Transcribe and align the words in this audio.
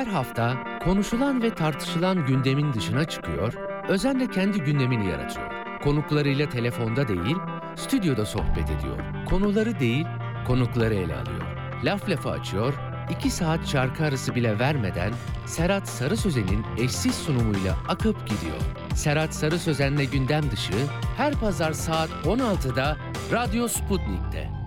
Her 0.00 0.06
hafta 0.06 0.56
konuşulan 0.84 1.42
ve 1.42 1.54
tartışılan 1.54 2.26
gündemin 2.26 2.72
dışına 2.72 3.04
çıkıyor, 3.04 3.54
özenle 3.88 4.30
kendi 4.30 4.58
gündemini 4.60 5.10
yaratıyor. 5.10 5.50
Konuklarıyla 5.82 6.48
telefonda 6.48 7.08
değil, 7.08 7.36
stüdyoda 7.76 8.26
sohbet 8.26 8.70
ediyor. 8.70 8.98
Konuları 9.30 9.80
değil, 9.80 10.06
konukları 10.46 10.94
ele 10.94 11.16
alıyor. 11.16 11.42
Laf 11.84 12.08
lafı 12.08 12.30
açıyor, 12.30 12.74
iki 13.10 13.30
saat 13.30 13.66
şarkı 13.66 14.04
arası 14.04 14.34
bile 14.34 14.58
vermeden 14.58 15.12
Serhat 15.46 15.88
Sarı 15.88 16.16
Sözen'in 16.16 16.64
eşsiz 16.78 17.14
sunumuyla 17.14 17.76
akıp 17.88 18.26
gidiyor. 18.26 18.60
Serhat 18.94 19.34
Sarı 19.34 19.58
Sözen'le 19.58 20.10
gündem 20.12 20.50
dışı 20.50 20.86
her 21.16 21.34
pazar 21.34 21.72
saat 21.72 22.10
16'da 22.24 22.96
Radyo 23.32 23.68
Sputnik'te. 23.68 24.59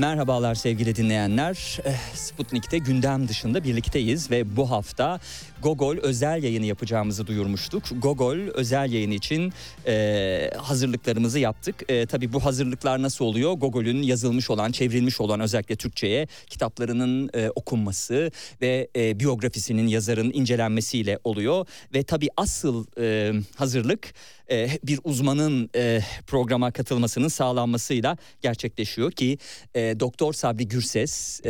Merhabalar 0.00 0.54
sevgili 0.54 0.96
dinleyenler. 0.96 1.78
Eh, 1.84 2.14
Sputnik'te 2.14 2.78
gündem 2.78 3.28
dışında 3.28 3.64
birlikteyiz 3.64 4.30
ve 4.30 4.56
bu 4.56 4.70
hafta 4.70 5.20
Gogol 5.62 5.96
özel 5.96 6.42
yayını 6.42 6.66
yapacağımızı 6.66 7.26
duyurmuştuk. 7.26 7.82
Gogol 8.02 8.36
özel 8.36 8.92
yayın 8.92 9.10
için 9.10 9.52
eh, 9.86 10.50
hazırlıklarımızı 10.56 11.38
yaptık. 11.38 11.82
Eh, 11.88 12.06
tabii 12.06 12.32
bu 12.32 12.44
hazırlıklar 12.44 13.02
nasıl 13.02 13.24
oluyor? 13.24 13.52
Gogol'ün 13.52 14.02
yazılmış 14.02 14.50
olan, 14.50 14.72
çevrilmiş 14.72 15.20
olan 15.20 15.40
özellikle 15.40 15.76
Türkçe'ye 15.76 16.28
kitaplarının 16.46 17.30
eh, 17.34 17.48
okunması 17.54 18.30
ve 18.62 18.88
eh, 18.94 19.18
biyografisinin 19.18 19.86
yazarın 19.86 20.32
incelenmesiyle 20.34 21.18
oluyor. 21.24 21.66
Ve 21.94 22.02
tabii 22.02 22.28
asıl 22.36 22.86
eh, 23.00 23.42
hazırlık 23.56 24.14
eh, 24.50 24.78
bir 24.84 25.00
uzmanın 25.04 25.70
eh, 25.74 26.02
programa 26.26 26.70
katılmasının 26.70 27.28
sağlanmasıyla 27.28 28.16
gerçekleşiyor 28.40 29.12
ki 29.12 29.38
eh, 29.74 30.00
Doktor 30.00 30.32
Sabri 30.32 30.68
Gürses 30.68 31.40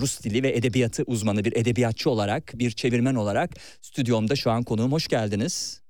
Rus 0.00 0.22
dili 0.22 0.42
ve 0.42 0.56
edebiyatı 0.56 1.02
uzmanı 1.06 1.44
bir 1.44 1.56
edebiyatçı 1.56 2.10
olarak 2.10 2.58
bir 2.58 2.70
çevirmen 2.70 3.14
olarak 3.14 3.50
stüdyomda 3.82 4.36
şu 4.36 4.50
an 4.50 4.62
konuğum 4.62 4.92
hoş 4.92 5.08
geldiniz. 5.08 5.80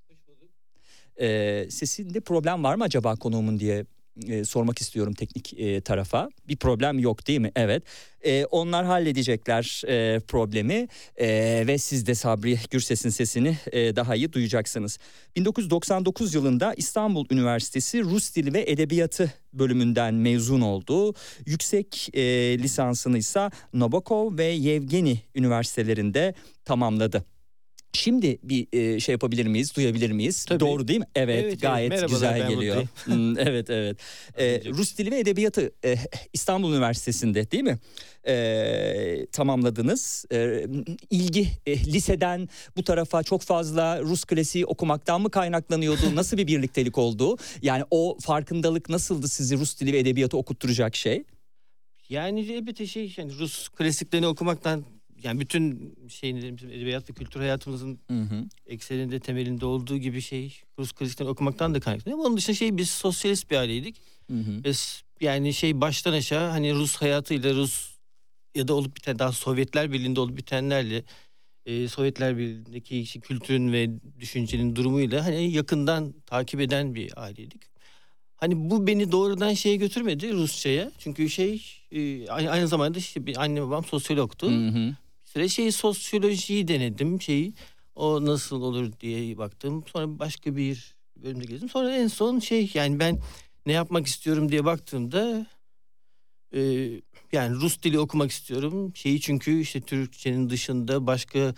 Eh, 1.21 1.71
sesinde 1.71 2.21
problem 2.21 2.65
var 2.65 2.75
mı 2.75 2.85
acaba 2.85 3.17
konuğumun 3.17 3.61
diye 3.61 3.85
e, 4.29 4.45
sormak 4.45 4.81
istiyorum 4.81 5.15
teknik 5.15 5.61
e, 5.61 5.81
tarafa. 5.81 6.29
Bir 6.49 6.57
problem 6.57 6.99
yok 6.99 7.27
değil 7.27 7.41
mi? 7.41 7.53
Evet. 7.57 7.83
E, 8.25 8.45
onlar 8.45 8.85
halledecekler 8.85 9.83
e, 9.89 10.21
problemi 10.21 10.89
e, 11.17 11.29
ve 11.67 11.79
siz 11.79 12.07
de 12.07 12.15
Sabri 12.15 12.59
Gürses'in 12.71 13.11
sesini 13.11 13.59
e, 13.73 13.97
daha 13.97 14.15
iyi 14.15 14.33
duyacaksınız. 14.33 14.99
1999 15.37 16.35
yılında 16.35 16.75
İstanbul 16.75 17.27
Üniversitesi 17.31 18.03
Rus 18.03 18.37
Dili 18.37 18.55
ve 18.55 18.65
Edebiyatı 18.67 19.33
bölümünden 19.53 20.15
mezun 20.15 20.61
oldu. 20.61 21.15
Yüksek 21.47 22.09
e, 22.13 22.23
lisansını 22.59 23.19
ise 23.19 23.51
Nabokov 23.73 24.39
ve 24.39 24.45
Yevgeni 24.45 25.21
üniversitelerinde 25.35 26.35
tamamladı. 26.65 27.25
Şimdi 27.93 28.39
bir 28.43 28.67
e, 28.73 29.01
şey 29.01 29.13
yapabilir 29.13 29.47
miyiz, 29.47 29.77
duyabilir 29.77 30.11
miyiz? 30.11 30.45
Tabii. 30.45 30.61
Doğru 30.61 30.89
değil 30.89 30.99
mi? 30.99 31.07
Evet, 31.15 31.35
Evet, 31.35 31.45
evet. 31.45 31.61
gayet 31.61 31.91
Merhabalar, 31.91 32.09
güzel 32.09 32.49
geliyor. 32.49 32.87
Hmm, 33.05 33.39
evet, 33.39 33.71
evet. 33.71 33.99
E, 34.37 34.45
Anlayacak. 34.45 34.75
Rus 34.79 34.99
Dili 34.99 35.11
ve 35.11 35.19
Edebiyatı 35.19 35.73
e, 35.85 35.97
İstanbul 36.33 36.73
Üniversitesi'nde 36.73 37.51
değil 37.51 37.63
mi? 37.63 37.79
E, 38.27 39.27
tamamladınız. 39.33 40.25
E, 40.33 40.67
ilgi 41.11 41.49
e, 41.67 41.77
liseden 41.79 42.49
bu 42.77 42.85
tarafa 42.85 43.23
çok 43.23 43.43
fazla 43.43 44.03
Rus 44.03 44.25
klasiği 44.25 44.67
okumaktan 44.67 45.21
mı 45.21 45.31
kaynaklanıyordu? 45.31 46.01
Nasıl 46.15 46.37
bir 46.37 46.47
birliktelik 46.47 46.99
oldu? 46.99 47.37
Yani 47.63 47.85
o 47.91 48.17
farkındalık 48.21 48.89
nasıldı 48.89 49.29
sizi 49.29 49.59
Rus 49.59 49.81
Dili 49.81 49.93
ve 49.93 49.99
Edebiyatı 49.99 50.37
okutturacak 50.37 50.97
şey? 50.97 51.25
Yani 52.09 52.41
elbette 52.41 52.87
şey 52.87 53.15
yani 53.17 53.33
Rus 53.39 53.69
klasiklerini 53.69 54.27
okumaktan 54.27 54.85
yani 55.23 55.41
bütün 55.41 55.95
şeyin 56.09 56.57
bizim 56.57 56.71
edebiyat 56.71 57.11
ve 57.11 57.15
kültür 57.15 57.41
hayatımızın 57.41 58.01
Hı 58.11 58.21
hı. 58.21 58.45
ekseninde 58.67 59.21
temelinde 59.21 59.67
olduğu 59.67 59.97
gibi 59.97 60.21
şey 60.21 60.61
Rus 60.79 60.93
klasiklerini 60.93 61.31
okumaktan 61.31 61.75
da 61.75 61.81
kaynaklanıyor. 61.81 62.19
Ama 62.19 62.29
onun 62.29 62.37
dışında 62.37 62.57
şey 62.57 62.77
biz 62.77 62.91
sosyalist 62.91 63.51
bir 63.51 63.57
aileydik. 63.57 63.97
Hı 64.31 64.37
hı. 64.37 64.65
Ve 64.65 64.73
yani 65.21 65.55
şey 65.55 65.81
baştan 65.81 66.13
aşağı 66.13 66.51
hani 66.51 66.75
Rus 66.75 66.97
hayatıyla 66.97 67.55
Rus 67.55 67.91
ya 68.55 68.69
da 68.69 68.75
olup 68.75 68.97
biten 68.97 69.19
daha 69.19 69.33
Sovyetler 69.33 69.93
Birliği'nde 69.93 70.21
olup 70.21 70.37
bitenlerle 70.37 71.05
e, 71.67 71.89
Sovyetler 71.89 72.39
Birliği'ndeki 72.39 73.01
işte 73.01 73.21
kültürün 73.21 73.73
ve 73.73 73.91
düşüncenin 74.21 74.77
durumuyla 74.77 75.25
hani 75.25 75.53
yakından 75.53 76.15
takip 76.27 76.61
eden 76.61 76.95
bir 76.95 77.23
aileydik. 77.23 77.63
Hani 78.37 78.71
bu 78.71 78.87
beni 78.87 79.13
doğrudan 79.13 79.55
şeye 79.55 79.77
götürmedi 79.77 80.33
Rusça'ya. 80.33 80.91
Çünkü 80.99 81.31
şey 81.31 81.63
e, 81.93 82.29
aynı, 82.29 82.51
aynı 82.51 82.69
zamanda 82.69 82.99
işte 82.99 83.27
bir 83.27 83.43
anne 83.43 83.63
babam 83.63 83.85
sosyologtu. 83.85 84.51
Hı 84.51 84.69
hı. 84.69 84.95
Süre 85.33 85.49
şey 85.49 85.73
sosyolojiyi 85.73 86.69
denedim 86.69 87.21
şeyi. 87.23 87.55
O 87.95 88.27
nasıl 88.27 88.63
olur 88.63 88.93
diye 89.01 89.39
baktım. 89.39 89.85
Sonra 89.93 90.19
başka 90.19 90.57
bir 90.57 90.97
bölümde 91.17 91.45
gezdim. 91.45 91.69
Sonra 91.69 91.97
en 91.97 92.07
son 92.07 92.39
şey 92.39 92.71
yani 92.75 93.01
ben 93.01 93.21
ne 93.67 93.73
yapmak 93.73 94.07
istiyorum 94.07 94.49
diye 94.53 94.65
baktığımda 94.65 95.47
e, 96.55 96.61
yani 97.33 97.55
Rus 97.55 97.83
dili 97.83 97.99
okumak 97.99 98.31
istiyorum. 98.31 98.97
Şeyi 98.97 99.21
çünkü 99.21 99.61
işte 99.61 99.81
Türkçenin 99.81 100.51
dışında 100.51 101.07
başka 101.07 101.55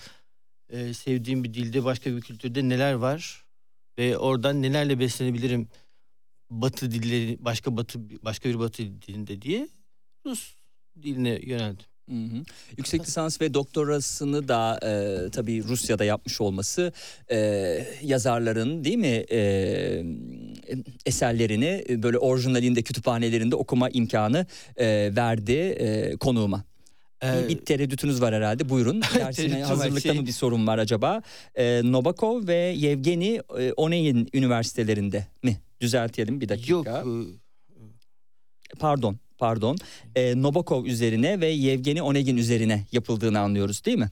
e, 0.69 0.95
sevdiğim 0.95 1.45
bir 1.45 1.55
dilde 1.55 1.85
başka 1.85 2.17
bir 2.17 2.21
kültürde 2.21 2.69
neler 2.69 2.93
var 2.93 3.45
ve 3.99 4.19
oradan 4.19 4.63
nelerle 4.63 4.99
beslenebilirim 4.99 5.69
Batı 6.51 6.91
dilleri 6.91 7.37
başka 7.41 7.77
Batı 7.77 8.25
başka 8.25 8.49
bir 8.49 8.59
Batı 8.59 9.03
dilinde 9.03 9.43
diye 9.43 9.69
Rus 10.27 10.55
diline 11.03 11.41
yöneldim. 11.43 11.92
Hı 12.09 12.15
hı. 12.15 12.43
Yüksek 12.77 13.01
lisans 13.01 13.41
ve 13.41 13.55
doktorasını 13.55 14.49
da 14.49 14.79
e, 14.83 15.31
tabii 15.31 15.65
Rusya'da 15.65 16.05
yapmış 16.05 16.41
olması 16.41 16.93
e, 17.31 17.39
yazarların 18.03 18.85
değil 18.85 18.99
mi 18.99 19.25
e, 19.31 19.41
eserlerini 21.07 21.85
e, 21.89 22.03
böyle 22.03 22.19
orijinalinde 22.19 22.83
kütüphanelerinde 22.83 23.57
okuma 23.57 23.89
imkanı 23.89 24.47
e, 24.77 25.17
verdi 25.17 25.53
e, 25.53 26.17
konuğuma. 26.17 26.65
Ee, 27.25 27.49
bir, 27.49 27.49
bir 27.49 27.65
tereddütünüz 27.65 28.23
var 28.23 28.35
herhalde 28.35 28.69
buyurun. 28.69 29.03
Dersine 29.15 29.65
hazırlıkta 29.65 30.01
şey- 30.01 30.21
mı 30.21 30.27
bir 30.27 30.33
sorun 30.33 30.67
var 30.67 30.79
acaba? 30.79 31.23
E, 31.55 31.81
Nobakov 31.85 32.47
ve 32.47 32.75
Yevgeni 32.77 33.41
e, 33.59 33.73
Onegin 33.73 34.29
üniversitelerinde 34.33 35.27
mi? 35.43 35.57
Düzeltelim 35.81 36.41
bir 36.41 36.49
dakika. 36.49 36.73
Yok 36.73 36.87
e, 36.87 37.03
Pardon 38.79 39.17
pardon. 39.43 39.77
E, 40.17 40.43
Nobakov 40.43 40.85
üzerine 40.85 41.41
ve 41.41 41.47
Yevgeni 41.47 42.03
Onegin 42.03 42.37
üzerine 42.37 42.87
yapıldığını 42.93 43.41
anlıyoruz 43.41 43.85
değil 43.85 43.99
mi? 43.99 44.11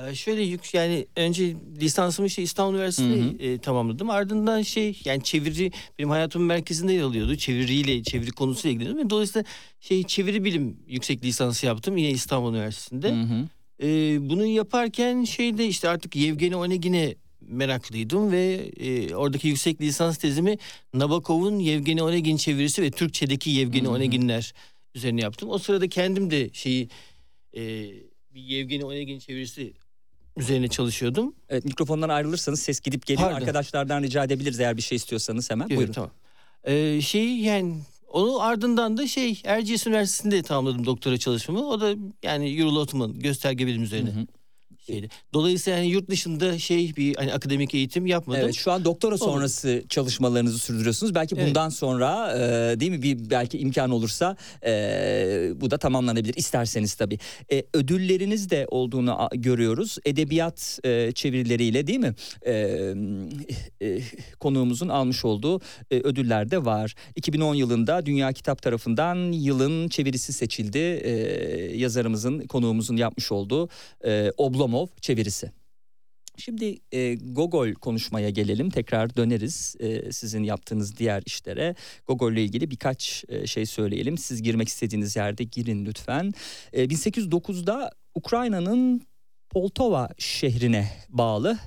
Ee, 0.00 0.14
Şöyle 0.14 0.42
yük 0.42 0.74
yani 0.74 1.06
önce 1.16 1.56
lisansımı 1.80 2.30
şey 2.30 2.44
İstanbul 2.44 2.74
Üniversitesi'nde 2.74 3.52
e, 3.52 3.58
tamamladım. 3.58 4.10
Ardından 4.10 4.62
şey 4.62 5.00
yani 5.04 5.22
çeviri 5.22 5.72
benim 5.98 6.10
hayatımın 6.10 6.48
merkezinde 6.48 6.92
yer 6.92 7.02
alıyordu. 7.02 7.36
Çeviriyle 7.36 8.02
çeviri 8.02 8.30
konusuyla 8.30 8.74
ilgileniyordum. 8.74 9.10
Dolayısıyla 9.10 9.44
şey 9.80 10.02
çeviri 10.02 10.44
bilim 10.44 10.76
yüksek 10.86 11.24
lisansı 11.24 11.66
yaptım 11.66 11.96
yine 11.96 12.10
İstanbul 12.10 12.50
Üniversitesi'nde. 12.54 13.10
Hı 13.10 13.22
hı. 13.22 13.48
Ee, 13.82 14.30
bunu 14.30 14.46
yaparken 14.46 15.24
şeyde 15.24 15.66
işte 15.66 15.88
artık 15.88 16.16
Yevgeni 16.16 16.56
Onegin'e 16.56 17.14
meraklıydım 17.48 18.32
ve 18.32 18.70
e, 18.76 19.14
oradaki 19.14 19.48
yüksek 19.48 19.80
lisans 19.80 20.18
tezimi 20.18 20.58
Nabokov'un 20.94 21.58
Yevgeni 21.58 22.02
Onegin 22.02 22.36
çevirisi 22.36 22.82
ve 22.82 22.90
Türkçedeki 22.90 23.50
Yevgeni 23.50 23.86
hı. 23.86 23.90
Oneginler 23.90 24.54
üzerine 24.94 25.20
yaptım. 25.20 25.50
O 25.50 25.58
sırada 25.58 25.88
kendim 25.88 26.30
de 26.30 26.50
şeyi 26.52 26.88
e, 27.56 27.62
bir 28.34 28.40
Yevgeni 28.40 28.84
Onegin 28.84 29.18
çevirisi 29.18 29.72
üzerine 30.36 30.68
çalışıyordum. 30.68 31.34
Evet, 31.48 31.64
mikrofondan 31.64 32.08
ayrılırsanız 32.08 32.60
ses 32.60 32.80
gidip 32.80 33.06
geliyor. 33.06 33.28
Pardon. 33.28 33.40
Arkadaşlardan 33.40 34.02
rica 34.02 34.24
edebiliriz 34.24 34.60
eğer 34.60 34.76
bir 34.76 34.82
şey 34.82 34.96
istiyorsanız 34.96 35.50
hemen. 35.50 35.66
Evet, 35.68 35.78
Buyurun. 35.78 35.92
Tamam. 35.92 36.10
Ee, 36.64 37.00
şey 37.00 37.38
yani 37.38 37.74
onu 38.08 38.40
ardından 38.40 38.96
da 38.96 39.06
şey 39.06 39.40
Erciyes 39.44 39.86
Üniversitesi'nde 39.86 40.42
tamamladım 40.42 40.86
doktora 40.86 41.18
çalışmamı. 41.18 41.68
O 41.68 41.80
da 41.80 41.94
yani 42.22 42.60
Euro 42.60 43.12
gösterge 43.14 43.66
bilim 43.66 43.82
üzerine. 43.82 44.10
Hı 44.10 44.20
hı. 44.20 44.26
Şeydi. 44.86 45.08
Dolayısıyla 45.34 45.78
yani 45.78 45.88
yurt 45.88 46.10
dışında 46.10 46.58
şey 46.58 46.96
bir 46.96 47.16
hani 47.16 47.32
akademik 47.32 47.74
eğitim 47.74 48.06
yapmadım. 48.06 48.42
Evet 48.44 48.54
şu 48.54 48.72
an 48.72 48.84
doktora 48.84 49.18
sonrası 49.18 49.84
çalışmalarınızı 49.88 50.58
sürdürüyorsunuz. 50.58 51.14
Belki 51.14 51.34
Evet. 51.34 51.48
bundan 51.48 51.68
sonra 51.68 52.32
e, 52.36 52.80
değil 52.80 52.90
mi 52.90 53.02
bir 53.02 53.30
belki 53.30 53.58
imkan 53.58 53.90
olursa 53.90 54.36
e, 54.66 55.52
bu 55.54 55.70
da 55.70 55.78
tamamlanabilir 55.78 56.34
isterseniz 56.34 56.94
tabii. 56.94 57.18
E, 57.52 57.64
ödülleriniz 57.74 58.50
de 58.50 58.66
olduğunu 58.70 59.28
görüyoruz. 59.34 59.98
Edebiyat 60.04 60.78
e, 60.84 61.12
çevirileriyle 61.12 61.86
değil 61.86 61.98
mi? 61.98 62.14
E, 62.46 62.52
e, 63.82 64.00
konuğumuzun 64.40 64.88
almış 64.88 65.24
olduğu 65.24 65.60
e, 65.90 65.96
ödüller 65.96 66.50
de 66.50 66.64
var. 66.64 66.94
2010 67.16 67.54
yılında 67.54 68.06
Dünya 68.06 68.32
Kitap 68.32 68.62
tarafından 68.62 69.32
yılın 69.32 69.88
çevirisi 69.88 70.32
seçildi. 70.32 70.78
E, 70.78 71.10
yazarımızın 71.76 72.40
konuğumuzun 72.40 72.96
yapmış 72.96 73.32
olduğu 73.32 73.68
e, 74.04 74.32
Oblomov 74.36 74.75
çevirisi. 75.00 75.52
Şimdi 76.38 76.78
e, 76.92 77.14
Gogol 77.14 77.74
konuşmaya 77.74 78.30
gelelim. 78.30 78.70
Tekrar 78.70 79.16
döneriz 79.16 79.76
e, 79.80 80.12
sizin 80.12 80.42
yaptığınız 80.42 80.96
diğer 80.96 81.22
işlere. 81.26 81.74
Gogol 82.06 82.32
ile 82.32 82.44
ilgili 82.44 82.70
birkaç 82.70 83.24
e, 83.28 83.46
şey 83.46 83.66
söyleyelim. 83.66 84.18
Siz 84.18 84.42
girmek 84.42 84.68
istediğiniz 84.68 85.16
yerde 85.16 85.44
girin 85.44 85.84
lütfen. 85.86 86.32
E, 86.72 86.84
1809'da 86.84 87.90
Ukrayna'nın 88.14 89.02
Poltova 89.50 90.08
şehrine 90.18 90.88
bağlı 91.08 91.58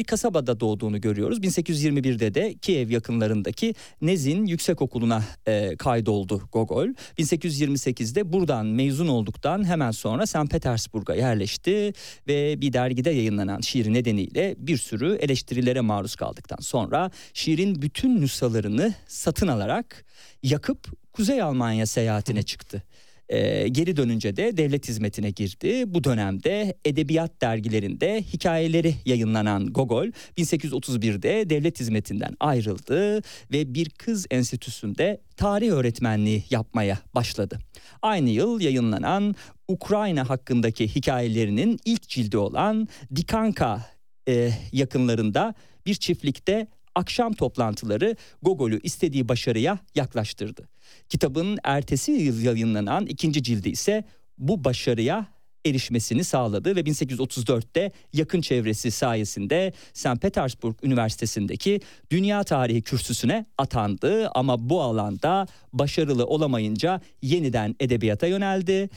bir 0.00 0.04
kasabada 0.04 0.60
doğduğunu 0.60 1.00
görüyoruz. 1.00 1.38
1821'de 1.38 2.34
de 2.34 2.54
Kiev 2.54 2.90
yakınlarındaki 2.90 3.74
Nezin 4.02 4.46
Yüksekokulu'na 4.46 5.24
e, 5.46 5.76
kaydoldu 5.76 6.42
Gogol. 6.52 6.88
1828'de 7.18 8.32
buradan 8.32 8.66
mezun 8.66 9.08
olduktan 9.08 9.64
hemen 9.64 9.90
sonra 9.90 10.26
St. 10.26 10.50
Petersburg'a 10.50 11.14
yerleşti 11.14 11.92
ve 12.28 12.60
bir 12.60 12.72
dergide 12.72 13.10
yayınlanan 13.10 13.60
şiiri 13.60 13.92
nedeniyle 13.92 14.54
bir 14.58 14.76
sürü 14.76 15.14
eleştirilere 15.14 15.80
maruz 15.80 16.16
kaldıktan 16.16 16.60
sonra 16.60 17.10
şiirin 17.34 17.82
bütün 17.82 18.20
nüshalarını 18.20 18.94
satın 19.06 19.48
alarak 19.48 20.04
yakıp 20.42 20.88
Kuzey 21.12 21.42
Almanya 21.42 21.86
seyahatine 21.86 22.42
çıktı. 22.42 22.82
Ee, 23.30 23.68
geri 23.68 23.96
dönünce 23.96 24.36
de 24.36 24.56
devlet 24.56 24.88
hizmetine 24.88 25.30
girdi. 25.30 25.84
Bu 25.86 26.04
dönemde 26.04 26.74
edebiyat 26.84 27.42
dergilerinde 27.42 28.22
hikayeleri 28.22 28.94
yayınlanan 29.04 29.66
Gogol 29.66 30.06
1831'de 30.38 31.50
devlet 31.50 31.80
hizmetinden 31.80 32.36
ayrıldı 32.40 33.22
ve 33.52 33.74
bir 33.74 33.90
kız 33.90 34.26
enstitüsünde 34.30 35.20
tarih 35.36 35.70
öğretmenliği 35.70 36.44
yapmaya 36.50 36.98
başladı. 37.14 37.58
Aynı 38.02 38.30
yıl 38.30 38.60
yayınlanan 38.60 39.34
Ukrayna 39.68 40.28
hakkındaki 40.28 40.88
hikayelerinin 40.88 41.78
ilk 41.84 42.08
cildi 42.08 42.38
olan 42.38 42.88
Dikanka 43.16 43.86
e, 44.28 44.52
yakınlarında 44.72 45.54
bir 45.86 45.94
çiftlikte 45.94 46.66
akşam 46.94 47.32
toplantıları 47.32 48.16
Gogol'ü 48.42 48.80
istediği 48.82 49.28
başarıya 49.28 49.78
yaklaştırdı. 49.94 50.68
Kitabın 51.08 51.58
ertesi 51.64 52.12
yıl 52.12 52.42
yayınlanan 52.42 53.06
ikinci 53.06 53.42
cildi 53.42 53.68
ise 53.68 54.04
bu 54.38 54.64
başarıya 54.64 55.26
erişmesini 55.66 56.24
sağladı 56.24 56.76
ve 56.76 56.80
1834'te 56.80 57.92
yakın 58.12 58.40
çevresi 58.40 58.90
sayesinde 58.90 59.72
St. 59.92 60.20
Petersburg 60.22 60.76
Üniversitesi'ndeki 60.82 61.80
dünya 62.10 62.44
tarihi 62.44 62.82
kürsüsüne 62.82 63.46
atandı 63.58 64.28
ama 64.28 64.70
bu 64.70 64.82
alanda 64.82 65.46
başarılı 65.72 66.26
olamayınca 66.26 67.00
yeniden 67.22 67.76
edebiyata 67.80 68.26
yöneldi 68.26 68.90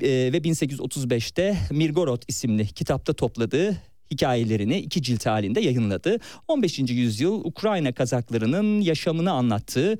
Ee, 0.00 0.30
ve 0.32 0.38
1835'te 0.38 1.56
Mirgorod 1.70 2.22
isimli 2.28 2.66
kitapta 2.66 3.12
topladığı 3.12 3.76
hikayelerini 4.10 4.78
iki 4.78 5.02
cilt 5.02 5.26
halinde 5.26 5.60
yayınladı. 5.60 6.18
15. 6.48 6.78
yüzyıl 6.78 7.44
Ukrayna 7.44 7.92
Kazaklarının 7.92 8.80
yaşamını 8.80 9.32
anlattığı 9.32 9.98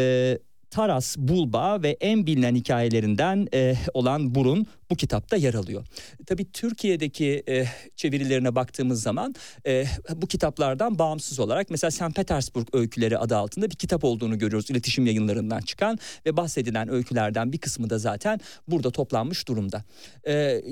e, 0.00 0.38
Taras 0.70 1.16
Bulba 1.18 1.82
ve 1.82 1.96
en 2.00 2.26
bilinen 2.26 2.54
hikayelerinden 2.54 3.48
e, 3.54 3.76
olan 3.94 4.34
Burun 4.34 4.66
bu 4.90 4.96
kitapta 4.96 5.36
yer 5.36 5.54
alıyor. 5.54 5.86
Tabii 6.26 6.52
Türkiye'deki 6.52 7.42
e, 7.48 7.64
çevirilerine 7.96 8.54
baktığımız 8.54 9.02
zaman 9.02 9.34
e, 9.66 9.84
bu 10.14 10.26
kitaplardan 10.26 10.98
bağımsız 10.98 11.40
olarak 11.40 11.70
mesela 11.70 11.90
St. 11.90 12.16
Petersburg 12.16 12.68
Öyküleri 12.72 13.18
adı 13.18 13.36
altında 13.36 13.70
bir 13.70 13.76
kitap 13.76 14.04
olduğunu 14.04 14.38
görüyoruz 14.38 14.70
iletişim 14.70 15.06
yayınlarından 15.06 15.60
çıkan 15.60 15.98
ve 16.26 16.36
bahsedilen 16.36 16.88
öykülerden 16.88 17.52
bir 17.52 17.58
kısmı 17.58 17.90
da 17.90 17.98
zaten 17.98 18.40
burada 18.68 18.90
toplanmış 18.90 19.48
durumda. 19.48 19.84
E, 20.26 20.62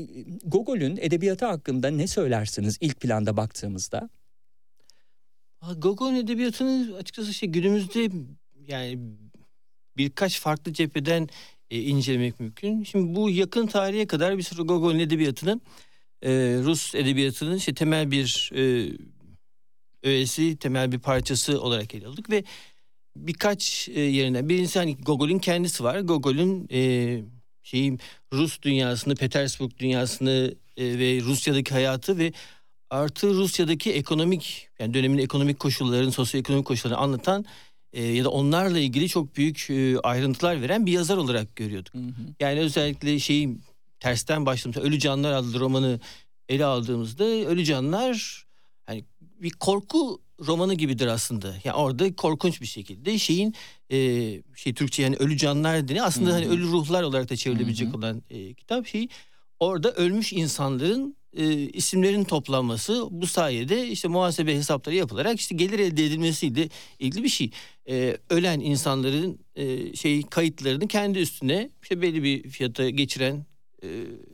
Gogol'ün 0.44 0.96
edebiyatı 0.96 1.46
hakkında 1.46 1.90
ne 1.90 2.06
söylersiniz 2.06 2.78
ilk 2.80 3.00
planda 3.00 3.36
baktığımızda? 3.36 4.08
Gogol'un 5.76 6.14
edebiyatını 6.14 6.96
açıkçası 6.96 7.34
şey 7.34 7.48
günümüzde 7.48 8.08
yani 8.68 8.98
birkaç 9.98 10.40
farklı 10.40 10.72
cepheden 10.72 11.28
e, 11.70 11.80
incelemek 11.80 12.40
mümkün. 12.40 12.84
Şimdi 12.84 13.14
bu 13.14 13.30
yakın 13.30 13.66
tarihe 13.66 14.06
kadar 14.06 14.38
bir 14.38 14.42
sürü 14.42 14.62
Gogol'un 14.62 14.98
edebiyatının 14.98 15.60
e, 16.22 16.30
Rus 16.62 16.94
edebiyatının 16.94 17.56
işte 17.56 17.74
temel 17.74 18.10
bir 18.10 18.50
e, 18.54 18.92
öğesi, 20.02 20.56
temel 20.56 20.92
bir 20.92 20.98
parçası 20.98 21.60
olarak 21.60 21.94
ele 21.94 22.06
aldık 22.06 22.30
ve 22.30 22.44
birkaç 23.16 23.88
e, 23.88 24.00
yerinden. 24.00 24.48
Birincisi 24.48 24.78
hani 24.78 24.96
Gogol'ün 24.96 25.38
kendisi 25.38 25.84
var. 25.84 26.00
Gogol'ün 26.00 26.68
e, 26.72 27.22
şeyin 27.62 28.00
Rus 28.32 28.62
dünyasını, 28.62 29.14
Petersburg 29.14 29.78
dünyasını 29.78 30.54
e, 30.76 30.98
ve 30.98 31.20
Rusya'daki 31.20 31.74
hayatı 31.74 32.18
ve 32.18 32.32
artı 32.90 33.34
Rusya'daki 33.34 33.92
ekonomik 33.92 34.68
yani 34.78 34.94
dönemin 34.94 35.18
ekonomik 35.18 35.58
koşullarını, 35.58 36.12
sosyoekonomik 36.12 36.66
koşullarını 36.66 36.98
anlatan 36.98 37.44
e, 37.92 38.02
ya 38.04 38.24
da 38.24 38.30
onlarla 38.30 38.78
ilgili 38.78 39.08
çok 39.08 39.36
büyük 39.36 39.70
e, 39.70 39.98
ayrıntılar 39.98 40.62
veren 40.62 40.86
bir 40.86 40.92
yazar 40.92 41.16
olarak 41.16 41.56
görüyorduk. 41.56 41.94
Hı 41.94 41.98
hı. 41.98 42.22
Yani 42.40 42.60
özellikle 42.60 43.18
şeyi 43.18 43.58
tersten 44.00 44.46
başladım. 44.46 44.82
Ölü 44.82 44.98
Canlar 44.98 45.32
adlı 45.32 45.60
romanı 45.60 46.00
ele 46.48 46.64
aldığımızda 46.64 47.24
Ölü 47.24 47.64
Canlar 47.64 48.46
hani 48.86 49.04
bir 49.20 49.50
korku 49.50 50.20
romanı 50.46 50.74
gibidir 50.74 51.06
aslında. 51.06 51.54
Yani 51.64 51.76
orada 51.76 52.16
korkunç 52.16 52.60
bir 52.60 52.66
şekilde 52.66 53.18
şeyin 53.18 53.54
e, 53.90 53.96
şey 54.56 54.74
Türkçe 54.74 55.02
yani 55.02 55.16
Ölü 55.16 55.36
Canlar 55.36 55.88
deniyor. 55.88 56.06
Aslında 56.06 56.30
Hı 56.30 56.30
hı. 56.30 56.34
hani 56.34 56.48
ölü 56.48 56.62
ruhlar 56.62 57.02
olarak 57.02 57.30
da 57.30 57.36
çevrilebilecek 57.36 57.88
Hı 57.88 57.92
hı. 57.92 57.96
olan 57.96 58.22
e, 58.30 58.54
kitap 58.54 58.86
şey. 58.86 59.08
Orada 59.60 59.92
ölmüş 59.92 60.32
insanların 60.32 61.16
e, 61.36 61.52
isimlerin 61.54 62.24
toplanması 62.24 63.06
bu 63.10 63.26
sayede 63.26 63.88
işte 63.88 64.08
muhasebe 64.08 64.54
hesapları 64.54 64.94
yapılarak 64.94 65.40
işte 65.40 65.54
gelir 65.54 65.78
elde 65.78 66.04
edilmesiyle 66.04 66.68
ilgili 66.98 67.24
bir 67.24 67.28
şey. 67.28 67.50
E, 67.88 68.16
ölen 68.30 68.60
insanların 68.60 69.38
e, 69.56 69.96
şey 69.96 70.22
kayıtlarını 70.22 70.88
kendi 70.88 71.18
üstüne 71.18 71.70
işte 71.82 72.02
belli 72.02 72.22
bir 72.22 72.48
fiyata 72.48 72.90
geçiren 72.90 73.46
e, 73.82 73.88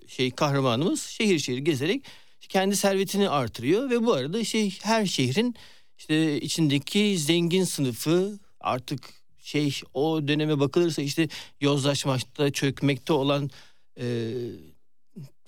şey 0.08 0.30
kahramanımız 0.30 1.02
şehir 1.02 1.38
şehir 1.38 1.58
gezerek 1.58 2.04
kendi 2.48 2.76
servetini 2.76 3.28
artırıyor 3.28 3.90
ve 3.90 4.02
bu 4.06 4.12
arada 4.12 4.44
şey 4.44 4.78
her 4.82 5.06
şehrin 5.06 5.54
işte 5.98 6.40
içindeki 6.40 7.18
zengin 7.18 7.64
sınıfı 7.64 8.38
artık 8.60 9.00
şey 9.42 9.80
o 9.94 10.28
döneme 10.28 10.60
bakılırsa 10.60 11.02
işte 11.02 11.28
yozlaşmakta 11.60 12.50
çökmekte 12.52 13.12
olan 13.12 13.50
e, 14.00 14.32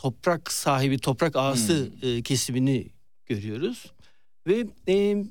toprak 0.07 0.53
sahibi 0.53 0.99
toprak 0.99 1.37
ağası 1.37 1.91
e, 2.03 2.23
kesimini 2.23 2.87
görüyoruz 3.27 3.93
ve 4.47 4.67
e, 4.89 5.25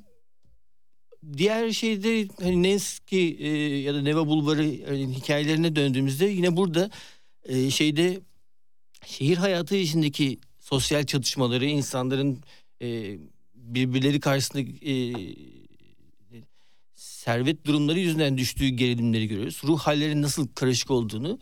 diğer 1.36 1.70
şeyde 1.70 2.28
hani 2.42 2.62
Nevski 2.62 3.36
e, 3.40 3.48
ya 3.78 3.94
da 3.94 4.02
Neva 4.02 4.26
Bulvarı 4.26 4.64
yani 4.64 5.14
hikayelerine 5.14 5.76
döndüğümüzde 5.76 6.26
yine 6.26 6.56
burada 6.56 6.90
e, 7.44 7.70
şeyde 7.70 8.20
şehir 9.06 9.36
hayatı 9.36 9.76
içindeki 9.76 10.38
sosyal 10.60 11.04
çatışmaları 11.04 11.64
insanların 11.66 12.42
e, 12.82 13.18
birbirleri 13.54 14.20
karşısında 14.20 14.60
e, 14.90 15.14
servet 16.94 17.66
durumları 17.66 17.98
yüzünden 17.98 18.38
düştüğü 18.38 18.68
gerilimleri 18.68 19.28
görüyoruz. 19.28 19.60
Ruh 19.64 19.78
hallerinin 19.78 20.22
nasıl 20.22 20.48
karışık 20.48 20.90
olduğunu 20.90 21.38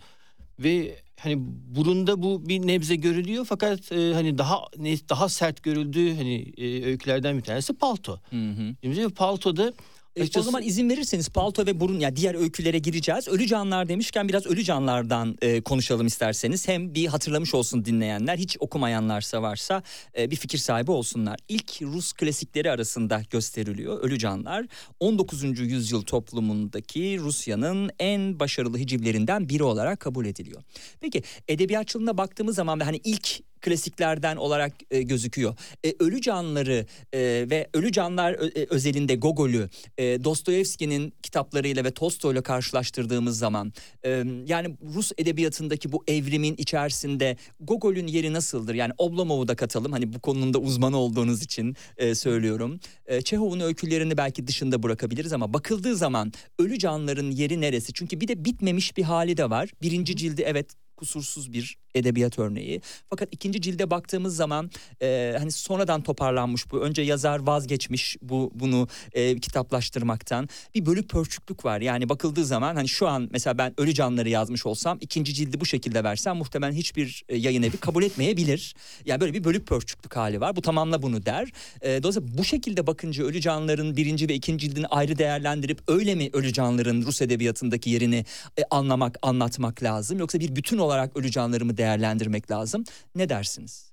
ve 0.59 1.04
hani 1.21 1.37
burunda 1.77 2.23
bu 2.23 2.49
bir 2.49 2.67
nebze 2.67 2.97
görülüyor 2.97 3.45
fakat 3.49 3.93
e, 3.93 4.15
hani 4.15 4.39
daha 4.39 4.59
ne 4.79 4.97
daha 5.09 5.29
sert 5.29 5.63
görüldüğü 5.63 6.17
hani 6.17 6.53
e, 6.57 6.85
öykülerden 6.85 7.37
bir 7.37 7.43
tanesi 7.43 7.73
palto. 7.73 8.21
Hı 8.31 8.37
hı. 8.37 8.75
Şimdi 8.83 9.09
paltoda 9.09 9.73
E, 10.17 10.39
o 10.39 10.43
zaman 10.43 10.63
izin 10.63 10.91
verirseniz 10.91 11.29
palto 11.29 11.67
ve 11.67 11.81
burun 11.81 11.99
ya 12.01 12.17
diğer 12.17 12.35
öykülere 12.35 12.79
gireceğiz. 12.79 13.29
Ölü 13.29 13.47
canlar 13.47 13.89
demişken 13.89 14.29
biraz 14.29 14.47
ölü 14.47 14.65
canlardan 14.65 15.39
e, 15.43 15.61
konuşalım 15.61 16.07
isterseniz. 16.07 16.69
Hem 16.69 16.95
bir 16.95 17.07
hatırlamış 17.07 17.55
olsun 17.55 17.85
dinleyenler. 17.85 18.39
Hiç 18.39 18.57
okumayanlarsa 18.61 19.43
varsa 19.43 19.83
e, 20.19 20.31
bir 20.31 20.37
fikir 20.37 20.59
sahibi 20.59 20.91
olsunlar. 20.91 21.39
İlk 21.49 21.83
Rus 21.83 22.13
klasikleri 22.13 22.71
arasında 22.71 23.23
gösteriliyor 23.31 24.01
Ölü 24.01 24.19
Canlar. 24.19 24.67
19. 25.01 25.61
yüzyıl 25.61 26.03
toplumundaki 26.03 27.19
Rusya'nın 27.21 27.91
en 27.99 28.41
başarılı 28.41 28.79
hicivlerinden 28.79 29.49
biri 29.49 29.63
olarak 29.63 30.01
kabul 30.01 30.27
ediliyor. 30.27 30.63
Peki 31.01 31.23
edebiyatçılığına 31.49 32.19
baktığımız 32.19 32.57
zaman 32.57 32.81
ve 32.81 32.85
hani 32.85 33.01
ilk 33.05 33.41
klasiklerden 33.65 34.37
olarak 34.37 34.73
e, 34.91 35.03
gözüküyor. 35.03 35.55
E, 35.85 35.95
ölü 35.99 36.21
canları 36.21 36.87
e, 37.13 37.21
ve 37.51 37.69
ölü 37.75 37.93
canlar 37.93 38.33
ö- 38.33 38.61
e, 38.61 38.67
özelinde 38.71 39.15
Gogol'ü 39.17 39.69
e, 39.99 40.25
Dostoyevski'nin 40.25 41.15
kitaplarıyla 41.23 41.85
ve 41.85 41.91
Tolstoy'la 41.91 42.43
karşılaştırdığımız 42.43 43.39
zaman 43.39 43.73
e, 44.05 44.25
yani 44.47 44.77
Rus 44.95 45.13
edebiyatındaki 45.19 45.93
bu 45.93 46.05
evrimin 46.09 46.55
içerisinde 46.59 47.37
Gogol'ün 47.61 48.07
yeri 48.07 48.33
nasıldır? 48.33 48.75
Yani 48.75 48.93
Oblomov'u 48.99 49.49
da 49.49 49.57
katalım. 49.57 49.93
Hani 49.93 50.13
bu 50.13 50.21
konunun 50.21 50.55
da 50.55 50.59
uzmanı 50.59 50.97
olduğunuz 50.97 51.43
için 51.43 51.77
e, 51.97 52.15
söylüyorum. 52.15 52.81
E, 53.07 53.23
Çehov'un 53.23 53.61
öykülerini 53.61 54.17
belki 54.17 54.47
dışında 54.47 54.83
bırakabiliriz 54.83 55.33
ama 55.33 55.53
bakıldığı 55.53 55.97
zaman 55.97 56.33
ölü 56.59 56.79
canların 56.79 57.31
yeri 57.31 57.61
neresi? 57.61 57.93
Çünkü 57.93 58.21
bir 58.21 58.29
de 58.29 58.45
bitmemiş 58.45 58.97
bir 58.97 59.03
hali 59.03 59.37
de 59.37 59.51
var. 59.51 59.71
Birinci 59.83 60.17
cildi 60.17 60.43
evet 60.43 60.67
kusursuz 60.97 61.53
bir 61.53 61.84
edebiyat 61.95 62.39
örneği. 62.39 62.81
Fakat 63.11 63.29
ikinci 63.33 63.61
cilde 63.61 63.91
baktığımız 63.91 64.37
zaman 64.37 64.71
e, 65.03 65.37
hani 65.39 65.53
sonradan 65.53 66.03
toparlanmış 66.03 66.71
bu. 66.73 66.81
Önce 66.81 67.03
yazar 67.03 67.39
vazgeçmiş 67.39 68.17
bu 68.23 68.51
bunu 68.55 68.89
e, 69.13 69.39
kitaplaştırmaktan. 69.39 70.49
Bir 70.75 70.87
bölük 70.87 71.11
pörçüklük 71.11 71.65
var. 71.65 71.81
Yani 71.81 72.09
bakıldığı 72.09 72.45
zaman 72.45 72.77
hani 72.77 72.89
şu 72.89 73.09
an 73.09 73.29
mesela 73.33 73.59
ben 73.59 73.75
Ölü 73.81 73.95
Canları 73.95 74.29
yazmış 74.29 74.67
olsam 74.67 74.99
ikinci 75.01 75.35
cildi 75.35 75.61
bu 75.61 75.67
şekilde 75.67 76.05
versem 76.05 76.37
muhtemelen 76.37 76.73
hiçbir 76.73 77.25
e, 77.29 77.37
yayın 77.37 77.63
evi 77.63 77.77
kabul 77.77 78.03
etmeyebilir. 78.03 78.75
Yani 79.05 79.21
böyle 79.21 79.35
bir 79.35 79.45
bölük 79.45 79.67
pörçüklük 79.67 80.17
hali 80.17 80.41
var. 80.41 80.57
Bu 80.57 80.63
tamamla 80.63 81.03
bunu 81.03 81.27
der. 81.27 81.49
E, 81.81 82.03
dolayısıyla 82.03 82.39
bu 82.39 82.45
şekilde 82.45 82.87
bakınca 82.87 83.25
Ölü 83.25 83.41
Canların 83.41 83.97
birinci 83.97 84.29
ve 84.29 84.35
ikinci 84.35 84.65
cildini 84.65 84.87
ayrı 84.87 85.19
değerlendirip 85.19 85.79
öyle 85.89 86.15
mi 86.15 86.31
Ölü 86.33 86.53
Canların 86.53 87.03
Rus 87.03 87.23
edebiyatındaki 87.23 87.91
yerini 87.91 88.25
e, 88.59 88.63
anlamak, 88.71 89.19
anlatmak 89.23 89.83
lazım? 89.83 90.19
Yoksa 90.19 90.41
bir 90.41 90.57
bütün 90.57 90.79
olarak 90.79 91.17
Ölü 91.17 91.31
Canları 91.31 91.65
mı 91.65 91.77
değerlendirmek 91.85 92.51
lazım? 92.51 92.85
Ne 93.15 93.29
dersiniz? 93.29 93.93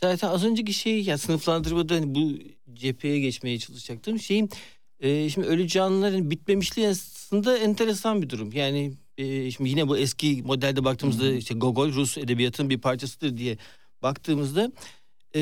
Zaten 0.00 0.28
az 0.28 0.44
önceki 0.44 0.72
şey 0.72 1.02
ya 1.02 1.18
sınıflandırmada 1.18 1.94
hani 1.94 2.14
bu 2.14 2.38
cepheye 2.74 3.20
geçmeye 3.20 3.58
çalışacaktım. 3.58 4.18
Şeyin 4.18 4.50
e, 5.00 5.30
şimdi 5.30 5.46
ölü 5.46 5.68
canlıların 5.68 6.30
bitmemişliği 6.30 6.88
aslında 6.88 7.58
enteresan 7.58 8.22
bir 8.22 8.30
durum. 8.30 8.52
Yani 8.52 8.92
e, 9.18 9.50
şimdi 9.50 9.70
yine 9.70 9.88
bu 9.88 9.98
eski 9.98 10.42
modelde 10.42 10.84
baktığımızda 10.84 11.32
işte 11.32 11.54
Gogol 11.54 11.92
Rus 11.92 12.18
edebiyatının 12.18 12.70
bir 12.70 12.78
parçasıdır 12.78 13.36
diye 13.36 13.58
baktığımızda 14.02 14.72
e, 15.34 15.40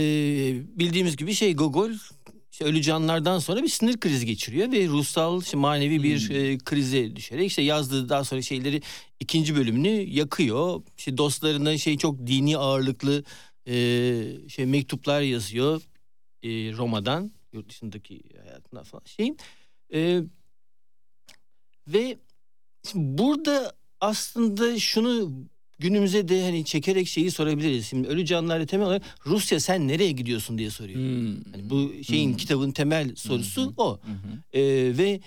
bildiğimiz 0.78 1.16
gibi 1.16 1.34
şey 1.34 1.54
Gogol 1.54 1.90
işte 2.56 2.64
ölü 2.64 2.82
canlardan 2.82 3.38
sonra 3.38 3.62
bir 3.62 3.68
sinir 3.68 4.00
krizi 4.00 4.26
geçiriyor 4.26 4.72
ve 4.72 4.86
ruhsal 4.88 5.42
işte 5.42 5.56
manevi 5.56 6.02
bir 6.02 6.30
e, 6.30 6.58
krize 6.58 7.16
düşerek 7.16 7.46
işte 7.46 7.62
yazdığı 7.62 8.08
daha 8.08 8.24
sonra 8.24 8.42
şeyleri 8.42 8.82
ikinci 9.20 9.56
bölümünü 9.56 9.88
yakıyor. 9.88 10.82
İşte 10.98 11.16
dostlarına 11.16 11.78
şey 11.78 11.98
çok 11.98 12.26
dini 12.26 12.58
ağırlıklı 12.58 13.24
e, 13.66 13.74
şey 14.48 14.66
mektuplar 14.66 15.20
yazıyor 15.20 15.82
e, 16.42 16.48
Roma'dan 16.72 17.32
yurt 17.52 17.68
dışındaki 17.68 18.20
hayatına 18.44 18.84
falan 18.84 19.02
şeyin 19.04 19.38
E, 19.94 20.20
ve 21.88 22.18
burada 22.94 23.72
aslında 24.00 24.78
şunu 24.78 25.32
günümüze 25.78 26.28
de 26.28 26.42
hani 26.42 26.64
çekerek 26.64 27.08
şeyi 27.08 27.30
sorabiliriz. 27.30 27.86
Şimdi 27.86 28.08
ölü 28.08 28.24
canlılarla 28.24 28.66
temel 28.66 28.86
olarak 28.86 29.02
Rusya 29.26 29.60
sen 29.60 29.88
nereye 29.88 30.12
gidiyorsun 30.12 30.58
diye 30.58 30.70
soruyor. 30.70 31.00
Hani 31.52 31.70
bu 31.70 31.92
şeyin 32.04 32.30
Hmm. 32.30 32.36
kitabın 32.36 32.70
temel 32.72 33.14
sorusu 33.16 33.62
hı. 33.62 33.72
o. 33.76 33.98
Hı 34.02 34.12
hı. 34.12 34.58
Ee, 34.58 34.98
ve 34.98 35.20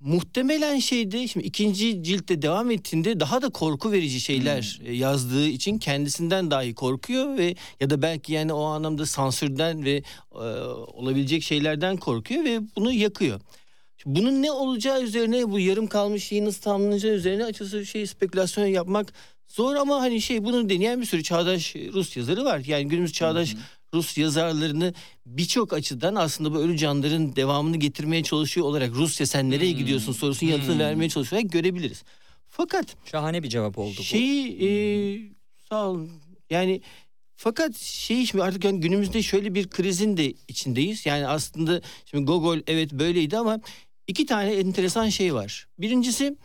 muhtemelen 0.00 0.78
şeyde 0.78 1.28
şimdi 1.28 1.46
ikinci 1.46 2.02
ciltte 2.02 2.42
devam 2.42 2.70
ettiğinde 2.70 3.20
daha 3.20 3.42
da 3.42 3.48
korku 3.48 3.92
verici 3.92 4.20
şeyler 4.20 4.80
e, 4.84 4.92
yazdığı 4.92 5.48
için 5.48 5.78
kendisinden 5.78 6.50
dahi 6.50 6.74
korkuyor 6.74 7.38
ve 7.38 7.54
ya 7.80 7.90
da 7.90 8.02
belki 8.02 8.32
yani 8.32 8.52
o 8.52 8.62
anlamda 8.62 9.06
sansürden 9.06 9.84
ve 9.84 10.02
e, 10.32 10.38
olabilecek 10.94 11.42
şeylerden 11.42 11.96
korkuyor 11.96 12.44
ve 12.44 12.60
bunu 12.76 12.92
yakıyor. 12.92 13.40
Bunun 14.06 14.42
ne 14.42 14.52
olacağı 14.52 15.02
üzerine 15.02 15.50
bu 15.50 15.58
yarım 15.58 15.86
kalmış 15.86 16.24
şeyi 16.24 16.44
nasıl 16.44 16.62
tamamlanacağı 16.62 17.12
üzerine 17.12 17.44
açıkçası 17.44 17.86
şey 17.86 18.06
spekülasyon 18.06 18.66
yapmak 18.66 19.12
zor 19.48 19.74
ama 19.76 20.00
hani 20.00 20.20
şey 20.20 20.44
bunu 20.44 20.68
deneyen 20.68 21.00
bir 21.00 21.06
sürü 21.06 21.22
çağdaş 21.22 21.76
Rus 21.76 22.16
yazarı 22.16 22.44
var. 22.44 22.62
Yani 22.66 22.88
günümüz 22.88 23.12
çağdaş 23.12 23.54
Rus 23.94 24.18
yazarlarını 24.18 24.94
birçok 25.26 25.72
açıdan 25.72 26.14
aslında 26.14 26.54
bu 26.54 26.58
ölü 26.58 26.76
canların 26.78 27.36
devamını 27.36 27.76
getirmeye 27.76 28.22
çalışıyor 28.22 28.66
olarak 28.66 28.90
Rusya 28.94 29.26
sen 29.26 29.50
nereye 29.50 29.70
Hmm. 29.70 29.78
gidiyorsun 29.78 30.12
sorusunun 30.12 30.50
yanıtını 30.50 30.72
Hmm. 30.72 30.80
vermeye 30.80 31.08
çalışarak 31.08 31.52
görebiliriz. 31.52 32.02
Fakat 32.48 32.86
Şahane 33.10 33.42
bir 33.42 33.48
cevap 33.48 33.78
oldu 33.78 33.94
bu. 33.98 34.02
şeyi 34.02 34.62
e, 34.62 34.68
sağ 35.68 35.88
olun 35.88 36.10
yani 36.50 36.80
fakat 37.36 37.76
şey 37.76 38.26
şimdi 38.26 38.44
artık 38.44 38.64
yani 38.64 38.80
günümüzde 38.80 39.22
şöyle 39.22 39.54
bir 39.54 39.68
krizin 39.68 40.16
de 40.16 40.34
içindeyiz. 40.48 41.06
Yani 41.06 41.26
aslında 41.26 41.80
şimdi 42.10 42.24
Gogol 42.24 42.58
evet 42.66 42.92
böyleydi 42.92 43.38
ama 43.38 43.60
iki 44.06 44.26
tane 44.26 44.52
enteresan 44.52 45.08
şey 45.08 45.34
var. 45.34 45.66
Birincisi 45.78 46.36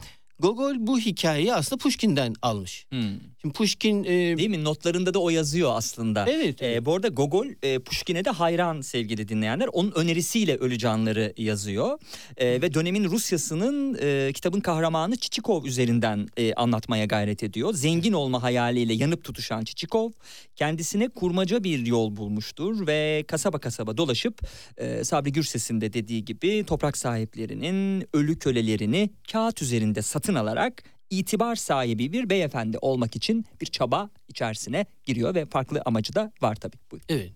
Gogol 0.41 0.75
bu 0.79 0.99
hikayeyi 0.99 1.53
aslında 1.53 1.77
Pushkin'den 1.83 2.33
almış. 2.41 2.85
Hmm. 2.89 3.31
Şimdi 3.41 3.53
Pushkin 3.53 4.03
e, 4.03 4.07
Değil 4.37 4.49
mi? 4.49 4.63
Notlarında 4.63 5.13
da 5.13 5.19
o 5.19 5.29
yazıyor 5.29 5.71
aslında. 5.75 6.25
Evet, 6.29 6.61
evet. 6.61 6.85
bu 6.85 6.95
arada 6.95 7.07
Gogol 7.07 7.47
e, 7.63 7.79
Pushkin'e 7.79 8.25
de 8.25 8.29
hayran 8.29 8.81
sevgili 8.81 9.27
dinleyenler. 9.27 9.69
Onun 9.73 9.91
önerisiyle 9.91 10.55
Ölü 10.55 10.77
Canları 10.77 11.33
yazıyor. 11.37 11.99
Ee, 12.37 12.61
ve 12.61 12.73
dönemin 12.73 13.03
Rusyası'nın 13.03 13.97
e, 14.01 14.33
kitabın 14.33 14.59
kahramanı 14.59 15.15
Çiçikov 15.15 15.65
üzerinden 15.65 16.27
e, 16.37 16.53
anlatmaya 16.53 17.05
gayret 17.05 17.43
ediyor. 17.43 17.73
Zengin 17.73 18.13
olma 18.13 18.43
hayaliyle 18.43 18.93
yanıp 18.93 19.23
tutuşan 19.23 19.63
Çiçikov 19.63 20.11
kendisine 20.55 21.09
kurmaca 21.09 21.63
bir 21.63 21.85
yol 21.85 22.15
bulmuştur 22.15 22.87
ve 22.87 23.23
kasaba 23.27 23.59
kasaba 23.59 23.97
dolaşıp 23.97 24.41
e, 24.77 25.03
Sabri 25.03 25.31
Gürses'in 25.31 25.81
de 25.81 25.93
dediği 25.93 26.25
gibi 26.25 26.63
toprak 26.67 26.97
sahiplerinin 26.97 28.07
ölü 28.13 28.39
kölelerini 28.39 29.09
kağıt 29.31 29.61
üzerinde 29.61 30.01
satın 30.01 30.30
alarak 30.35 30.83
itibar 31.09 31.55
sahibi 31.55 32.13
bir 32.13 32.29
beyefendi 32.29 32.77
olmak 32.77 33.15
için 33.15 33.45
bir 33.61 33.65
çaba 33.65 34.09
içerisine 34.27 34.85
giriyor 35.05 35.35
ve 35.35 35.45
farklı 35.45 35.81
amacı 35.85 36.15
da 36.15 36.31
var 36.41 36.55
tabii. 36.55 36.77
Buyurun. 36.91 37.05
evet. 37.09 37.31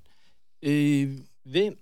E, 0.63 0.71
ve? 1.45 1.73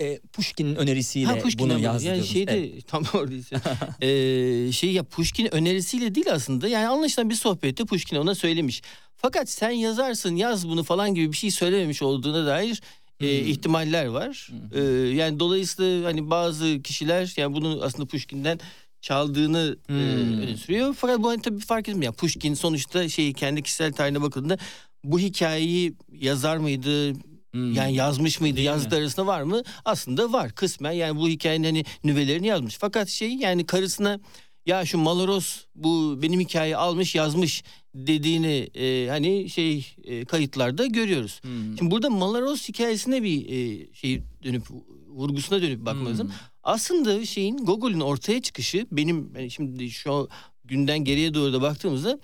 E, 0.00 0.20
Pushkin'in 0.32 0.74
önerisiyle 0.74 1.26
Ha, 1.26 1.38
Pushkin 1.38 1.68
bunu 1.68 1.78
yazdı. 1.78 2.08
Yani 2.08 2.26
şeyde 2.26 2.58
Evet. 2.58 2.88
tam 2.88 3.04
oradaysa. 3.14 3.56
ee, 4.00 4.72
şey 4.72 4.92
ya 4.92 5.02
Pushkin 5.02 5.54
önerisiyle 5.54 6.14
değil 6.14 6.32
aslında. 6.32 6.68
Yani 6.68 6.88
anlaşılan 6.88 7.30
bir 7.30 7.34
sohbette 7.34 7.84
Pushkin 7.84 8.16
ona 8.16 8.34
söylemiş. 8.34 8.82
Fakat 9.16 9.50
sen 9.50 9.70
yazarsın 9.70 10.36
yaz 10.36 10.68
bunu 10.68 10.82
falan 10.82 11.14
gibi 11.14 11.32
bir 11.32 11.36
şey 11.36 11.50
söylememiş 11.50 12.02
olduğuna 12.02 12.46
dair 12.46 12.82
e, 13.22 13.40
ihtimaller 13.40 14.06
var. 14.06 14.48
Ee, 14.74 14.80
yani 15.14 15.38
dolayısıyla 15.40 16.08
hani 16.08 16.30
bazı 16.30 16.82
kişiler 16.82 17.34
yani 17.36 17.54
bunu 17.54 17.80
aslında 17.82 18.06
Pushkin'den 18.08 18.60
çaldığını 19.00 19.76
e, 19.88 19.92
Hmm. 19.92 20.40
öne 20.42 20.56
sürüyor. 20.56 20.94
Fakat 20.98 21.22
bu 21.22 21.28
hani 21.28 21.42
tabii 21.42 21.60
fark 21.60 21.88
etmiyor. 21.88 22.04
Yani 22.04 22.16
Pushkin 22.16 22.54
sonuçta 22.54 23.08
şey 23.08 23.32
kendi 23.32 23.62
kişisel 23.62 23.92
tarihine 23.92 24.22
bakıldığında 24.22 24.58
bu 25.04 25.18
hikayeyi 25.18 25.94
yazar 26.12 26.56
mıydı, 26.56 27.12
Hmm. 27.52 27.72
yani 27.74 27.94
yazmış 27.94 28.40
mıydı? 28.40 28.56
Değil 28.56 28.68
mi? 28.68 28.72
Yazdığı 28.74 28.96
arasında 28.96 29.26
var 29.26 29.42
mı? 29.42 29.62
Aslında 29.84 30.32
var 30.32 30.52
kısmen. 30.52 30.92
Yani 30.92 31.18
bu 31.20 31.28
hikayenin 31.28 31.64
hani 31.64 31.84
nüvelerini 32.04 32.46
yazmış. 32.46 32.76
Fakat 32.80 33.08
şey 33.08 33.34
yani 33.34 33.66
karısına 33.66 34.20
ya 34.66 34.84
şu 34.86 34.98
Malaros 34.98 35.64
bu 35.74 36.18
benim 36.22 36.40
hikayeyi 36.40 36.76
almış 36.76 37.14
yazmış 37.14 37.64
dediğini 37.94 38.70
e, 38.74 39.08
hani 39.08 39.50
şey 39.50 39.86
e, 40.04 40.24
kayıtlarda 40.24 40.86
görüyoruz. 40.86 41.40
Hmm. 41.42 41.78
Şimdi 41.78 41.90
burada 41.90 42.10
Malaros 42.10 42.68
hikayesine 42.68 43.22
bir 43.22 43.46
e, 43.48 43.86
şey 43.94 44.22
dönüp 44.42 44.62
vurgusuna 45.08 45.62
dönüp 45.62 45.86
bakmak 45.86 46.08
lazım. 46.08 46.28
Hmm. 46.28 46.34
Aslında 46.62 47.26
şeyin 47.26 47.56
Gogol'ün 47.56 48.00
ortaya 48.00 48.42
çıkışı 48.42 48.86
benim 48.92 49.32
yani 49.36 49.50
şimdi 49.50 49.90
şu 49.90 50.28
günden 50.64 50.98
geriye 50.98 51.34
doğru 51.34 51.52
da 51.52 51.62
baktığımızda 51.62 52.18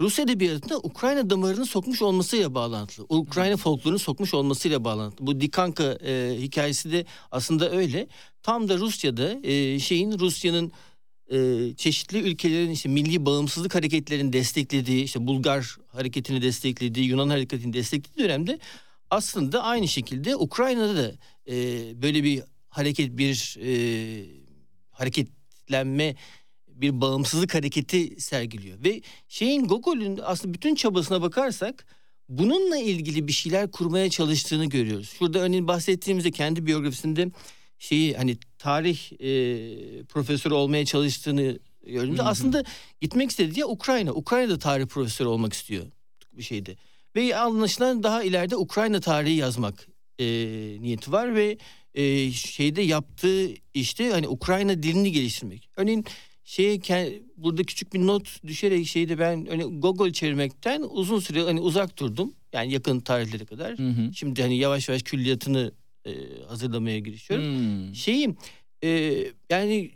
Rus 0.00 0.18
edebiyatında 0.18 0.78
Ukrayna 0.78 1.30
damarını 1.30 1.66
sokmuş 1.66 2.02
olmasıyla 2.02 2.54
bağlantılı. 2.54 3.06
Ukrayna 3.08 3.56
folklorunu 3.56 3.98
sokmuş 3.98 4.34
olmasıyla 4.34 4.84
bağlantılı. 4.84 5.26
Bu 5.26 5.40
Dikanka 5.40 5.84
e, 5.84 6.36
hikayesi 6.38 6.92
de 6.92 7.06
aslında 7.30 7.70
öyle. 7.70 8.08
Tam 8.42 8.68
da 8.68 8.78
Rusya'da 8.78 9.46
e, 9.48 9.78
şeyin 9.78 10.18
Rusya'nın 10.18 10.72
e, 11.30 11.72
çeşitli 11.76 12.18
ülkelerin 12.18 12.70
işte 12.70 12.88
milli 12.88 13.26
bağımsızlık 13.26 13.74
hareketlerini 13.74 14.32
desteklediği, 14.32 15.04
işte 15.04 15.26
Bulgar 15.26 15.76
hareketini 15.88 16.42
desteklediği, 16.42 17.08
Yunan 17.08 17.28
hareketini 17.28 17.72
desteklediği 17.72 18.24
dönemde 18.24 18.58
aslında 19.10 19.62
aynı 19.62 19.88
şekilde 19.88 20.36
Ukrayna'da 20.36 20.96
da 20.96 21.12
e, 21.48 21.54
böyle 22.02 22.24
bir 22.24 22.42
hareket, 22.68 23.18
bir 23.18 23.56
e, 23.62 23.70
hareketlenme, 24.90 26.16
bir 26.68 27.00
bağımsızlık 27.00 27.54
hareketi 27.54 28.20
sergiliyor. 28.20 28.84
Ve 28.84 29.02
şeyin 29.28 29.64
Gogol'ün 29.64 30.20
aslında 30.22 30.54
bütün 30.54 30.74
çabasına 30.74 31.22
bakarsak 31.22 31.86
bununla 32.28 32.76
ilgili 32.76 33.28
bir 33.28 33.32
şeyler 33.32 33.70
kurmaya 33.70 34.10
çalıştığını 34.10 34.66
görüyoruz. 34.66 35.14
Şurada 35.18 35.38
örneğin 35.38 35.68
bahsettiğimizde 35.68 36.30
kendi 36.30 36.66
biyografisinde 36.66 37.30
şeyi 37.78 38.14
hani 38.14 38.36
tarih 38.58 39.12
e, 39.12 40.04
profesörü 40.04 40.54
olmaya 40.54 40.84
çalıştığını 40.84 41.58
gördüğümüzde 41.86 42.22
Hı 42.22 42.26
hı. 42.26 42.30
aslında 42.30 42.64
gitmek 43.00 43.30
istediği 43.30 43.58
yer 43.60 43.66
Ukrayna. 43.68 44.12
Ukrayna'da 44.12 44.58
tarih 44.58 44.86
profesörü 44.86 45.28
olmak 45.28 45.52
istiyor 45.52 45.86
bir 46.32 46.42
şeydi. 46.42 46.76
Ve 47.16 47.36
anlaşılan 47.36 48.02
daha 48.02 48.22
ileride 48.22 48.56
Ukrayna 48.56 49.00
tarihi 49.00 49.36
yazmak 49.36 49.88
e, 50.18 50.26
niyeti 50.80 51.12
var 51.12 51.34
ve 51.34 51.58
e, 51.94 52.32
şeyde 52.32 52.82
yaptığı 52.82 53.48
işte 53.74 54.10
hani 54.10 54.28
Ukrayna 54.28 54.82
dilini 54.82 55.12
geliştirmek. 55.12 55.68
Örneğin 55.76 56.04
şeye 56.44 56.80
burada 57.36 57.62
küçük 57.62 57.94
bir 57.94 58.06
not 58.06 58.42
düşerek 58.46 58.86
şeyde 58.86 59.18
ben 59.18 59.46
hani 59.46 59.80
Gogol 59.80 60.10
çevirmekten 60.10 60.84
uzun 60.90 61.20
süre 61.20 61.42
hani 61.42 61.60
uzak 61.60 61.98
durdum. 61.98 62.34
Yani 62.52 62.72
yakın 62.72 63.00
tarihlere 63.00 63.44
kadar. 63.44 63.78
Hı 63.78 63.88
hı. 63.88 64.14
Şimdi 64.14 64.42
hani 64.42 64.58
yavaş 64.58 64.88
yavaş 64.88 65.02
külliyatını 65.02 65.72
e, 66.06 66.42
hazırlamaya 66.48 66.98
girişiyorum. 66.98 67.46
Hmm. 67.46 67.94
Şeyim 67.94 68.36
e, 68.84 69.22
yani 69.50 69.90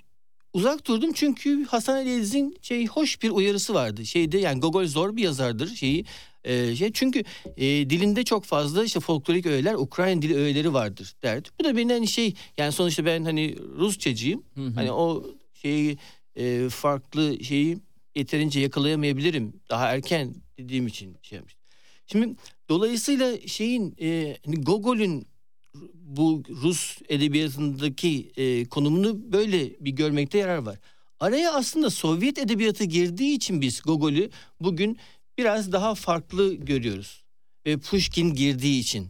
uzak 0.53 0.87
durdum 0.87 1.13
çünkü 1.13 1.65
Hasan 1.65 1.97
Ali 1.97 2.55
şey 2.63 2.87
hoş 2.87 3.23
bir 3.23 3.31
uyarısı 3.31 3.75
vardı. 3.75 4.07
Şeyde 4.07 4.39
yani 4.39 4.61
Gogol 4.61 4.87
zor 4.87 5.17
bir 5.17 5.23
yazardır 5.23 5.75
şeyi. 5.75 6.05
e, 6.45 6.77
şey 6.77 6.93
çünkü 6.93 7.25
e, 7.57 7.67
dilinde 7.67 8.25
çok 8.25 8.45
fazla 8.45 8.85
işte 8.85 9.01
folklorik 9.01 9.47
öğeler, 9.47 9.75
Ukrayna 9.75 10.23
dili 10.23 10.37
öğeleri 10.37 10.73
vardır 10.73 11.15
derdi. 11.23 11.49
Bu 11.61 11.65
da 11.65 11.77
beni 11.77 11.93
hani 11.93 12.09
şey 12.09 12.35
yani 12.59 12.73
sonuçta 12.73 13.05
ben 13.05 13.25
hani 13.25 13.57
Rusçacıyım. 13.79 14.43
Hı 14.55 14.61
hı. 14.61 14.73
Hani 14.75 14.93
o 14.93 15.27
şeyi 15.55 15.99
e, 16.37 16.69
farklı 16.69 17.45
şeyi 17.45 17.79
yeterince 18.15 18.61
yakalayamayabilirim. 18.61 19.53
Daha 19.71 19.89
erken 19.89 20.35
dediğim 20.59 20.87
için 20.87 21.17
şey 21.23 21.37
yapmıştım. 21.37 21.61
Şimdi 22.07 22.37
dolayısıyla 22.69 23.41
şeyin 23.47 23.97
e, 24.01 24.37
hani 24.47 24.61
Gogol'ün 24.61 25.27
bu 25.95 26.43
Rus 26.49 26.99
edebiyatındaki 27.09 28.33
e, 28.37 28.65
konumunu 28.65 29.33
böyle 29.33 29.85
bir 29.85 29.91
görmekte 29.91 30.39
yarar 30.39 30.59
var. 30.59 30.79
Araya 31.21 31.53
aslında 31.53 31.91
Sovyet 31.91 32.39
edebiyatı 32.39 32.85
girdiği 32.85 33.37
için 33.37 33.61
biz 33.61 33.83
Gogol'ü 33.83 34.31
bugün 34.61 34.99
biraz 35.39 35.73
daha 35.73 35.95
farklı 35.95 36.55
görüyoruz. 36.55 37.25
Ve 37.67 37.77
Pushkin 37.77 38.35
girdiği 38.35 38.81
için 38.81 39.09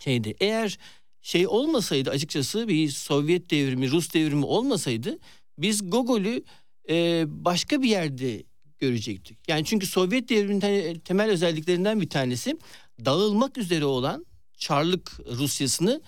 şeydi. 0.00 0.34
Eğer 0.40 0.78
şey 1.22 1.46
olmasaydı 1.46 2.10
açıkçası 2.10 2.68
bir 2.68 2.88
Sovyet 2.88 3.50
devrimi, 3.50 3.90
Rus 3.90 4.14
devrimi 4.14 4.44
olmasaydı 4.44 5.18
biz 5.58 5.90
Gogol'ü 5.90 6.44
e, 6.90 7.24
başka 7.28 7.82
bir 7.82 7.88
yerde 7.88 8.42
görecektik. 8.78 9.38
Yani 9.48 9.64
çünkü 9.64 9.86
Sovyet 9.86 10.28
devriminin 10.28 10.60
te- 10.60 11.00
temel 11.00 11.30
özelliklerinden 11.30 12.00
bir 12.00 12.08
tanesi 12.08 12.58
dağılmak 13.04 13.58
üzere 13.58 13.84
olan 13.84 14.26
Çarlık 14.58 15.20
Rusyasını 15.26 16.00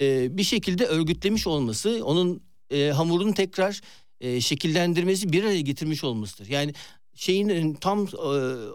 e, 0.00 0.38
bir 0.38 0.44
şekilde 0.44 0.86
örgütlemiş 0.86 1.46
olması, 1.46 2.00
onun 2.04 2.42
e, 2.70 2.88
hamurunu 2.88 3.34
tekrar 3.34 3.80
e, 4.20 4.40
şekillendirmesi, 4.40 5.32
bir 5.32 5.44
araya 5.44 5.60
getirmiş 5.60 6.04
olmasıdır. 6.04 6.48
Yani 6.48 6.74
şeyin 7.14 7.48
e, 7.48 7.74
tam 7.80 8.06
e, 8.06 8.28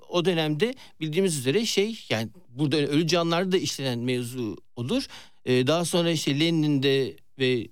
o 0.10 0.26
dönemde 0.26 0.74
bildiğimiz 1.00 1.38
üzere 1.38 1.66
şey 1.66 2.06
yani 2.10 2.30
burada 2.50 2.78
ölü 2.78 3.08
canlarda 3.08 3.58
işlenen 3.58 4.00
mevzu 4.00 4.58
odur. 4.76 5.08
E, 5.46 5.68
daha 5.68 5.86
sonra 5.86 6.12
işte 6.12 6.40
Lenin'in 6.40 6.84
de 6.84 7.16
ve 7.40 7.68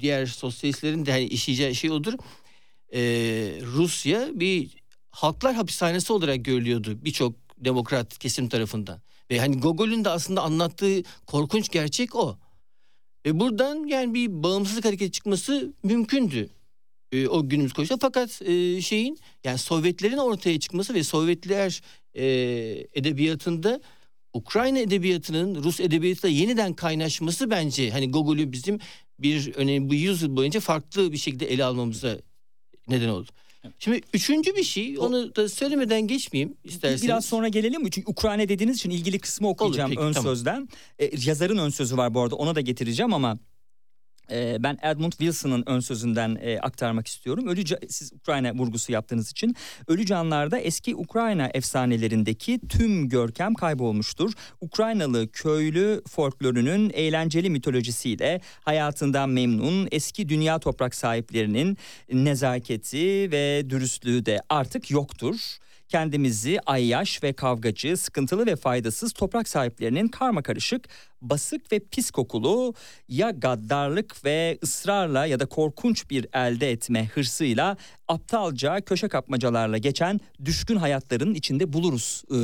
diğer 0.00 0.26
sosyalistlerin 0.26 1.06
de 1.06 1.12
hani 1.12 1.24
işleyeceği 1.24 1.74
şey 1.74 1.90
odur. 1.90 2.14
E, 2.94 3.00
Rusya 3.62 4.40
bir 4.40 4.70
halklar 5.10 5.54
hapishanesi 5.54 6.12
olarak 6.12 6.44
görülüyordu 6.44 7.04
birçok 7.04 7.34
demokrat 7.58 8.18
kesim 8.18 8.48
tarafından. 8.48 9.00
Ve 9.34 9.38
hani 9.38 9.60
Gogol'ün 9.60 10.04
de 10.04 10.08
aslında 10.08 10.42
anlattığı 10.42 11.02
korkunç 11.26 11.68
gerçek 11.68 12.14
o. 12.14 12.38
Ve 13.26 13.40
buradan 13.40 13.86
yani 13.86 14.14
bir 14.14 14.42
bağımsızlık 14.42 14.84
hareketi 14.84 15.12
çıkması 15.12 15.72
mümkündü 15.82 16.50
e, 17.12 17.28
o 17.28 17.48
günümüz 17.48 17.72
koşulda. 17.72 17.98
Fakat 18.00 18.42
e, 18.42 18.80
şeyin 18.80 19.18
yani 19.44 19.58
Sovyetlerin 19.58 20.16
ortaya 20.16 20.60
çıkması 20.60 20.94
ve 20.94 21.02
Sovyetler 21.02 21.82
e, 22.14 22.24
edebiyatında 22.92 23.80
Ukrayna 24.32 24.78
edebiyatının 24.78 25.62
Rus 25.64 25.80
edebiyatıyla 25.80 26.38
yeniden 26.38 26.72
kaynaşması 26.72 27.50
bence 27.50 27.90
hani 27.90 28.10
Gogol'ü 28.10 28.52
bizim 28.52 28.78
bir 29.18 29.54
önemli 29.54 29.88
bu 29.88 29.94
yüzyıl 29.94 30.36
boyunca 30.36 30.60
farklı 30.60 31.12
bir 31.12 31.18
şekilde 31.18 31.46
ele 31.46 31.64
almamıza 31.64 32.18
neden 32.88 33.08
oldu. 33.08 33.30
Şimdi 33.78 34.00
üçüncü 34.14 34.56
bir 34.56 34.62
şey 34.62 34.98
onu 34.98 35.36
da 35.36 35.48
söylemeden 35.48 36.06
geçmeyeyim 36.06 36.56
isterseniz. 36.64 37.02
Biraz 37.02 37.24
sonra 37.24 37.48
gelelim 37.48 37.82
mi? 37.82 37.90
Çünkü 37.90 38.10
Ukrayna 38.10 38.48
dediğiniz 38.48 38.76
için 38.76 38.90
ilgili 38.90 39.18
kısmı 39.18 39.48
okuyacağım 39.48 39.90
peki, 39.90 40.00
ön 40.00 40.12
tamam. 40.12 40.30
sözden. 40.30 40.68
E, 40.98 41.10
yazarın 41.26 41.58
ön 41.58 41.68
sözü 41.68 41.96
var 41.96 42.14
bu 42.14 42.20
arada 42.20 42.36
ona 42.36 42.54
da 42.54 42.60
getireceğim 42.60 43.14
ama 43.14 43.38
Ee, 44.30 44.56
ben 44.60 44.78
Edmund 44.82 45.12
Wilson'ın 45.12 45.64
ön 45.66 45.80
sözünden 45.80 46.38
e, 46.40 46.58
aktarmak 46.58 47.06
istiyorum. 47.06 47.48
Ölü 47.48 47.64
siz 47.88 48.12
Ukrayna 48.12 48.54
vurgusu 48.54 48.92
yaptığınız 48.92 49.30
için 49.30 49.56
ölü 49.88 50.06
canlarda 50.06 50.58
eski 50.58 50.96
Ukrayna 50.96 51.50
efsanelerindeki 51.54 52.60
tüm 52.68 53.08
görkem 53.08 53.54
kaybolmuştur. 53.54 54.32
Ukraynalı 54.60 55.28
köylü 55.28 56.02
folklorunun 56.08 56.90
eğlenceli 56.94 57.50
mitolojisiyle 57.50 58.40
hayatından 58.60 59.30
memnun 59.30 59.88
eski 59.92 60.28
dünya 60.28 60.58
toprak 60.58 60.94
sahiplerinin 60.94 61.78
nezaketi 62.12 63.30
ve 63.32 63.70
dürüstlüğü 63.70 64.26
de 64.26 64.40
artık 64.48 64.90
yoktur 64.90 65.58
kendimizi 65.88 66.58
ayyaş 66.66 67.22
ve 67.22 67.32
kavgacı, 67.32 67.96
sıkıntılı 67.96 68.46
ve 68.46 68.56
faydasız 68.56 69.12
toprak 69.12 69.48
sahiplerinin 69.48 70.08
karma 70.08 70.42
karışık, 70.42 70.88
basık 71.30 71.72
ve 71.72 71.78
pis 71.78 72.10
kokulu 72.10 72.74
ya 73.08 73.30
gaddarlık 73.30 74.24
ve 74.24 74.58
ısrarla 74.62 75.26
ya 75.26 75.40
da 75.40 75.46
korkunç 75.46 76.10
bir 76.10 76.26
elde 76.32 76.70
etme 76.70 77.06
hırsıyla 77.14 77.76
aptalca 78.08 78.80
köşe 78.80 79.08
kapmacalarla 79.08 79.78
geçen 79.78 80.20
düşkün 80.44 80.76
hayatların 80.76 81.34
içinde 81.34 81.72
buluruz 81.72 82.22
e, 82.30 82.36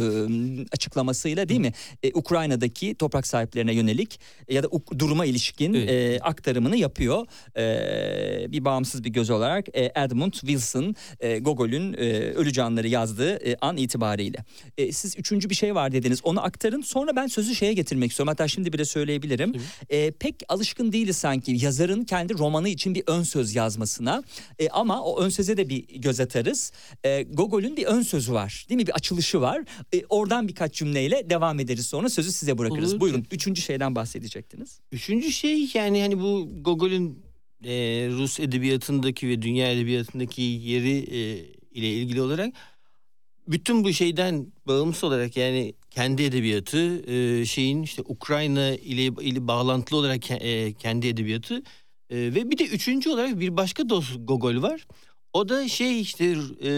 açıklamasıyla 0.72 1.48
değil 1.48 1.60
mi? 1.60 1.72
E, 2.02 2.10
Ukrayna'daki 2.14 2.94
toprak 2.94 3.26
sahiplerine 3.26 3.74
yönelik 3.74 4.20
ya 4.48 4.62
da 4.62 4.68
duruma 4.98 5.26
ilişkin 5.26 5.74
Evet. 5.74 5.90
e, 5.90 6.20
aktarımını 6.20 6.76
yapıyor. 6.76 7.26
E, 7.56 8.52
bir 8.52 8.64
bağımsız 8.64 9.04
bir 9.04 9.10
göz 9.10 9.30
olarak 9.30 9.66
e, 9.72 9.92
Edmund 9.96 10.32
Wilson 10.32 10.94
e, 11.20 11.38
Gogol'ün 11.38 11.92
e, 11.92 11.96
Ölü 12.20 12.52
Canları 12.52 12.88
yazdığı 12.88 13.48
e, 13.50 13.56
an 13.60 13.76
itibariyle. 13.76 14.38
E, 14.78 14.92
siz 14.92 15.18
üçüncü 15.18 15.50
bir 15.50 15.54
şey 15.54 15.74
var 15.74 15.92
dediniz 15.92 16.20
onu 16.24 16.44
aktarın 16.44 16.80
sonra 16.80 17.16
ben 17.16 17.26
sözü 17.26 17.54
şeye 17.54 17.72
getirmek 17.72 18.10
istiyorum 18.10 18.28
hatta 18.28 18.48
şimdi 18.48 18.69
bile 18.72 18.84
söyleyebilirim. 18.84 19.54
E, 19.88 20.10
pek 20.10 20.34
alışkın 20.48 20.92
değiliz 20.92 21.16
sanki 21.16 21.56
yazarın 21.60 22.04
kendi 22.04 22.38
romanı 22.38 22.68
için 22.68 22.94
bir 22.94 23.02
ön 23.06 23.22
söz 23.22 23.54
yazmasına 23.54 24.22
E, 24.58 24.68
ama 24.68 25.02
o 25.02 25.20
ön 25.20 25.28
söze 25.28 25.56
de 25.56 25.68
bir 25.68 25.88
göz 25.88 26.20
atarız. 26.20 26.72
E, 27.04 27.22
Gogol'ün 27.22 27.76
bir 27.76 27.84
ön 27.84 28.02
sözü 28.02 28.32
var 28.32 28.66
değil 28.68 28.80
mi 28.80 28.86
bir 28.86 28.92
açılışı 28.92 29.40
var 29.40 29.64
E, 29.94 30.02
oradan 30.08 30.48
birkaç 30.48 30.74
cümleyle 30.74 31.30
devam 31.30 31.60
ederiz 31.60 31.86
sonra 31.86 32.08
sözü 32.08 32.32
size 32.32 32.58
bırakırız. 32.58 32.92
Olur. 32.92 33.00
Buyurun 33.00 33.26
üçüncü 33.30 33.62
şeyden 33.62 33.94
bahsedecektiniz. 33.94 34.80
Üçüncü 34.92 35.32
şey 35.32 35.70
yani 35.74 36.00
hani 36.00 36.20
bu 36.20 36.50
Gogol'ün 36.60 37.22
e, 37.64 37.72
Rus 38.10 38.40
edebiyatındaki 38.40 39.28
ve 39.28 39.42
dünya 39.42 39.72
edebiyatındaki 39.72 40.42
yeri 40.42 40.98
e, 40.98 41.44
ile 41.70 41.92
ilgili 41.92 42.22
olarak 42.22 42.54
bütün 43.48 43.84
bu 43.84 43.92
şeyden 43.92 44.52
bağımsız 44.66 45.04
olarak 45.04 45.36
yani 45.36 45.74
kendi 45.90 46.22
edebiyatı 46.22 47.10
e, 47.12 47.44
şeyin 47.46 47.82
işte 47.82 48.02
Ukrayna 48.06 48.70
ile, 48.70 49.02
ile 49.04 49.46
bağlantılı 49.48 49.98
olarak 49.98 50.30
ke- 50.30 50.42
e, 50.42 50.72
kendi 50.72 51.06
edebiyatı 51.06 51.62
e, 52.10 52.16
ve 52.16 52.50
bir 52.50 52.58
de 52.58 52.64
üçüncü 52.64 53.10
olarak 53.10 53.40
bir 53.40 53.56
başka 53.56 53.88
dost 53.88 54.10
Gogol 54.18 54.62
var. 54.62 54.86
O 55.32 55.48
da 55.48 55.68
şey 55.68 56.00
işte 56.00 56.36
e, 56.64 56.70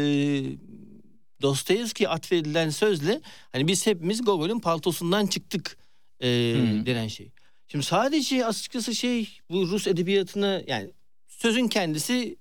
Dostoyevski 1.42 2.08
atfedilen 2.08 2.70
sözle 2.70 3.20
hani 3.52 3.68
biz 3.68 3.86
hepimiz 3.86 4.24
Gogol'ün 4.24 4.60
paltosundan 4.60 5.26
çıktık 5.26 5.76
e, 6.22 6.54
Hmm. 6.54 6.86
denen 6.86 7.08
şey. 7.08 7.30
Şimdi 7.68 7.84
sadece 7.84 8.46
açıkçası 8.46 8.94
şey 8.94 9.38
bu 9.50 9.68
Rus 9.68 9.86
edebiyatına 9.86 10.62
yani 10.66 10.90
sözün 11.28 11.68
kendisi 11.68 12.36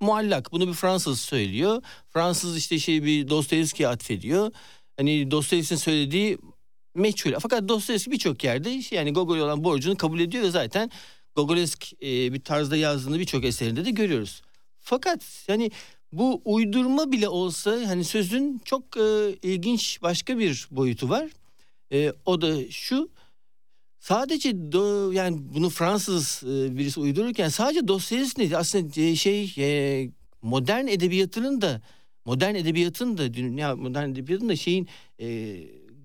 muallak. 0.00 0.52
Bunu 0.52 0.68
bir 0.68 0.72
Fransız 0.72 1.20
söylüyor. 1.20 1.82
Fransız 2.10 2.56
işte 2.56 2.78
şey 2.78 3.04
bir 3.04 3.28
Dostoyevski'ye 3.28 3.88
atfediyor. 3.88 4.52
Hani 5.00 5.30
Dostoyevski'nin 5.30 5.78
söylediği 5.78 6.38
meçhul. 6.94 7.32
Fakat 7.40 7.68
Dostoyevski 7.68 8.10
birçok 8.10 8.44
yerde 8.44 8.82
şey, 8.82 8.98
yani 8.98 9.12
Gogol'e 9.12 9.42
olan 9.42 9.64
borcunu 9.64 9.96
kabul 9.96 10.20
ediyor 10.20 10.44
ve 10.44 10.50
zaten 10.50 10.90
Gogolesk 11.36 11.92
e, 12.02 12.32
bir 12.32 12.40
tarzda 12.40 12.76
yazdığını 12.76 13.18
birçok 13.18 13.44
eserinde 13.44 13.84
de 13.84 13.90
görüyoruz. 13.90 14.42
Fakat 14.78 15.44
yani 15.48 15.70
bu 16.12 16.42
uydurma 16.44 17.12
bile 17.12 17.28
olsa 17.28 17.70
hani 17.86 18.04
sözün 18.04 18.60
çok 18.64 18.96
e, 18.96 19.36
ilginç 19.42 19.98
başka 20.02 20.38
bir 20.38 20.68
boyutu 20.70 21.08
var. 21.08 21.28
E, 21.92 22.12
o 22.26 22.40
da 22.40 22.70
şu 22.70 23.10
sadece 23.98 24.72
do, 24.72 25.12
yani 25.12 25.38
bunu 25.54 25.70
Fransız 25.70 26.42
e, 26.44 26.76
birisi 26.78 27.00
uydururken 27.00 27.48
sadece 27.48 27.88
Dostoyevski 27.88 28.56
aslında 28.56 29.00
e, 29.00 29.16
şey 29.16 29.54
e, 29.58 30.10
modern 30.42 30.86
edebiyatının 30.86 31.60
da 31.60 31.82
modern 32.30 32.54
edebiyatın 32.54 33.18
da 33.18 33.34
dünya 33.34 33.76
modern 33.76 34.10
edebiyatın 34.10 34.48
da 34.48 34.56
şeyin 34.56 34.88
e, 35.20 35.56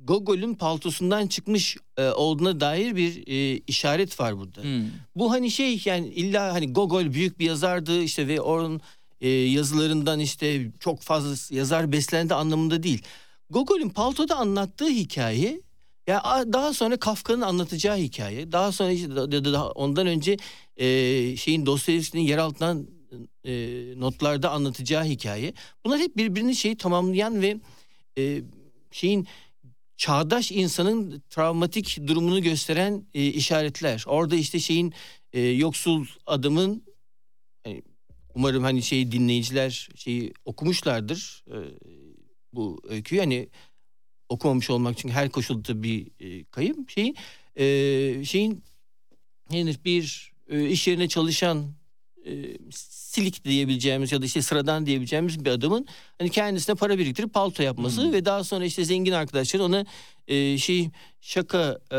Gogol'ün 0.04 0.54
paltosundan 0.54 1.28
çıkmış 1.28 1.78
e, 1.98 2.08
olduğuna 2.10 2.60
dair 2.60 2.96
bir 2.96 3.28
e, 3.28 3.62
işaret 3.68 4.20
var 4.20 4.38
burada. 4.38 4.64
Hmm. 4.64 4.86
Bu 5.16 5.32
hani 5.32 5.52
şey 5.52 5.82
yani 5.86 6.08
illa 6.08 6.54
hani 6.54 6.74
Gogol 6.74 7.14
büyük 7.14 7.40
bir 7.40 7.46
yazardı 7.46 8.02
işte 8.02 8.28
ve 8.28 8.42
onun 8.42 8.82
e, 9.22 9.30
yazılarından 9.30 10.20
işte 10.20 10.72
çok 10.80 11.02
fazla 11.02 11.56
yazar 11.56 11.92
beslendi 11.92 12.34
anlamında 12.34 12.84
değil. 12.84 13.02
Gogol'ün 13.50 13.90
paltoda 13.90 14.36
anlattığı 14.36 14.90
hikaye 14.90 15.62
ya 16.08 16.24
daha 16.54 16.74
sonra 16.74 16.98
Kafka'nın 16.98 17.42
anlatacağı 17.42 17.98
hikaye. 17.98 18.52
Daha 18.52 18.72
sonra 18.72 18.92
işte 18.92 19.16
da- 19.16 19.32
da- 19.32 19.54
da- 19.54 19.72
ondan 19.72 20.08
önce 20.08 20.38
e, 20.78 20.88
şeyin 21.38 21.66
Dostoyevski'nin 21.66 22.24
yer 22.24 22.38
altından 22.38 22.88
e, 23.44 23.54
notlarda 24.00 24.52
anlatacağı 24.52 25.04
hikaye. 25.04 25.54
Bunlar 25.86 26.00
hep 26.00 26.18
birbirini 26.18 26.56
şeyi 26.56 26.78
tamamlayan 26.78 27.42
ve 27.42 27.58
e, 28.18 28.42
şeyin 28.92 29.28
çağdaş 29.98 30.52
insanın 30.52 31.24
travmatik 31.30 32.08
durumunu 32.08 32.42
gösteren 32.42 33.06
e, 33.14 33.26
işaretler. 33.26 34.04
Orada 34.08 34.36
işte 34.36 34.60
şeyin 34.60 34.94
e, 35.34 35.42
yoksul 35.42 36.06
adamın 36.26 36.84
hani 37.64 37.82
umarım 38.36 38.64
hani 38.64 38.84
şey 38.84 39.12
dinleyiciler 39.12 39.90
şeyi 39.96 40.34
okumuşlardır 40.46 41.44
e, 41.48 41.58
bu 42.54 42.82
öyküyü 42.90 43.22
hani 43.22 43.50
okumamış 44.30 44.70
olmak 44.70 44.98
çünkü 44.98 45.14
her 45.14 45.30
koşulda 45.30 45.84
bir 45.84 46.08
e, 46.20 46.44
kayıp 46.44 46.90
şeyin 46.90 47.16
e, 47.56 48.26
şeyin 48.26 48.64
henüz 49.50 49.86
bir 49.86 50.34
e, 50.50 50.70
iş 50.70 50.88
yerine 50.88 51.08
çalışan 51.08 51.74
e, 52.26 52.58
silik 52.72 53.46
diyebileceğimiz 53.46 54.12
ya 54.12 54.22
da 54.22 54.26
işte 54.26 54.42
sıradan 54.42 54.86
diyebileceğimiz 54.86 55.46
bir 55.46 55.50
adamın 55.50 55.88
hani 56.20 56.30
kendisine 56.30 56.76
para 56.76 56.98
biriktirip 56.98 57.34
palto 57.34 57.64
yapması 57.64 58.02
Hmm. 58.04 58.14
ve 58.14 58.26
daha 58.26 58.44
sonra 58.44 58.66
işte 58.66 58.86
zengin 58.86 59.12
arkadaşlar 59.12 59.60
ona 59.60 59.86
e, 60.28 60.58
şey 60.58 60.90
şaka 61.22 61.80
e, 61.92 61.98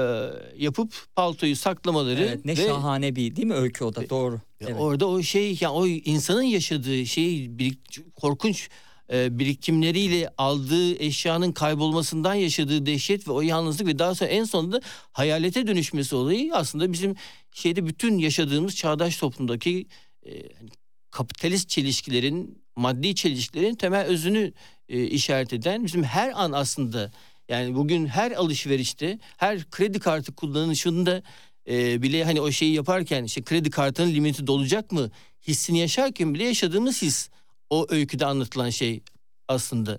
yapıp 0.64 0.94
paltoyu 1.16 1.56
saklamaları 1.56 2.20
Evet, 2.24 2.44
ne 2.44 2.52
ve 2.52 2.66
şahane 2.66 3.16
bir 3.16 3.36
değil 3.36 3.48
mi 3.48 3.54
öykü 3.54 3.84
o 3.84 3.94
da 3.94 4.00
Ve- 4.00 4.10
doğru. 4.10 4.34
ya 4.34 4.40
Evet. 4.68 4.76
Orada 4.80 5.08
o 5.08 5.22
şey 5.22 5.58
ya 5.60 5.72
o 5.72 5.86
insanın 5.86 6.42
yaşadığı 6.42 7.06
şey 7.06 7.28
birik- 7.58 8.10
korkunç 8.14 8.68
e, 9.12 9.38
birikimleriyle 9.38 10.30
aldığı 10.38 10.94
eşyanın 11.02 11.52
kaybolmasından 11.52 12.34
yaşadığı 12.34 12.86
dehşet 12.86 13.28
ve 13.28 13.32
o 13.32 13.40
yalnızlık 13.40 13.86
ve 13.86 13.98
daha 13.98 14.14
sonra 14.14 14.30
en 14.30 14.44
sonunda 14.44 14.80
hayalete 15.12 15.66
dönüşmesi 15.66 16.16
olayı 16.16 16.54
aslında 16.54 16.92
bizim 16.92 17.14
şeyde 17.52 17.86
bütün 17.86 18.18
yaşadığımız 18.18 18.76
çağdaş 18.76 19.16
toplumdaki 19.16 19.86
e, 20.26 20.54
hani 20.58 20.70
kapitalist 21.10 21.68
çelişkilerin 21.68 22.62
maddi 22.76 23.14
çelişkilerin 23.14 23.74
temel 23.74 24.06
özünü 24.06 24.52
e, 24.88 25.04
işaret 25.04 25.52
eden 25.52 25.84
bizim 25.84 26.02
her 26.02 26.42
an 26.42 26.52
aslında 26.52 27.12
yani 27.48 27.74
bugün 27.74 28.06
her 28.06 28.32
alışverişte 28.32 29.18
her 29.36 29.70
kredi 29.70 29.98
kartı 29.98 30.34
kullanışında 30.34 31.22
e, 31.68 32.02
bile 32.02 32.24
hani 32.24 32.40
o 32.40 32.50
şeyi 32.50 32.74
yaparken 32.74 33.24
işte 33.24 33.42
kredi 33.42 33.70
kartının 33.70 34.14
limiti 34.14 34.46
dolacak 34.46 34.92
mı 34.92 35.10
hissini 35.48 35.78
yaşarken 35.78 36.34
bile 36.34 36.44
yaşadığımız 36.44 37.02
his 37.02 37.30
o 37.70 37.86
öyküde 37.88 38.26
anlatılan 38.26 38.70
şey 38.70 39.02
aslında. 39.48 39.98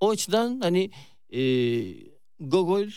O 0.00 0.10
açıdan 0.10 0.60
hani 0.60 0.90
e, 1.30 1.40
Gogol 2.40 2.88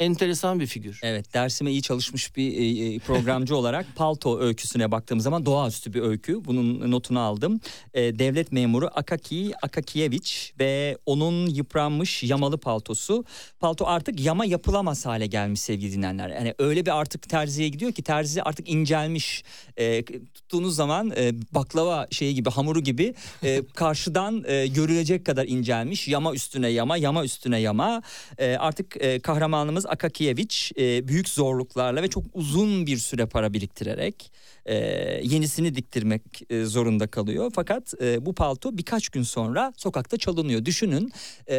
enteresan 0.00 0.60
bir 0.60 0.66
figür. 0.66 1.00
Evet 1.02 1.34
dersime 1.34 1.70
iyi 1.70 1.82
çalışmış 1.82 2.36
bir 2.36 2.52
e, 2.52 2.94
e, 2.94 2.98
programcı 2.98 3.56
olarak 3.60 3.86
Palto 3.96 4.40
öyküsüne 4.40 4.90
baktığım 4.90 5.20
zaman 5.20 5.46
doğaüstü 5.46 5.92
bir 5.92 6.02
öykü. 6.02 6.44
Bunun 6.44 6.90
notunu 6.90 7.20
aldım. 7.20 7.60
E, 7.94 8.18
devlet 8.18 8.52
memuru 8.52 8.90
Akaki 8.94 9.52
Akakiyeviç 9.62 10.52
ve 10.60 10.98
onun 11.06 11.46
yıpranmış 11.46 12.22
yamalı 12.22 12.58
paltosu. 12.58 13.24
Palto 13.60 13.86
artık 13.86 14.20
yama 14.20 14.44
yapılamaz 14.44 15.06
hale 15.06 15.26
gelmiş 15.26 15.60
sevgili 15.60 15.92
dinleyenler. 15.92 16.28
Yani 16.28 16.54
öyle 16.58 16.86
bir 16.86 17.00
artık 17.00 17.28
terziye 17.28 17.68
gidiyor 17.68 17.92
ki 17.92 18.02
terzi 18.02 18.42
artık 18.42 18.68
incelmiş. 18.68 19.44
E, 19.76 20.04
tuttuğunuz 20.34 20.76
zaman 20.76 21.12
e, 21.16 21.32
baklava 21.52 22.06
şeyi 22.10 22.34
gibi 22.34 22.50
hamuru 22.50 22.80
gibi 22.80 23.14
e, 23.44 23.62
karşıdan 23.74 24.44
e, 24.46 24.66
görülecek 24.66 25.26
kadar 25.26 25.46
incelmiş. 25.46 26.08
Yama 26.08 26.34
üstüne 26.34 26.68
yama, 26.68 26.96
yama 26.96 27.24
üstüne 27.24 27.60
yama. 27.60 28.02
E, 28.38 28.56
artık 28.56 28.96
e, 29.00 29.20
kahramanımız 29.20 29.86
Akakiyeviç 29.90 30.72
e, 30.78 31.08
büyük 31.08 31.28
zorluklarla 31.28 32.02
ve 32.02 32.08
çok 32.08 32.24
uzun 32.32 32.86
bir 32.86 32.96
süre 32.96 33.26
para 33.26 33.52
biriktirerek 33.52 34.32
e, 34.66 34.74
yenisini 35.22 35.74
diktirmek 35.74 36.22
e, 36.50 36.64
zorunda 36.64 37.06
kalıyor. 37.06 37.52
Fakat 37.54 37.94
e, 38.02 38.26
bu 38.26 38.34
palto 38.34 38.76
birkaç 38.76 39.08
gün 39.08 39.22
sonra 39.22 39.72
sokakta 39.76 40.16
çalınıyor. 40.16 40.64
Düşünün 40.64 41.12
e, 41.50 41.56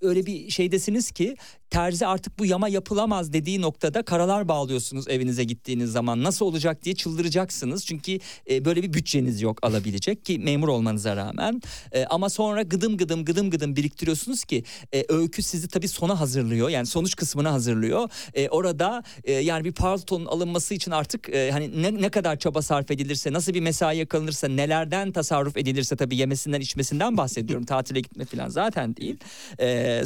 öyle 0.00 0.26
bir 0.26 0.50
şeydesiniz 0.50 1.10
ki 1.10 1.36
terzi 1.72 2.06
artık 2.06 2.38
bu 2.38 2.46
yama 2.46 2.68
yapılamaz 2.68 3.32
dediği 3.32 3.60
noktada 3.60 4.02
karalar 4.02 4.48
bağlıyorsunuz 4.48 5.08
evinize 5.08 5.44
gittiğiniz 5.44 5.92
zaman. 5.92 6.22
Nasıl 6.22 6.46
olacak 6.46 6.84
diye 6.84 6.94
çıldıracaksınız. 6.94 7.86
Çünkü 7.86 8.18
e, 8.50 8.64
böyle 8.64 8.82
bir 8.82 8.92
bütçeniz 8.92 9.42
yok 9.42 9.58
alabilecek 9.62 10.24
ki 10.24 10.38
memur 10.38 10.68
olmanıza 10.68 11.16
rağmen. 11.16 11.62
E, 11.92 12.04
ama 12.04 12.30
sonra 12.30 12.62
gıdım 12.62 12.96
gıdım 12.96 13.24
gıdım 13.24 13.50
gıdım 13.50 13.76
biriktiriyorsunuz 13.76 14.44
ki 14.44 14.64
e, 14.94 15.04
öykü 15.08 15.42
sizi 15.42 15.68
tabii 15.68 15.88
sona 15.88 16.20
hazırlıyor. 16.20 16.68
Yani 16.68 16.86
sonuç 16.86 17.16
kısmına 17.16 17.52
hazırlıyor. 17.52 18.10
E, 18.34 18.48
orada 18.48 19.02
e, 19.24 19.32
yani 19.32 19.64
bir 19.64 19.72
paltonun 19.72 20.26
alınması 20.26 20.74
için 20.74 20.90
artık 20.90 21.28
e, 21.28 21.50
hani 21.52 21.82
ne, 21.82 22.02
ne 22.02 22.08
kadar 22.08 22.38
çaba 22.38 22.62
sarf 22.62 22.90
edilirse, 22.90 23.32
nasıl 23.32 23.54
bir 23.54 23.60
mesai 23.60 23.96
yakalanırsa, 23.96 24.48
nelerden 24.48 25.12
tasarruf 25.12 25.56
edilirse 25.56 25.96
tabii 25.96 26.16
yemesinden 26.16 26.60
içmesinden 26.60 27.16
bahsediyorum. 27.16 27.66
Tatile 27.66 28.00
gitme 28.00 28.24
falan 28.24 28.48
zaten 28.48 28.96
değil. 28.96 29.16
E, 29.60 30.02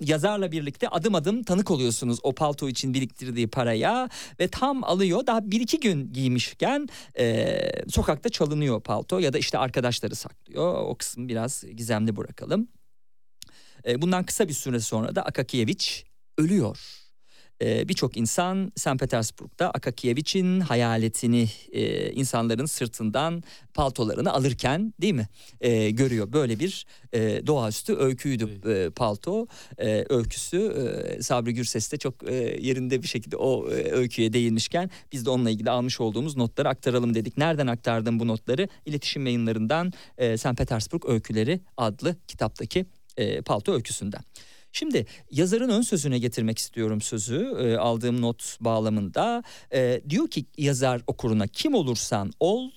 yazarla 0.00 0.52
birlikte 0.52 0.77
adım 0.86 1.14
adım 1.14 1.42
tanık 1.42 1.70
oluyorsunuz 1.70 2.18
o 2.22 2.34
palto 2.34 2.68
için 2.68 2.94
biriktirdiği 2.94 3.48
paraya 3.48 4.08
ve 4.40 4.48
tam 4.48 4.84
alıyor. 4.84 5.26
Daha 5.26 5.50
bir 5.50 5.60
iki 5.60 5.80
gün 5.80 6.12
giymişken 6.12 6.88
e, 7.18 7.58
sokakta 7.88 8.28
çalınıyor 8.28 8.80
palto 8.80 9.18
ya 9.18 9.32
da 9.32 9.38
işte 9.38 9.58
arkadaşları 9.58 10.14
saklıyor. 10.14 10.74
O 10.74 10.94
kısmı 10.94 11.28
biraz 11.28 11.64
gizemli 11.76 12.16
bırakalım. 12.16 12.68
E, 13.86 14.02
bundan 14.02 14.24
kısa 14.24 14.48
bir 14.48 14.52
süre 14.52 14.80
sonra 14.80 15.16
da 15.16 15.22
Akakiyeviç 15.22 16.04
ölüyor. 16.38 16.97
E, 17.62 17.88
Birçok 17.88 18.16
insan 18.16 18.72
St. 18.76 18.98
Petersburg'da 18.98 19.70
Akakiyeviç'in 19.70 20.60
hayaletini 20.60 21.48
e, 21.72 22.12
insanların 22.12 22.66
sırtından 22.66 23.42
paltolarını 23.74 24.32
alırken 24.32 24.94
değil 25.00 25.14
mi 25.14 25.28
e, 25.60 25.90
görüyor. 25.90 26.32
Böyle 26.32 26.58
bir 26.58 26.86
e, 27.12 27.46
doğaüstü 27.46 27.96
öyküydü 27.96 28.60
e, 28.70 28.90
palto 28.90 29.46
e, 29.78 30.04
öyküsü. 30.08 30.58
E, 30.58 31.22
Sabri 31.22 31.54
Gürses 31.54 31.92
de 31.92 31.96
çok 31.96 32.30
e, 32.30 32.34
yerinde 32.60 33.02
bir 33.02 33.08
şekilde 33.08 33.36
o 33.36 33.70
e, 33.70 33.90
öyküye 33.92 34.32
değinmişken 34.32 34.90
biz 35.12 35.26
de 35.26 35.30
onunla 35.30 35.50
ilgili 35.50 35.70
almış 35.70 36.00
olduğumuz 36.00 36.36
notları 36.36 36.68
aktaralım 36.68 37.14
dedik. 37.14 37.38
Nereden 37.38 37.66
aktardım 37.66 38.20
bu 38.20 38.26
notları? 38.26 38.68
İletişim 38.86 39.26
yayınlarından 39.26 39.92
e, 40.18 40.36
St. 40.36 40.56
Petersburg 40.56 41.04
Öyküleri 41.08 41.60
adlı 41.76 42.16
kitaptaki 42.28 42.86
e, 43.16 43.42
palto 43.42 43.72
öyküsünden. 43.72 44.22
Şimdi 44.72 45.06
yazarın 45.30 45.68
ön 45.68 45.82
sözüne 45.82 46.18
getirmek 46.18 46.58
istiyorum 46.58 47.00
sözü 47.00 47.56
e, 47.60 47.76
aldığım 47.76 48.20
not 48.20 48.56
bağlamında. 48.60 49.42
E, 49.72 50.00
diyor 50.08 50.28
ki 50.28 50.46
yazar 50.58 51.02
okuruna 51.06 51.46
kim 51.46 51.74
olursan 51.74 52.32
ol 52.40 52.70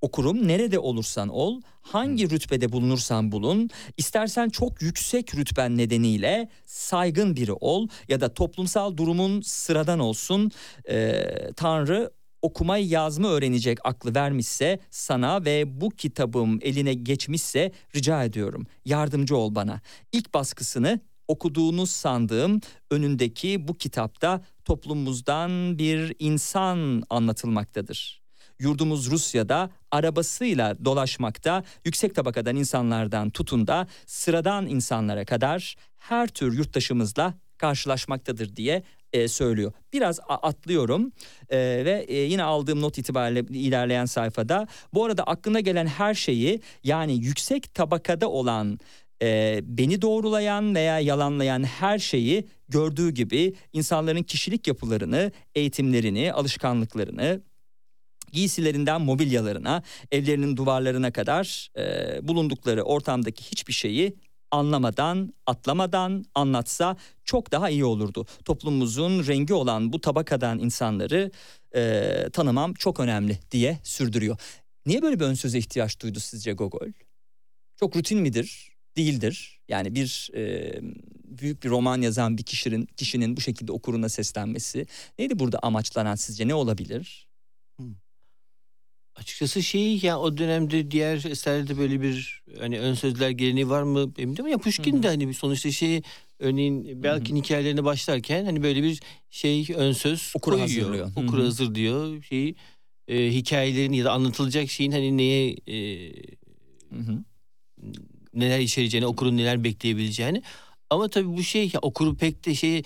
okurum. 0.00 0.48
Nerede 0.48 0.78
olursan 0.78 1.28
ol 1.28 1.60
hangi 1.82 2.30
rütbede 2.30 2.72
bulunursan 2.72 3.32
bulun. 3.32 3.70
İstersen 3.96 4.48
çok 4.48 4.82
yüksek 4.82 5.34
rütben 5.34 5.76
nedeniyle 5.76 6.48
saygın 6.66 7.36
biri 7.36 7.52
ol 7.52 7.88
ya 8.08 8.20
da 8.20 8.34
toplumsal 8.34 8.96
durumun 8.96 9.40
sıradan 9.40 9.98
olsun. 9.98 10.50
E, 10.88 11.24
Tanrı 11.56 12.10
okumayı 12.42 12.88
yazma 12.88 13.28
öğrenecek 13.28 13.78
aklı 13.84 14.14
vermişse 14.14 14.80
sana 14.90 15.44
ve 15.44 15.80
bu 15.80 15.90
kitabım 15.90 16.58
eline 16.62 16.94
geçmişse 16.94 17.72
rica 17.96 18.24
ediyorum 18.24 18.66
yardımcı 18.84 19.36
ol 19.36 19.54
bana. 19.54 19.80
İlk 20.12 20.34
baskısını 20.34 21.00
okuduğunuz 21.28 21.90
sandığım 21.90 22.60
önündeki 22.90 23.68
bu 23.68 23.74
kitapta 23.74 24.40
toplumumuzdan 24.64 25.78
bir 25.78 26.14
insan 26.18 27.02
anlatılmaktadır. 27.10 28.22
Yurdumuz 28.58 29.10
Rusya'da 29.10 29.70
arabasıyla 29.90 30.84
dolaşmakta 30.84 31.64
yüksek 31.84 32.14
tabakadan 32.14 32.56
insanlardan 32.56 33.30
tutun 33.30 33.66
da 33.66 33.86
sıradan 34.06 34.66
insanlara 34.66 35.24
kadar 35.24 35.74
her 35.98 36.28
tür 36.28 36.58
yurttaşımızla 36.58 37.34
karşılaşmaktadır 37.58 38.56
diye 38.56 38.82
e, 39.12 39.28
söylüyor. 39.28 39.72
Biraz 39.92 40.20
atlıyorum 40.28 41.12
e, 41.50 41.58
ve 41.58 42.04
e, 42.08 42.16
yine 42.16 42.42
aldığım 42.42 42.80
not 42.80 42.98
itibariyle 42.98 43.40
ilerleyen 43.50 44.04
sayfada 44.04 44.68
bu 44.94 45.04
arada 45.04 45.24
aklına 45.24 45.60
gelen 45.60 45.86
her 45.86 46.14
şeyi 46.14 46.60
yani 46.84 47.14
yüksek 47.14 47.74
tabakada 47.74 48.30
olan 48.30 48.78
e, 49.22 49.60
beni 49.64 50.02
doğrulayan 50.02 50.74
veya 50.74 51.00
yalanlayan 51.00 51.62
her 51.62 51.98
şeyi 51.98 52.46
gördüğü 52.68 53.10
gibi 53.10 53.54
insanların 53.72 54.22
kişilik 54.22 54.66
yapılarını, 54.66 55.32
eğitimlerini, 55.54 56.32
alışkanlıklarını, 56.32 57.42
giysilerinden 58.32 59.00
mobilyalarına, 59.00 59.82
evlerinin 60.12 60.56
duvarlarına 60.56 61.12
kadar 61.12 61.70
e, 61.78 62.18
bulundukları 62.28 62.82
ortamdaki 62.82 63.44
hiçbir 63.44 63.72
şeyi 63.72 64.16
anlamadan, 64.52 65.34
atlamadan 65.46 66.24
anlatsa 66.34 66.96
çok 67.24 67.52
daha 67.52 67.70
iyi 67.70 67.84
olurdu. 67.84 68.26
Toplumumuzun 68.44 69.26
rengi 69.26 69.54
olan 69.54 69.92
bu 69.92 70.00
tabakadan 70.00 70.58
insanları 70.58 71.30
e, 71.74 72.12
tanımam 72.32 72.74
çok 72.74 73.00
önemli 73.00 73.38
diye 73.50 73.78
sürdürüyor. 73.82 74.36
Niye 74.86 75.02
böyle 75.02 75.20
bir 75.20 75.24
ön 75.24 75.34
ihtiyaç 75.58 76.00
duydu 76.00 76.20
sizce 76.20 76.52
Gogol? 76.52 76.88
Çok 77.76 77.96
rutin 77.96 78.18
midir? 78.18 78.72
Değildir. 78.96 79.60
Yani 79.68 79.94
bir 79.94 80.30
e, 80.34 80.72
büyük 81.24 81.62
bir 81.62 81.70
roman 81.70 82.02
yazan 82.02 82.38
bir 82.38 82.42
kişinin 82.42 82.86
kişinin 82.96 83.36
bu 83.36 83.40
şekilde 83.40 83.72
okuruna 83.72 84.08
seslenmesi 84.08 84.86
neydi 85.18 85.38
burada 85.38 85.58
amaçlanan 85.62 86.14
sizce 86.14 86.48
ne 86.48 86.54
olabilir? 86.54 87.28
Açıkçası 89.16 89.62
şey 89.62 89.98
ya 90.02 90.20
o 90.20 90.36
dönemde 90.36 90.90
diğer 90.90 91.30
eserlerde 91.30 91.78
böyle 91.78 92.02
bir 92.02 92.42
hani 92.60 92.80
ön 92.80 92.94
sözler 92.94 93.30
geleneği 93.30 93.68
var 93.68 93.82
mı 93.82 94.12
emin 94.18 94.36
değilim. 94.36 94.50
Ya 94.50 94.58
Pushkin 94.58 95.02
de 95.02 95.08
hani 95.08 95.34
sonuçta 95.34 95.70
şey 95.70 96.02
örneğin 96.38 97.02
Belkin 97.02 97.36
hikayelerine 97.36 97.84
başlarken 97.84 98.44
hani 98.44 98.62
böyle 98.62 98.82
bir 98.82 99.00
şey 99.30 99.66
ön 99.76 99.92
söz 99.92 100.32
Okura 100.36 100.56
koyuyor. 100.56 100.68
hazırlıyor. 100.68 101.32
Hı. 101.32 101.44
hazır 101.44 101.74
diyor. 101.74 102.22
Şeyi 102.22 102.54
e, 103.08 103.30
hikayelerin 103.32 103.92
ya 103.92 104.04
da 104.04 104.12
anlatılacak 104.12 104.70
şeyin 104.70 104.92
hani 104.92 105.16
neye 105.16 105.56
e, 105.68 106.12
neler 108.34 108.60
içereceğini, 108.60 109.06
okurun 109.06 109.36
neler 109.36 109.64
bekleyebileceğini. 109.64 110.42
Ama 110.90 111.08
tabii 111.08 111.36
bu 111.36 111.42
şey 111.42 111.70
ya 111.74 111.80
okuru 111.82 112.16
pek 112.16 112.46
de 112.46 112.54
şey 112.54 112.82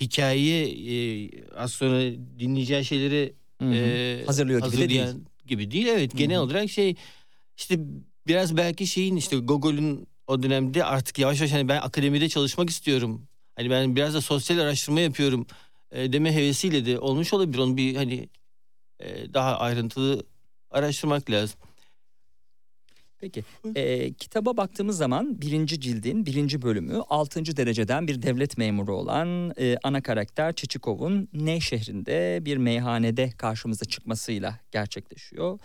hikaye 0.00 0.68
e, 0.68 1.30
az 1.56 1.72
sonra 1.72 2.02
dinleyeceği 2.38 2.84
şeyleri 2.84 3.32
e, 3.62 4.22
Hazırlıyor 4.26 4.70
gibi 4.72 4.82
de 4.82 4.88
değil. 4.88 5.02
Gibi 5.50 5.70
değil. 5.70 5.86
Evet 5.86 6.16
genel 6.16 6.36
Hı 6.36 6.40
hı. 6.40 6.44
olarak 6.44 6.70
şey 6.70 6.94
işte 7.56 7.78
biraz 8.26 8.56
belki 8.56 8.86
şeyin 8.86 9.16
işte 9.16 9.36
Gogol'ün 9.36 10.08
o 10.26 10.42
dönemde 10.42 10.84
artık 10.84 11.18
yavaş 11.18 11.40
yavaş 11.40 11.52
hani 11.52 11.68
ben 11.68 11.80
akademide 11.80 12.28
çalışmak 12.28 12.70
istiyorum. 12.70 13.28
Hani 13.56 13.70
ben 13.70 13.96
biraz 13.96 14.14
da 14.14 14.20
sosyal 14.20 14.58
araştırma 14.58 15.00
yapıyorum 15.00 15.46
e, 15.90 16.12
deme 16.12 16.32
hevesiyle 16.34 16.86
de 16.86 16.98
olmuş 16.98 17.32
olabilir. 17.34 17.58
Onu 17.58 17.76
bir 17.76 17.96
hani 17.96 18.28
e, 19.00 19.34
daha 19.34 19.58
ayrıntılı 19.58 20.26
araştırmak 20.70 21.30
lazım. 21.30 21.60
Peki 23.20 23.44
e, 23.74 24.12
kitaba 24.12 24.56
baktığımız 24.56 24.96
zaman 24.96 25.40
birinci 25.40 25.80
cildin 25.80 26.26
birinci 26.26 26.62
bölümü 26.62 27.00
altıncı 27.10 27.56
dereceden 27.56 28.08
bir 28.08 28.22
devlet 28.22 28.58
memuru 28.58 28.96
olan 28.96 29.54
e, 29.58 29.76
ana 29.82 30.02
karakter 30.02 30.52
Çiçikov'un 30.52 31.28
Ney 31.32 31.60
şehrinde 31.60 32.38
bir 32.42 32.56
meyhanede 32.56 33.30
karşımıza 33.30 33.84
çıkmasıyla 33.84 34.60
gerçekleşiyor. 34.72 35.58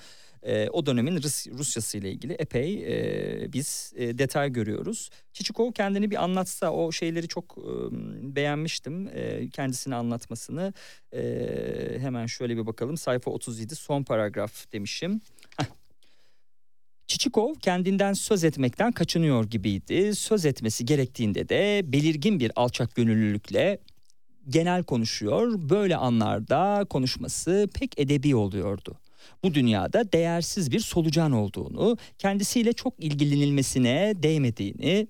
E, 0.45 0.69
o 0.69 0.85
dönemin 0.85 1.23
Rus, 1.23 1.47
Rusyası 1.47 1.97
ile 1.97 2.11
ilgili 2.11 2.33
epey 2.33 2.83
e, 2.83 3.53
biz 3.53 3.93
e, 3.95 4.17
detay 4.17 4.51
görüyoruz. 4.51 5.09
Çiçikov 5.33 5.71
kendini 5.71 6.11
bir 6.11 6.23
anlatsa 6.23 6.71
o 6.71 6.91
şeyleri 6.91 7.27
çok 7.27 7.57
e, 7.57 7.71
beğenmiştim 8.35 9.07
e, 9.07 9.49
kendisini 9.49 9.95
anlatmasını. 9.95 10.73
E, 11.13 11.23
hemen 11.99 12.25
şöyle 12.25 12.57
bir 12.57 12.65
bakalım 12.65 12.97
sayfa 12.97 13.31
37 13.31 13.75
son 13.75 14.03
paragraf 14.03 14.71
demişim. 14.73 15.21
Çiçikov 17.07 17.53
kendinden 17.53 18.13
söz 18.13 18.43
etmekten 18.43 18.91
kaçınıyor 18.91 19.43
gibiydi. 19.43 20.15
Söz 20.15 20.45
etmesi 20.45 20.85
gerektiğinde 20.85 21.49
de 21.49 21.81
belirgin 21.83 22.39
bir 22.39 22.51
alçak 22.55 22.95
gönüllülükle 22.95 23.79
genel 24.49 24.83
konuşuyor. 24.83 25.69
Böyle 25.69 25.97
anlarda 25.97 26.85
konuşması 26.89 27.69
pek 27.73 27.99
edebi 27.99 28.35
oluyordu. 28.35 28.97
Bu 29.43 29.53
dünyada 29.53 30.11
değersiz 30.11 30.71
bir 30.71 30.79
solucan 30.79 31.31
olduğunu, 31.31 31.97
kendisiyle 32.17 32.73
çok 32.73 32.93
ilgilenilmesine 32.99 34.13
değmediğini, 34.15 35.07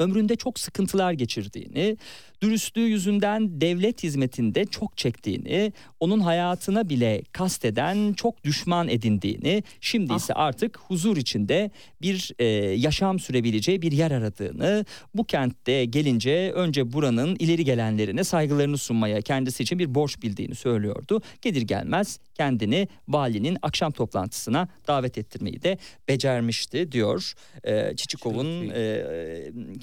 ömründe 0.00 0.36
çok 0.36 0.58
sıkıntılar 0.58 1.12
geçirdiğini, 1.12 1.96
dürüstlüğü 2.42 2.88
yüzünden 2.88 3.60
devlet 3.60 4.02
hizmetinde 4.02 4.64
çok 4.64 4.96
çektiğini, 4.96 5.72
onun 6.00 6.20
hayatına 6.20 6.88
bile 6.88 7.22
kasteden 7.32 8.12
çok 8.12 8.44
düşman 8.44 8.88
edindiğini, 8.88 9.62
şimdi 9.80 10.14
ise 10.14 10.34
artık 10.34 10.78
huzur 10.78 11.16
içinde 11.16 11.70
bir 12.02 12.32
e, 12.38 12.44
yaşam 12.76 13.18
sürebileceği 13.18 13.82
bir 13.82 13.92
yer 13.92 14.10
aradığını, 14.10 14.84
bu 15.14 15.24
kentte 15.24 15.84
gelince 15.84 16.52
önce 16.54 16.92
buranın 16.92 17.36
ileri 17.38 17.64
gelenlerine 17.64 18.24
saygılarını 18.24 18.78
sunmaya 18.78 19.20
kendisi 19.20 19.62
için 19.62 19.78
bir 19.78 19.94
borç 19.94 20.22
bildiğini 20.22 20.54
söylüyordu. 20.54 21.22
Gelir 21.42 21.62
gelmez 21.62 22.18
kendini 22.34 22.88
valinin 23.08 23.58
akşam 23.62 23.92
toplantısına 23.92 24.68
davet 24.88 25.18
ettirmeyi 25.18 25.62
de 25.62 25.78
becermişti 26.08 26.92
diyor. 26.92 27.32
E, 27.64 27.96
Çiçikov'un 27.96 28.68
e, 28.68 28.80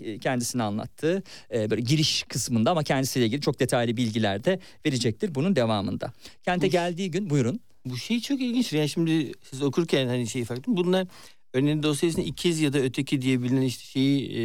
e, 0.08 0.20
kendisine 0.20 0.64
anlattığı 0.64 1.24
e, 1.54 1.70
böyle 1.70 1.82
giriş 1.82 2.24
kısmında 2.24 2.72
ama 2.72 2.84
kendisiyle 2.84 3.26
ilgili 3.26 3.42
çok 3.42 3.60
detaylı 3.60 3.98
bilgiler 3.98 4.44
de 4.44 4.60
verecektir 4.86 5.36
bunun 5.36 5.56
devamında. 5.56 6.14
Kente 6.46 6.68
Bu- 6.68 6.72
geldiği 6.72 7.12
gün 7.12 7.30
buyurun. 7.30 7.60
Bu 7.86 7.98
şey 7.98 8.20
çok 8.22 8.42
ilginç. 8.42 8.74
Yani 8.74 8.90
şimdi 8.90 9.32
siz 9.50 9.62
okurken 9.62 10.08
hani 10.08 10.28
şey 10.28 10.46
fark 10.46 10.60
ettim. 10.60 10.78
Bunlar 10.78 11.08
örneğin 11.54 11.84
dosyasında 11.84 12.26
ikiz 12.26 12.60
ya 12.60 12.74
da 12.74 12.80
öteki 12.80 13.22
diye 13.22 13.44
bilinen 13.44 13.62
işte 13.62 13.84
şeyi 13.84 14.32
e, 14.32 14.42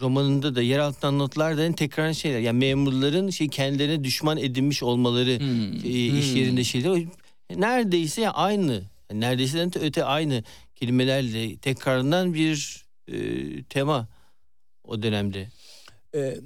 romanında 0.00 0.54
da 0.54 0.62
yer 0.62 0.78
altından 0.78 1.18
notlar 1.18 1.58
da 1.58 1.62
hani 1.62 1.74
tekrar 1.74 2.12
şeyler. 2.12 2.40
Yani 2.40 2.58
memurların 2.58 3.30
şey 3.30 3.48
kendilerine 3.48 4.04
düşman 4.04 4.38
edinmiş 4.38 4.82
olmaları 4.82 5.38
Hmm, 5.38 5.72
e, 5.84 5.88
iş 5.88 6.30
hmm. 6.30 6.36
yerinde 6.36 6.64
şeyler. 6.64 7.02
Neredeyse 7.56 8.30
aynı. 8.30 8.82
Yani 9.10 9.20
neredeyse 9.20 9.72
de 9.72 9.78
öte 9.78 10.04
aynı 10.04 10.44
kelimelerle 10.74 11.56
tekrarlanan 11.56 12.34
bir 12.34 12.83
e, 13.08 13.62
tema 13.62 14.08
o 14.84 15.02
dönemde. 15.02 15.48
Ee, 16.14 16.36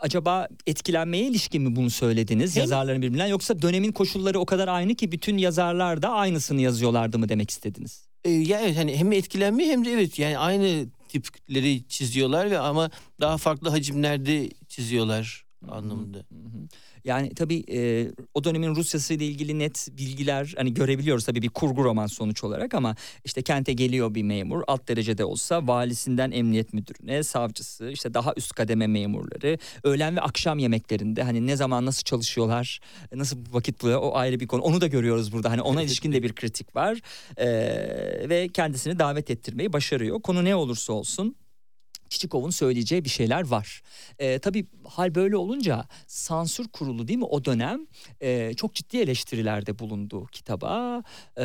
acaba 0.00 0.48
etkilenmeye 0.66 1.26
ilişkin 1.26 1.62
mi 1.62 1.76
bunu 1.76 1.90
söylediniz 1.90 2.56
Hem- 2.56 2.60
yazarların 2.60 3.02
birbirinden 3.02 3.26
yoksa 3.26 3.62
dönemin 3.62 3.92
koşulları 3.92 4.40
o 4.40 4.46
kadar 4.46 4.68
aynı 4.68 4.94
ki 4.94 5.12
bütün 5.12 5.38
yazarlar 5.38 6.02
da 6.02 6.08
aynısını 6.08 6.60
yazıyorlardı 6.60 7.18
mı 7.18 7.28
demek 7.28 7.50
istediniz? 7.50 8.08
E, 8.24 8.30
ya 8.30 8.60
evet 8.60 8.76
hani 8.76 8.96
hem 8.96 9.12
etkilenme 9.12 9.66
hem 9.66 9.84
de 9.84 9.92
evet 9.92 10.18
yani 10.18 10.38
aynı 10.38 10.86
tipleri 11.08 11.88
çiziyorlar 11.88 12.50
ve 12.50 12.58
ama 12.58 12.90
daha 13.20 13.36
farklı 13.36 13.68
hacimlerde 13.68 14.50
çiziyorlar 14.68 15.44
anlamında. 15.68 16.18
Hı 16.18 16.22
hı. 16.22 16.68
Yani 17.04 17.34
tabii 17.34 17.64
e, 17.72 18.10
o 18.34 18.44
dönemin 18.44 18.74
Rusyası 18.74 19.14
ile 19.14 19.26
ilgili 19.26 19.58
net 19.58 19.88
bilgiler 19.92 20.54
hani 20.56 20.74
görebiliyoruz 20.74 21.24
tabii 21.24 21.42
bir 21.42 21.48
kurgu 21.48 21.84
roman 21.84 22.06
sonuç 22.06 22.44
olarak 22.44 22.74
ama 22.74 22.96
işte 23.24 23.42
kente 23.42 23.72
geliyor 23.72 24.14
bir 24.14 24.22
memur 24.22 24.62
alt 24.66 24.88
derecede 24.88 25.24
olsa 25.24 25.66
valisinden 25.66 26.30
emniyet 26.30 26.72
müdürüne 26.72 27.22
savcısı 27.22 27.90
işte 27.90 28.14
daha 28.14 28.32
üst 28.36 28.52
kademe 28.52 28.86
memurları 28.86 29.58
öğlen 29.84 30.16
ve 30.16 30.20
akşam 30.20 30.58
yemeklerinde 30.58 31.22
hani 31.22 31.46
ne 31.46 31.56
zaman 31.56 31.86
nasıl 31.86 32.02
çalışıyorlar 32.02 32.80
nasıl 33.14 33.38
vakit 33.50 33.82
buluyor 33.82 34.00
o 34.02 34.16
ayrı 34.16 34.40
bir 34.40 34.46
konu. 34.46 34.62
Onu 34.62 34.80
da 34.80 34.86
görüyoruz 34.86 35.32
burada 35.32 35.50
hani 35.50 35.62
ona 35.62 35.82
ilişkin 35.82 36.12
de 36.12 36.22
bir 36.22 36.32
kritik 36.32 36.76
var 36.76 37.00
Ee, 37.36 37.46
ve 38.28 38.48
kendisini 38.48 38.98
davet 38.98 39.30
ettirmeyi 39.30 39.72
başarıyor. 39.72 40.22
Konu 40.22 40.44
ne 40.44 40.54
olursa 40.56 40.92
olsun 40.92 41.36
Çiçikov'un 42.10 42.50
söyleyeceği 42.50 43.04
bir 43.04 43.10
şeyler 43.10 43.46
var. 43.46 43.82
Ee, 44.18 44.38
tabii 44.38 44.66
hal 44.84 45.14
böyle 45.14 45.36
olunca 45.36 45.84
sansür 46.06 46.68
kurulu 46.68 47.08
değil 47.08 47.18
mi 47.18 47.24
o 47.24 47.44
dönem 47.44 47.86
e, 48.20 48.54
çok 48.54 48.74
ciddi 48.74 48.96
eleştirilerde 48.96 49.78
bulundu 49.78 50.26
kitaba 50.32 51.02
Ee, 51.36 51.44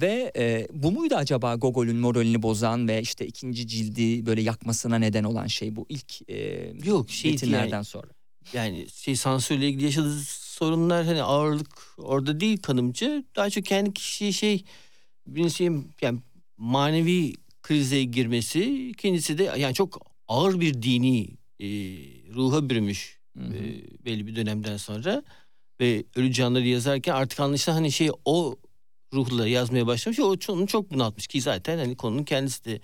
ve 0.00 0.32
e, 0.36 0.68
bu 0.72 0.92
muydu 0.92 1.14
acaba 1.14 1.54
Gogol'ün 1.54 1.96
moralini 1.96 2.42
bozan 2.42 2.88
ve 2.88 3.02
işte 3.02 3.26
ikinci 3.26 3.66
cildi 3.66 4.26
böyle 4.26 4.42
yakmasına 4.42 4.98
neden 4.98 5.24
olan 5.24 5.46
şey 5.46 5.76
bu 5.76 5.86
ilk 5.88 6.30
e, 6.30 6.72
Yok 6.84 7.10
şey 7.10 7.30
metinlerden 7.30 7.68
yani, 7.68 7.84
sonra. 7.84 8.08
yani 8.52 8.86
şey 8.90 9.16
sansürle 9.16 9.68
ilgili 9.68 9.84
yaşadığı 9.84 10.20
sorunlar 10.24 11.06
hani 11.06 11.22
ağırlık 11.22 11.68
orada 11.98 12.40
değil 12.40 12.56
kanımca 12.62 13.24
daha 13.36 13.50
çok 13.50 13.64
kendi 13.64 13.94
kişi 13.94 14.32
şey 14.32 14.64
birincisi 15.26 15.70
yani 16.00 16.18
manevi 16.56 17.34
krize 17.64 18.04
girmesi 18.04 18.90
ikincisi 18.90 19.38
de 19.38 19.42
yani 19.58 19.74
çok 19.74 20.06
ağır 20.28 20.60
bir 20.60 20.82
dini 20.82 21.28
e, 21.60 21.66
ruha 22.34 22.70
bürümüş 22.70 23.20
Hı 23.38 23.44
hı. 23.44 23.54
e, 23.54 23.82
belli 24.04 24.26
bir 24.26 24.36
dönemden 24.36 24.76
sonra 24.76 25.22
ve 25.80 26.04
ölü 26.16 26.32
canları 26.32 26.66
yazarken 26.66 27.14
artık 27.14 27.40
anlaşılan 27.40 27.74
hani 27.74 27.92
şey 27.92 28.10
o 28.24 28.56
ruhla 29.14 29.48
yazmaya 29.48 29.86
başlamış 29.86 30.20
o 30.20 30.36
onu 30.48 30.66
çok 30.66 30.90
bunaltmış 30.90 31.26
ki 31.26 31.40
zaten 31.40 31.78
hani 31.78 31.96
konunun 31.96 32.24
kendisi 32.24 32.64
de 32.64 32.80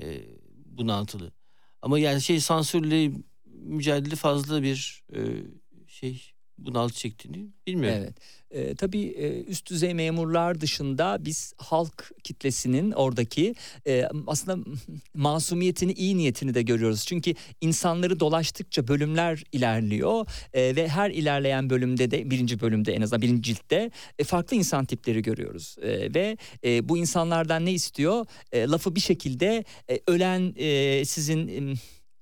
e, 0.00 0.22
bunaltılı. 0.66 1.32
Ama 1.82 1.98
yani 1.98 2.22
şey 2.22 2.40
sansürle 2.40 3.12
mücadele 3.46 4.16
fazla 4.16 4.62
bir 4.62 5.04
e, 5.14 5.20
şey 5.86 6.32
bunaltı 6.58 6.94
çektiğini 6.94 7.46
bilmiyorum. 7.66 8.02
Evet. 8.02 8.14
Ee, 8.50 8.74
tabii 8.74 9.02
e, 9.02 9.42
üst 9.42 9.70
düzey 9.70 9.94
memurlar 9.94 10.60
dışında 10.60 11.16
biz 11.20 11.52
halk 11.56 12.10
kitlesinin 12.24 12.92
oradaki 12.92 13.54
e, 13.86 14.08
aslında 14.26 14.70
masumiyetini, 15.14 15.92
iyi 15.92 16.16
niyetini 16.16 16.54
de 16.54 16.62
görüyoruz. 16.62 17.04
Çünkü 17.06 17.34
insanları 17.60 18.20
dolaştıkça 18.20 18.88
bölümler 18.88 19.44
ilerliyor 19.52 20.26
e, 20.52 20.76
ve 20.76 20.88
her 20.88 21.10
ilerleyen 21.10 21.70
bölümde 21.70 22.10
de 22.10 22.30
birinci 22.30 22.60
bölümde 22.60 22.94
en 22.94 23.02
azından 23.02 23.22
birinci 23.22 23.42
ciltte 23.42 23.90
e, 24.18 24.24
farklı 24.24 24.56
insan 24.56 24.84
tipleri 24.84 25.22
görüyoruz. 25.22 25.76
E, 25.82 26.14
ve 26.14 26.36
e, 26.64 26.88
bu 26.88 26.98
insanlardan 26.98 27.66
ne 27.66 27.72
istiyor? 27.72 28.26
E, 28.52 28.66
lafı 28.66 28.94
bir 28.94 29.00
şekilde 29.00 29.64
e, 29.90 30.00
ölen 30.06 30.54
e, 30.56 31.04
sizin... 31.04 31.48
em, 31.48 31.74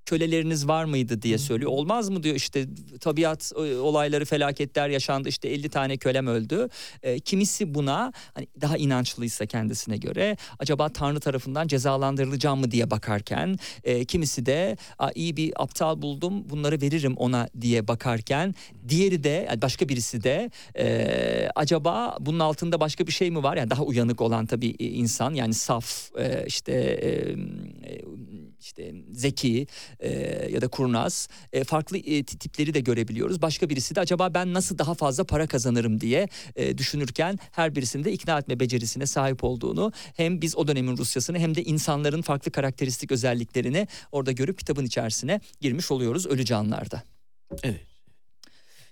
köleleriniz 0.06 0.68
var 0.68 0.84
mıydı 0.84 1.22
diye 1.22 1.38
söylüyor. 1.38 1.70
Olmaz 1.70 2.08
mı 2.08 2.22
diyor 2.22 2.34
işte 2.34 2.66
tabiat 3.00 3.52
e, 3.56 3.76
olayları 3.76 4.24
felaketler 4.24 4.88
yaşandı 4.88 5.28
işte 5.28 5.48
50 5.48 5.68
tane 5.68 5.96
kölem 5.96 6.26
öldü. 6.26 6.68
E, 7.02 7.20
kimisi 7.20 7.74
buna 7.74 8.12
hani 8.34 8.46
daha 8.60 8.76
inançlıysa 8.76 9.46
kendisine 9.46 9.96
göre 9.96 10.36
acaba 10.58 10.88
Tanrı 10.88 11.20
tarafından 11.20 11.68
cezalandırılacağım 11.68 12.60
mı 12.60 12.70
diye 12.70 12.90
bakarken 12.90 13.58
e, 13.84 14.04
kimisi 14.04 14.46
de 14.46 14.76
"Aa, 14.98 15.10
iyi 15.14 15.36
bir 15.36 15.52
aptal 15.62 16.02
buldum 16.02 16.50
bunları 16.50 16.80
veririm 16.80 17.14
ona 17.16 17.48
diye 17.60 17.88
bakarken 17.88 18.54
diğeri 18.88 19.24
de 19.24 19.46
yani 19.50 19.62
başka 19.62 19.88
birisi 19.88 20.22
de 20.24 20.50
e, 20.78 21.48
acaba 21.54 22.16
bunun 22.20 22.38
altında 22.38 22.80
başka 22.80 23.06
bir 23.06 23.12
şey 23.12 23.30
mi 23.30 23.42
var? 23.42 23.56
Yani 23.56 23.70
daha 23.70 23.82
uyanık 23.82 24.20
olan 24.20 24.46
tabii 24.46 24.74
e, 24.80 24.84
insan 24.84 25.34
yani 25.34 25.54
saf 25.54 26.10
e, 26.18 26.44
işte 26.46 26.72
e, 26.72 27.08
e, 27.10 28.04
işte 28.66 28.92
zeki 29.12 29.66
e, 30.00 30.10
ya 30.52 30.60
da 30.60 30.68
kurnaz 30.68 31.28
e, 31.52 31.64
farklı 31.64 31.98
e, 31.98 32.22
ti- 32.24 32.38
tipleri 32.38 32.74
de 32.74 32.80
görebiliyoruz. 32.80 33.42
Başka 33.42 33.68
birisi 33.68 33.94
de 33.94 34.00
acaba 34.00 34.34
ben 34.34 34.54
nasıl 34.54 34.78
daha 34.78 34.94
fazla 34.94 35.24
para 35.24 35.46
kazanırım 35.46 36.00
diye 36.00 36.28
e, 36.56 36.78
düşünürken 36.78 37.38
her 37.52 37.74
birisinin 37.76 38.04
de 38.04 38.12
ikna 38.12 38.38
etme 38.38 38.60
becerisine 38.60 39.06
sahip 39.06 39.44
olduğunu 39.44 39.92
hem 40.16 40.40
biz 40.40 40.56
o 40.56 40.68
dönemin 40.68 40.96
Rusyasını 40.96 41.38
hem 41.38 41.54
de 41.54 41.64
insanların 41.64 42.22
farklı 42.22 42.52
karakteristik 42.52 43.12
özelliklerini 43.12 43.88
orada 44.12 44.32
görüp 44.32 44.58
kitabın 44.58 44.84
içerisine 44.84 45.40
girmiş 45.60 45.90
oluyoruz 45.90 46.26
Ölü 46.26 46.44
Canlar'da. 46.44 47.02
Evet. 47.62 47.95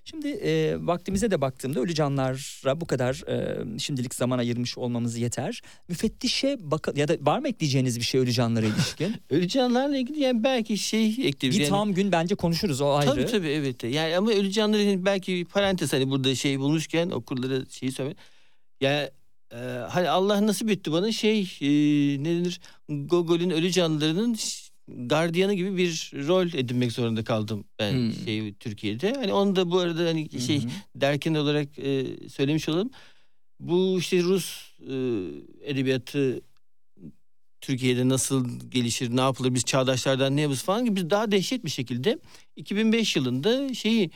Şimdi 0.04 0.28
e, 0.28 0.76
vaktimize 0.86 1.30
de 1.30 1.40
baktığımda 1.40 1.80
ölü 1.80 1.94
canlara 1.94 2.80
bu 2.80 2.86
kadar 2.86 3.22
e, 3.28 3.78
şimdilik 3.78 4.14
zaman 4.14 4.38
ayırmış 4.38 4.78
olmamız 4.78 5.16
yeter. 5.16 5.60
Müfettişe 5.88 6.56
bak 6.60 6.88
ya 6.96 7.08
da 7.08 7.16
var 7.20 7.38
mı 7.38 7.48
ekleyeceğiniz 7.48 7.98
bir 7.98 8.04
şey 8.04 8.20
ölü 8.20 8.32
canlara 8.32 8.66
ilişkin? 8.66 9.14
Ölü 9.30 9.48
canlarla 9.48 9.96
ilgili 9.96 10.20
yani 10.20 10.44
belki 10.44 10.78
şey 10.78 11.06
ekleriz. 11.06 11.56
bir 11.56 11.60
yani, 11.60 11.70
tam 11.70 11.94
gün 11.94 12.12
bence 12.12 12.34
konuşuruz 12.34 12.80
o 12.80 12.92
ayrı. 12.92 13.10
Tabii 13.10 13.26
tabii 13.26 13.48
evet. 13.48 13.84
Yani 13.84 14.16
ama 14.16 14.30
ölü 14.30 14.50
canları 14.50 15.04
belki 15.04 15.32
bir 15.32 15.44
parantez 15.44 15.92
hani 15.92 16.10
burada 16.10 16.34
şey 16.34 16.58
bulmuşken 16.58 17.10
okurlara 17.10 17.64
şeyi 17.70 17.92
söyle. 17.92 18.14
Ya 18.80 19.10
e, 19.52 19.56
hani 19.88 20.08
Allah 20.08 20.46
nasip 20.46 20.70
etti 20.70 20.92
bana 20.92 21.12
şey 21.12 21.40
e, 21.40 21.68
ne 22.22 22.30
denir 22.30 22.60
Gogol'ün 22.88 23.50
ölü 23.50 23.70
canlılarının 23.70 24.34
gardiyanı 24.88 25.54
gibi 25.54 25.76
bir 25.76 26.10
rol 26.14 26.46
edinmek 26.46 26.92
zorunda 26.92 27.24
kaldım 27.24 27.64
ben 27.78 27.92
Hmm. 27.92 28.12
şey 28.12 28.54
Türkiye'de. 28.54 29.12
Hani 29.12 29.32
onu 29.32 29.56
da 29.56 29.70
bu 29.70 29.78
arada 29.78 30.04
hani 30.04 30.40
şey 30.40 30.62
hı. 30.62 30.68
derken 30.94 31.34
olarak 31.34 31.78
e, 31.78 32.06
söylemiş 32.28 32.68
olalım. 32.68 32.90
Bu 33.60 33.96
işte 33.98 34.22
Rus 34.22 34.72
e, 34.80 34.94
edebiyatı 35.70 36.40
Türkiye'de 37.60 38.08
nasıl 38.08 38.70
gelişir, 38.70 39.16
ne 39.16 39.20
yapılır, 39.20 39.54
biz 39.54 39.64
çağdaşlardan 39.64 40.36
ne 40.36 40.40
yaparız 40.40 40.62
falan 40.62 40.84
gibi 40.84 40.96
biz 40.96 41.10
daha 41.10 41.32
dehşet 41.32 41.64
bir 41.64 41.70
şekilde 41.70 42.18
2005 42.56 43.16
yılında 43.16 43.74
şeyi 43.74 44.10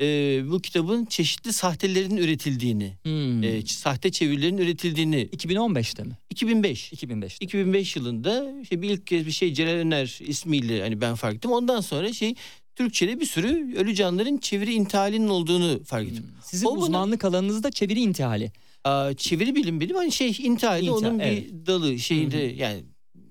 e, 0.00 0.06
bu 0.50 0.60
kitabın 0.60 1.04
çeşitli 1.04 1.52
sahtelerin 1.52 2.16
üretildiğini, 2.16 2.92
Hmm. 3.02 3.42
e, 3.44 3.62
sahte 3.66 4.10
çevirilerin 4.10 4.58
üretildiğini 4.58 5.28
2015'te 5.36 6.02
mi? 6.02 6.18
2005 6.30 6.92
2005'te. 6.92 7.44
2005 7.44 7.96
yılında 7.96 8.54
işte 8.62 8.82
bir 8.82 8.90
ilk 8.90 9.06
kez 9.06 9.26
bir 9.26 9.30
şey 9.30 9.54
Celal 9.54 9.72
Öner 9.72 10.18
ismiyle 10.20 10.82
hani 10.82 11.00
ben 11.00 11.14
fark 11.14 11.34
ettim. 11.36 11.52
Ondan 11.52 11.80
sonra 11.80 12.12
şey 12.12 12.34
Türkçe'de 12.76 13.20
bir 13.20 13.26
sürü 13.26 13.74
ölü 13.76 13.94
canlıların 13.94 14.36
çeviri 14.36 14.74
intihalinin 14.74 15.28
olduğunu 15.28 15.84
fark 15.84 16.08
ettim. 16.08 16.24
Hmm. 16.24 16.42
Sizin 16.42 16.66
O 16.66 16.70
uzmanlık 16.70 17.24
alanınızda 17.24 17.70
çeviri 17.70 18.00
intihali. 18.00 18.52
Aa, 18.84 19.14
çeviri 19.14 19.54
bilim 19.54 19.80
bilim 19.80 19.96
hani 19.96 20.12
şey 20.12 20.28
intihal 20.28 20.76
de 20.76 20.86
İntihal, 20.86 20.96
onun 20.96 21.18
bir 21.18 21.24
evet. 21.24 21.50
dalı 21.66 21.98
şeyinde 21.98 22.36
yani 22.36 22.82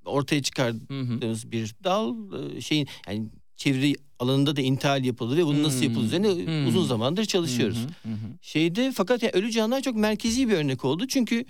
ortaya 0.05 0.41
çıkar 0.43 0.73
Hı 0.87 0.99
hı. 1.01 1.11
yaptığımız 1.11 1.51
bir 1.51 1.75
dal 1.83 2.15
e, 2.57 2.61
şeyin 2.61 2.87
yani 3.07 3.25
çeviri 3.57 3.95
alanında 4.23 4.55
da 4.55 4.61
intihal 4.61 5.05
yapılır 5.05 5.37
ve 5.37 5.45
bunu 5.45 5.63
nasıl 5.63 5.77
Hmm. 5.77 5.87
yapılır 5.87 6.05
üzerine 6.05 6.27
Hmm. 6.45 6.67
uzun 6.67 6.85
zamandır 6.85 7.25
çalışıyoruz. 7.25 7.77
Hı 7.77 8.09
hı. 8.09 8.17
Şeyde 8.41 8.91
fakat 8.95 9.23
ya 9.23 9.29
ölü 9.33 9.51
canlar 9.51 9.81
çok 9.81 9.95
merkezi 9.95 10.47
bir 10.49 10.53
örnek 10.53 10.85
oldu 10.85 11.07
çünkü 11.07 11.45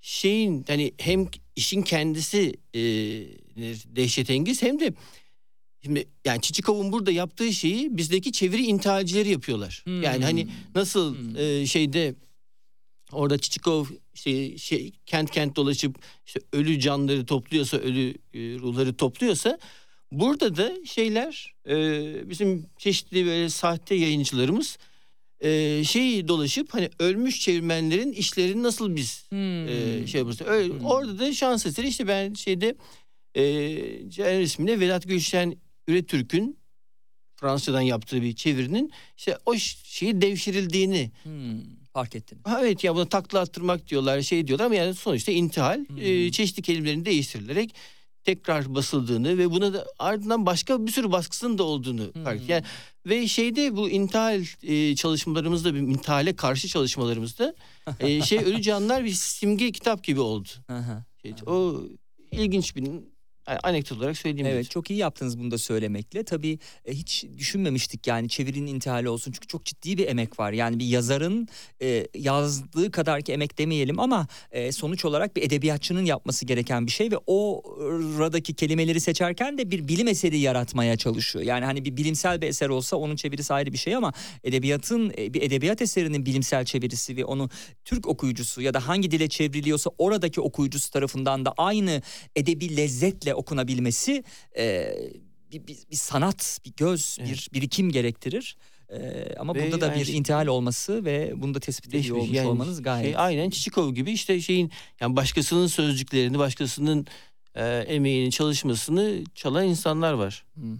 şeyin 0.00 0.64
hani 0.66 0.92
hem 0.98 1.28
işin 1.56 1.82
kendisi 1.82 2.54
e, 2.74 2.80
dehşetengiz 3.96 4.62
hem 4.62 4.80
de 4.80 4.94
şimdi 5.84 6.08
yani 6.24 6.40
Çiçikov'un 6.40 6.92
burada 6.92 7.10
yaptığı 7.10 7.52
şeyi 7.52 7.96
bizdeki 7.96 8.32
çeviri 8.32 8.62
intihalcileri 8.62 9.28
yapıyorlar. 9.28 9.80
Hmm. 9.84 10.02
Yani 10.02 10.24
hani 10.24 10.48
nasıl 10.74 11.16
Hmm. 11.16 11.36
e, 11.36 11.66
şeyde 11.66 12.14
orada 13.12 13.38
Çiçikov 13.38 13.86
şey, 14.14 14.58
şey 14.58 14.92
kent 15.06 15.30
kent 15.30 15.56
dolaşıp 15.56 15.96
işte 16.26 16.40
ölü 16.52 16.80
canları 16.80 17.26
topluyorsa 17.26 17.76
ölü 17.76 18.10
e, 18.34 18.38
ruhları 18.38 18.96
topluyorsa 18.96 19.58
Burada 20.12 20.56
da 20.56 20.72
şeyler 20.84 21.54
e, 21.68 22.30
bizim 22.30 22.66
çeşitli 22.78 23.26
böyle 23.26 23.48
sahte 23.48 23.94
yayıncılarımız 23.94 24.78
e, 25.40 25.84
şey 25.84 26.28
dolaşıp 26.28 26.74
hani 26.74 26.90
ölmüş 26.98 27.40
çevirmenlerin 27.40 28.12
işlerini 28.12 28.62
nasıl 28.62 28.96
biz 28.96 29.26
Hmm. 29.28 29.68
e, 29.68 30.06
şey 30.06 30.18
yapıyoruz. 30.20 30.40
Öyle, 30.46 30.72
Orada 30.84 31.18
da 31.18 31.32
şans 31.32 31.66
eseri 31.66 31.88
işte 31.88 32.08
ben 32.08 32.34
şeyde 32.34 32.74
e, 33.34 33.42
Ceren 34.10 34.40
isminde 34.40 34.80
Vedat 34.80 35.08
Gülşen 35.08 35.56
Üretürk'ün 35.88 36.58
Fransızcadan 37.36 37.80
yaptığı 37.80 38.22
bir 38.22 38.34
çevirinin 38.34 38.92
işte 39.16 39.38
o 39.46 39.54
şeyi 39.84 40.20
devşirildiğini 40.22 41.10
Hmm, 41.22 41.60
fark 41.92 42.16
ettin. 42.16 42.38
Ha, 42.44 42.60
evet 42.62 42.84
ya 42.84 42.94
buna 42.94 43.08
takla 43.08 43.40
attırmak 43.40 43.88
diyorlar 43.88 44.22
şey 44.22 44.46
diyorlar 44.46 44.64
ama 44.66 44.74
yani 44.74 44.94
sonuçta 44.94 45.32
intihal 45.32 45.84
e, 46.00 46.30
çeşitli 46.32 46.62
kelimelerin 46.62 47.04
değiştirilerek 47.04 47.74
tekrar 48.28 48.74
basıldığını 48.74 49.38
ve 49.38 49.50
buna 49.50 49.72
da 49.72 49.86
ardından 49.98 50.46
başka 50.46 50.86
bir 50.86 50.92
sürü 50.92 51.12
baskısının 51.12 51.58
da 51.58 51.62
olduğunu 51.62 52.12
fark 52.24 52.36
ettim. 52.36 52.48
Yani 52.48 52.64
ve 53.06 53.28
şeyde 53.28 53.76
bu 53.76 53.90
intihal 53.90 54.44
e, 54.62 54.94
çalışmalarımızda 54.94 55.74
bir 55.74 55.80
intihale 55.80 56.36
karşı 56.36 56.68
çalışmalarımızda 56.68 57.54
e, 58.00 58.22
şey 58.22 58.38
ölü 58.44 58.62
canlar 58.62 59.04
bir 59.04 59.10
simge 59.10 59.72
kitap 59.72 60.04
gibi 60.04 60.20
oldu. 60.20 60.48
Şey, 61.22 61.34
o 61.46 61.82
ilginç 62.32 62.76
bir 62.76 62.90
anekdot 63.62 63.98
olarak 63.98 64.16
söyleyeyim. 64.16 64.46
Evet 64.46 64.70
çok 64.70 64.90
iyi 64.90 64.98
yaptınız 64.98 65.38
bunu 65.38 65.50
da 65.50 65.58
söylemekle. 65.58 66.24
Tabii 66.24 66.58
e, 66.84 66.92
hiç 66.94 67.24
düşünmemiştik 67.38 68.06
yani 68.06 68.28
çevirinin 68.28 68.66
intihali 68.66 69.08
olsun. 69.08 69.32
Çünkü 69.32 69.46
çok 69.46 69.64
ciddi 69.64 69.98
bir 69.98 70.06
emek 70.06 70.38
var. 70.38 70.52
Yani 70.52 70.78
bir 70.78 70.86
yazarın 70.86 71.48
e, 71.82 72.06
yazdığı 72.14 72.90
kadar 72.90 73.22
ki 73.22 73.32
emek 73.32 73.58
demeyelim 73.58 74.00
ama 74.00 74.26
e, 74.50 74.72
sonuç 74.72 75.04
olarak 75.04 75.36
bir 75.36 75.42
edebiyatçının 75.42 76.04
yapması 76.04 76.46
gereken 76.46 76.86
bir 76.86 76.92
şey 76.92 77.10
ve 77.10 77.16
o 77.26 77.62
oradaki 78.18 78.54
kelimeleri 78.54 79.00
seçerken 79.00 79.58
de 79.58 79.70
bir 79.70 79.88
bilim 79.88 80.08
eseri 80.08 80.38
yaratmaya 80.38 80.96
çalışıyor. 80.96 81.44
Yani 81.44 81.64
hani 81.64 81.84
bir 81.84 81.96
bilimsel 81.96 82.40
bir 82.40 82.46
eser 82.46 82.68
olsa 82.68 82.96
onun 82.96 83.16
çevirisi 83.16 83.54
ayrı 83.54 83.72
bir 83.72 83.78
şey 83.78 83.96
ama 83.96 84.12
edebiyatın 84.44 85.12
e, 85.18 85.34
bir 85.34 85.42
edebiyat 85.42 85.82
eserinin 85.82 86.26
bilimsel 86.26 86.64
çevirisi 86.64 87.16
ve 87.16 87.24
onu 87.24 87.48
Türk 87.84 88.06
okuyucusu 88.06 88.62
ya 88.62 88.74
da 88.74 88.88
hangi 88.88 89.10
dile 89.10 89.28
çevriliyorsa 89.28 89.90
oradaki 89.98 90.40
okuyucusu 90.40 90.90
tarafından 90.90 91.44
da 91.44 91.54
aynı 91.56 92.02
edebi 92.36 92.76
lezzetle 92.76 93.34
okunabilmesi 93.38 94.24
e, 94.58 94.94
bir, 95.52 95.66
bir, 95.66 95.76
bir 95.90 95.96
sanat, 95.96 96.58
bir 96.64 96.72
göz, 96.76 97.16
Evet. 97.20 97.30
bir 97.30 97.48
birikim 97.60 97.90
gerektirir. 97.92 98.56
E, 98.92 99.26
ama 99.38 99.54
Ve 99.54 99.62
burada 99.66 99.80
da 99.80 99.86
yani 99.86 100.00
bir 100.00 100.04
şey- 100.04 100.16
intihal 100.16 100.46
olması 100.46 101.04
ve 101.04 101.32
bunu 101.36 101.54
da 101.54 101.60
tespit 101.60 101.88
ediyor 101.88 102.02
Değişmiş. 102.02 102.22
olmuş 102.22 102.36
Yani 102.36 102.48
olmanız 102.48 102.82
gayet. 102.82 103.06
Şey, 103.06 103.16
aynen 103.16 103.50
Çiçikov 103.50 103.94
gibi 103.94 104.10
işte 104.12 104.40
şeyin 104.40 104.70
yani 105.00 105.16
başkasının 105.16 105.66
sözcüklerini, 105.66 106.38
başkasının 106.38 107.06
e, 107.54 107.64
emeğini, 107.66 108.30
çalışmasını 108.30 109.24
çalan 109.34 109.66
insanlar 109.66 110.12
var. 110.12 110.44
Hı 110.54 110.60
hı. 110.66 110.76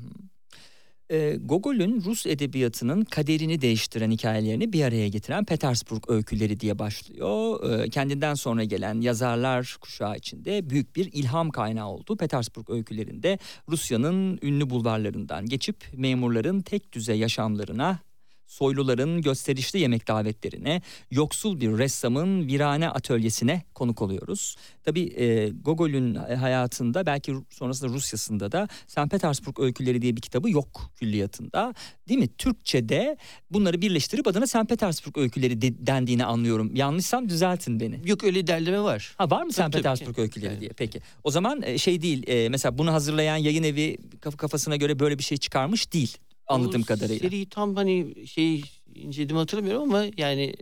Ee, 1.11 1.37
Gogol'ün 1.45 2.05
Rus 2.05 2.27
edebiyatının 2.27 3.05
kaderini 3.05 3.61
değiştiren 3.61 4.11
hikayelerini 4.11 4.73
bir 4.73 4.85
araya 4.85 5.09
getiren 5.09 5.45
Petersburg 5.45 6.05
öyküleri 6.09 6.61
diye 6.61 6.79
başlıyor. 6.79 7.65
Ee, 7.71 7.91
kendinden 7.91 8.35
sonra 8.35 8.65
gelen 8.65 9.01
yazarlar 9.01 9.77
kuşağı 9.81 10.17
içinde 10.17 10.71
büyük 10.71 10.97
bir 10.97 11.13
ilham 11.13 11.51
kaynağı 11.51 11.89
oldu. 11.89 12.17
Petersburg 12.17 12.71
öykülerinde 12.71 13.39
Rusya'nın 13.69 14.39
ünlü 14.43 14.71
bulvarlarından 14.71 15.47
geçip 15.47 15.77
memurların 15.97 16.61
tek 16.61 16.93
düze 16.93 17.15
yaşamlarına 17.15 17.99
soyluların 18.49 19.23
gösterişli 19.23 19.79
yemek 19.79 20.09
davetlerine, 20.09 20.83
yoksul 21.11 21.61
bir 21.61 21.69
ressamın 21.79 22.47
virane 22.47 22.89
atölyesine 22.89 23.63
konuk 23.75 24.03
oluyoruz. 24.03 24.57
Tabii 24.85 25.01
e, 25.17 25.49
Gogol'ün 25.49 26.15
hayatında 26.15 27.07
belki 27.07 27.35
sonrasında 27.51 27.93
Rusya'sında 27.93 28.53
da 28.53 28.69
St. 28.87 29.11
Petersburg 29.11 29.61
öyküleri 29.61 30.03
diye 30.03 30.17
bir 30.17 30.21
kitabı 30.21 30.51
yok 30.51 30.91
külliyatında. 30.97 31.75
Değil 32.09 32.21
mi? 32.21 32.29
Türkçe'de 32.39 33.17
bunları 33.51 33.81
birleştirip 33.83 34.27
adına 34.27 34.47
St. 34.47 34.69
Petersburg 34.69 35.19
öyküleri 35.19 35.63
de- 35.63 35.87
dendiğini 35.87 36.25
anlıyorum. 36.25 36.77
Yanlışsam 36.77 37.29
düzeltin 37.29 37.81
beni. 37.81 38.01
Yok 38.05 38.25
öyle 38.25 38.47
derleme 38.47 38.81
var. 38.81 39.15
Ha 39.19 39.31
var 39.31 39.43
mı 39.43 39.53
St. 39.53 39.73
Petersburg 39.73 40.19
öyküleri 40.19 40.51
Yani. 40.53 40.61
diye? 40.61 40.71
Peki. 40.77 41.01
O 41.25 41.31
zaman 41.31 41.63
e, 41.63 41.79
şey 41.79 42.03
değil. 42.03 42.25
e, 42.29 42.49
mesela 42.49 42.79
bunu 42.79 42.93
hazırlayan 42.93 43.37
yayın 43.37 43.63
evi 43.63 43.99
kaf- 44.21 44.37
kafasına 44.37 44.77
göre 44.77 44.99
böyle 44.99 45.19
bir 45.19 45.23
şey 45.25 45.39
çıkarmış 45.39 45.93
değil 45.93 46.17
anladığım 46.49 46.83
kadarıyla. 46.83 47.19
Seriyi 47.19 47.49
tam 47.49 47.77
hani 47.77 48.27
şey 48.27 48.63
inceledim 48.95 49.37
hatırlamıyorum 49.37 49.83
ama 49.83 50.05
yani 50.17 50.55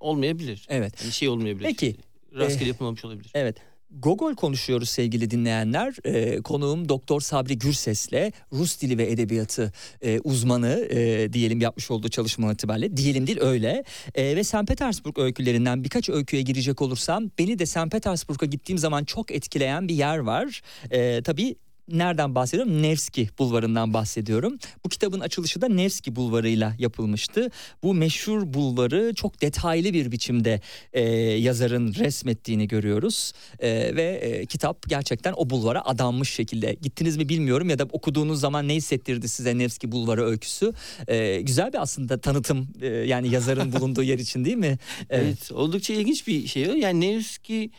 olmayabilir. 0.00 0.66
Evet. 0.68 0.94
Yani 1.02 1.12
şey 1.12 1.28
olmayabilir. 1.28 1.64
Peki. 1.64 1.96
Rastgele 2.34 2.64
Eh, 2.64 2.68
yapılmamış 2.68 3.04
olabilir. 3.04 3.30
Evet. 3.34 3.56
Gogol 3.98 4.34
konuşuyoruz 4.34 4.88
sevgili 4.88 5.30
dinleyenler. 5.30 5.94
Ee, 6.04 6.42
konuğum 6.42 6.88
Doktor 6.88 7.20
Sabri 7.20 7.58
Gürses'le 7.58 8.32
Rus 8.52 8.80
dili 8.80 8.98
ve 8.98 9.10
edebiyatı 9.10 9.72
e, 10.02 10.20
uzmanı 10.20 10.86
e, 10.90 11.32
diyelim 11.32 11.60
yapmış 11.60 11.90
olduğu 11.90 12.08
çalışma 12.08 12.52
itibariyle. 12.52 12.96
Diyelim 12.96 13.26
değil 13.26 13.38
öyle. 13.40 13.84
E, 14.14 14.36
ve 14.36 14.44
St. 14.44 14.66
Petersburg 14.68 15.18
öykülerinden 15.18 15.84
birkaç 15.84 16.08
öyküye 16.08 16.42
girecek 16.42 16.82
olursam 16.82 17.30
beni 17.38 17.58
de 17.58 17.66
St. 17.66 17.90
Petersburg'a 17.90 18.46
gittiğim 18.46 18.78
zaman 18.78 19.04
çok 19.04 19.30
etkileyen 19.30 19.88
bir 19.88 19.94
yer 19.94 20.18
var. 20.18 20.62
E, 20.90 21.22
tabii 21.22 21.56
Nereden 21.88 22.34
bahsediyorum? 22.34 22.82
Nevski 22.82 23.28
Bulvarı'ndan 23.38 23.94
bahsediyorum. 23.94 24.58
Bu 24.84 24.88
kitabın 24.88 25.20
açılışı 25.20 25.60
da 25.60 25.68
Nevski 25.68 26.16
Bulvarı'yla 26.16 26.74
yapılmıştı. 26.78 27.50
Bu 27.82 27.94
meşhur 27.94 28.54
bulvarı 28.54 29.14
çok 29.14 29.42
detaylı 29.42 29.92
bir 29.92 30.12
biçimde 30.12 30.60
e, 30.92 31.02
yazarın 31.20 31.94
resmettiğini 31.94 32.68
görüyoruz. 32.68 33.32
E, 33.58 33.96
ve 33.96 34.02
e, 34.02 34.46
kitap 34.46 34.88
gerçekten 34.88 35.34
o 35.36 35.50
bulvara 35.50 35.84
adanmış 35.84 36.30
şekilde. 36.30 36.74
Gittiniz 36.74 37.16
mi 37.16 37.28
bilmiyorum 37.28 37.70
ya 37.70 37.78
da 37.78 37.84
okuduğunuz 37.84 38.40
zaman 38.40 38.68
ne 38.68 38.74
hissettirdi 38.74 39.28
size 39.28 39.58
Nevski 39.58 39.92
Bulvarı 39.92 40.24
öyküsü? 40.24 40.72
E, 41.08 41.40
güzel 41.40 41.72
bir 41.72 41.82
aslında 41.82 42.20
tanıtım 42.20 42.68
e, 42.80 42.86
yani 42.86 43.30
yazarın 43.30 43.72
bulunduğu 43.72 44.02
yer 44.02 44.18
için 44.18 44.44
değil 44.44 44.56
mi? 44.56 44.78
Evet. 45.10 45.52
oldukça 45.52 45.94
ilginç 45.94 46.26
bir 46.26 46.46
şey 46.46 46.70
o. 46.70 46.74
Yani 46.74 47.00
Nevski 47.00 47.70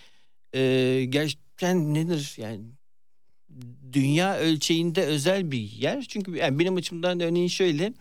e, 0.55 1.05
gerçekten 1.09 1.93
nedir 1.93 2.35
yani 2.37 2.61
dünya 3.93 4.37
ölçeğinde 4.37 5.01
özel 5.01 5.51
bir 5.51 5.71
yer. 5.71 6.05
Çünkü 6.09 6.35
yani 6.37 6.59
benim 6.59 6.75
açımdan 6.75 7.19
da 7.19 7.23
örneğin 7.23 7.47
şöyle 7.47 7.93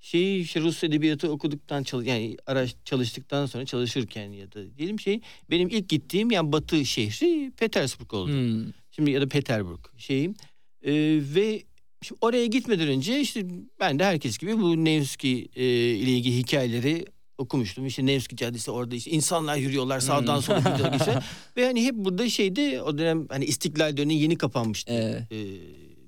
şey 0.00 0.40
işte 0.40 0.60
Rus 0.60 0.84
edebiyatı 0.84 1.30
okuduktan 1.30 1.82
çalış 1.82 2.06
yani 2.06 2.36
araç 2.46 2.74
çalıştıktan 2.84 3.46
sonra 3.46 3.66
çalışırken 3.66 4.32
ya 4.32 4.52
da 4.52 4.76
diyelim 4.76 5.00
şey 5.00 5.20
benim 5.50 5.68
ilk 5.68 5.88
gittiğim 5.88 6.30
yani 6.30 6.52
Batı 6.52 6.84
şehri 6.84 7.50
Petersburg 7.50 8.14
oldu. 8.14 8.32
Hmm. 8.32 8.72
Şimdi 8.90 9.10
ya 9.10 9.20
da 9.20 9.28
Peterburg 9.28 9.80
şeyim. 9.96 10.34
Ee, 10.82 10.92
ve 11.34 11.62
şimdi 12.02 12.18
oraya 12.20 12.46
gitmeden 12.46 12.88
önce 12.88 13.20
işte 13.20 13.46
ben 13.80 13.98
de 13.98 14.04
herkes 14.04 14.38
gibi 14.38 14.58
bu 14.58 14.84
Nevski 14.84 15.48
e, 15.56 15.64
ile 15.94 16.10
ilgili 16.10 16.36
hikayeleri 16.36 17.04
okumuştum. 17.42 17.86
İşte 17.86 18.06
Nevski 18.06 18.36
Caddesi 18.36 18.70
orada 18.70 18.94
işte 18.94 19.10
insanlar 19.10 19.56
yürüyorlar 19.56 20.00
sağdan 20.00 20.40
sola 20.40 20.58
gidiyor 20.72 20.92
geçiyor. 20.92 21.22
Ve 21.56 21.66
hani 21.66 21.84
hep 21.84 21.94
burada 21.94 22.28
şeyde 22.28 22.82
o 22.82 22.98
dönem 22.98 23.26
hani 23.28 23.44
İstiklal 23.44 23.96
dönemi 23.96 24.14
yeni 24.14 24.38
kapanmıştı. 24.38 24.92
Evet. 24.92 25.32
e, 25.32 25.60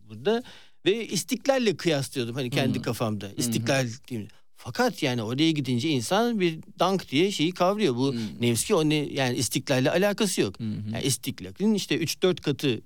burada 0.08 0.42
ve 0.86 1.08
İstiklal'le 1.08 1.76
kıyaslıyordum 1.76 2.34
hani 2.34 2.50
kendi 2.50 2.78
Hı. 2.78 2.82
kafamda. 2.82 3.28
İstiklal 3.36 3.88
diyeyim. 4.08 4.28
Fakat 4.56 5.02
yani 5.02 5.22
oraya 5.22 5.50
gidince 5.50 5.88
insan 5.88 6.40
bir 6.40 6.58
dank 6.78 7.10
diye 7.10 7.30
şeyi 7.30 7.52
kavruyor. 7.52 7.96
Bu 7.96 8.14
Hı. 8.14 8.18
Nevski 8.40 8.74
o 8.74 8.88
ne 8.88 8.94
yani 8.94 9.36
İstiklal'le 9.36 9.86
alakası 9.86 10.40
yok. 10.40 10.60
Hı. 10.60 10.64
Yani 10.64 11.04
İstiklal'in 11.04 11.74
işte 11.74 11.96
3-4 11.96 12.40
katı 12.40 12.80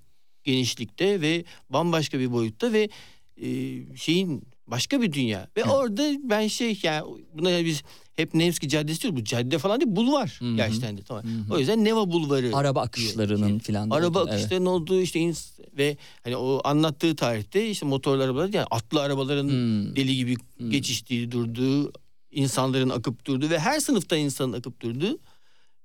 genişlikte 0.44 1.20
ve 1.20 1.44
bambaşka 1.70 2.18
bir 2.18 2.32
boyutta 2.32 2.72
ve 2.72 2.88
e, 3.36 3.48
şeyin 3.96 4.42
başka 4.66 5.02
bir 5.02 5.12
dünya. 5.12 5.48
Ve 5.56 5.62
Hı. 5.62 5.70
orada 5.70 6.12
ben 6.22 6.46
şey 6.46 6.80
yani 6.82 7.04
buna 7.34 7.64
biz 7.64 7.82
hep 8.18 8.34
Nevski 8.34 8.68
Caddesi 8.68 9.02
diyoruz. 9.02 9.20
Bu 9.20 9.24
cadde 9.24 9.58
falan 9.58 9.80
değil 9.80 9.96
bulvar 9.96 10.36
Hı 10.38 10.44
hı. 10.44 10.56
gerçekten 10.56 10.98
de 10.98 11.02
tamam. 11.02 11.24
Hı 11.24 11.28
hı. 11.28 11.54
O 11.54 11.58
yüzden 11.58 11.84
Neva 11.84 12.10
Bulvarı. 12.12 12.56
Araba 12.56 12.78
diye- 12.80 12.84
akışlarının 12.86 13.58
filan. 13.58 13.90
Araba 13.90 14.22
evet. 14.28 14.32
akışlarının 14.34 14.66
olduğu 14.66 15.00
işte 15.00 15.18
ins- 15.20 15.76
ve 15.78 15.96
hani 16.24 16.36
o 16.36 16.60
anlattığı 16.64 17.16
tarihte 17.16 17.70
işte 17.70 17.86
motorlu 17.86 18.22
arabalar 18.22 18.48
yani 18.52 18.66
atlı 18.70 19.00
arabaların 19.02 19.48
Hmm. 19.48 19.96
deli 19.96 20.16
gibi 20.16 20.36
Hmm. 20.56 20.70
geçiştiği 20.70 21.30
durduğu, 21.30 21.92
insanların 22.30 22.88
akıp 22.90 23.24
durduğu 23.26 23.50
ve 23.50 23.58
her 23.58 23.80
sınıfta 23.80 24.16
insanın 24.16 24.52
akıp 24.52 24.80
durduğu 24.80 25.18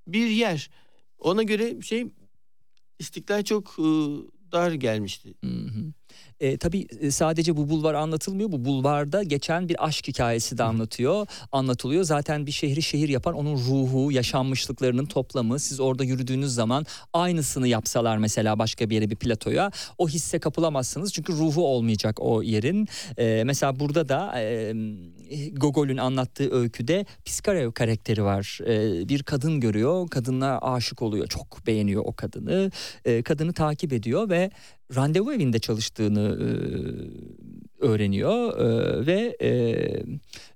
bir 0.06 0.26
yer. 0.26 0.70
Ona 1.18 1.42
göre 1.42 1.82
şey 1.82 2.06
İstiklal 2.98 3.42
çok 3.44 3.76
e, 3.78 3.82
dar 4.52 4.72
gelmişti. 4.72 5.34
Hı 5.44 5.50
hı. 5.50 5.92
E, 6.40 6.56
tabii 6.56 6.86
e, 7.00 7.10
sadece 7.10 7.56
bu 7.56 7.68
bulvar 7.68 7.94
anlatılmıyor. 7.94 8.52
Bu 8.52 8.64
bulvarda 8.64 9.22
geçen 9.22 9.68
bir 9.68 9.86
aşk 9.86 10.08
hikayesi 10.08 10.58
de 10.58 10.62
anlatıyor. 10.62 11.26
Anlatılıyor. 11.52 12.04
Zaten 12.04 12.46
bir 12.46 12.52
şehri 12.52 12.82
şehir 12.82 13.08
yapan 13.08 13.34
onun 13.34 13.56
ruhu, 13.56 14.12
yaşanmışlıklarının 14.12 15.06
toplamı. 15.06 15.58
Siz 15.58 15.80
orada 15.80 16.04
yürüdüğünüz 16.04 16.54
zaman 16.54 16.86
aynısını 17.12 17.68
yapsalar 17.68 18.18
mesela 18.18 18.58
başka 18.58 18.90
bir 18.90 18.94
yere 18.94 19.10
bir 19.10 19.16
platoya 19.16 19.70
o 19.98 20.08
hisse 20.08 20.38
kapılamazsınız. 20.38 21.12
Çünkü 21.12 21.32
ruhu 21.32 21.66
olmayacak 21.66 22.16
o 22.20 22.42
yerin. 22.42 22.88
E, 23.18 23.42
mesela 23.46 23.80
burada 23.80 24.08
da 24.08 24.40
e, 24.40 24.74
Gogol'ün 25.52 25.96
anlattığı 25.96 26.54
öyküde 26.54 27.06
Piskarev 27.24 27.72
karakteri 27.72 28.24
var. 28.24 28.58
E, 28.66 29.08
bir 29.08 29.22
kadın 29.22 29.60
görüyor. 29.60 30.08
Kadına 30.08 30.58
aşık 30.58 31.02
oluyor. 31.02 31.26
Çok 31.26 31.66
beğeniyor 31.66 32.02
o 32.06 32.12
kadını. 32.12 32.70
E, 33.04 33.22
kadını 33.22 33.52
takip 33.52 33.92
ediyor 33.92 34.28
ve 34.28 34.50
randevu 34.96 35.32
evinde 35.32 35.58
çalıştığını 35.58 36.20
e, 36.20 36.46
öğreniyor 37.84 38.58
e, 38.58 39.06
ve 39.06 39.36
e, 39.40 39.48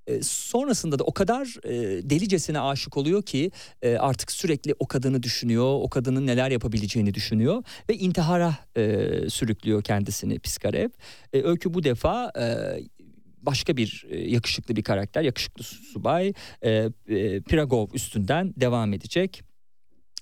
e, 0.06 0.22
sonrasında 0.22 0.98
da 0.98 1.04
o 1.04 1.12
kadar 1.12 1.56
e, 1.64 2.10
delicesine 2.10 2.60
aşık 2.60 2.96
oluyor 2.96 3.22
ki 3.22 3.50
e, 3.82 3.96
artık 3.96 4.32
sürekli 4.32 4.74
o 4.78 4.86
kadını 4.86 5.22
düşünüyor, 5.22 5.78
o 5.82 5.88
kadının 5.88 6.26
neler 6.26 6.50
yapabileceğini 6.50 7.14
düşünüyor 7.14 7.62
ve 7.90 7.94
intihara 7.94 8.54
e, 8.76 9.30
sürüklüyor 9.30 9.82
kendisini 9.82 10.38
Piskarev. 10.38 10.88
E, 11.32 11.42
öykü 11.42 11.74
bu 11.74 11.84
defa 11.84 12.32
e, 12.38 12.44
başka 13.42 13.76
bir 13.76 14.06
e, 14.10 14.30
yakışıklı 14.30 14.76
bir 14.76 14.82
karakter, 14.82 15.22
yakışıklı 15.22 15.64
subay 15.64 16.32
e, 16.62 16.70
e, 16.70 17.40
Piragov 17.40 17.86
üstünden 17.94 18.54
devam 18.56 18.92
edecek. 18.92 19.42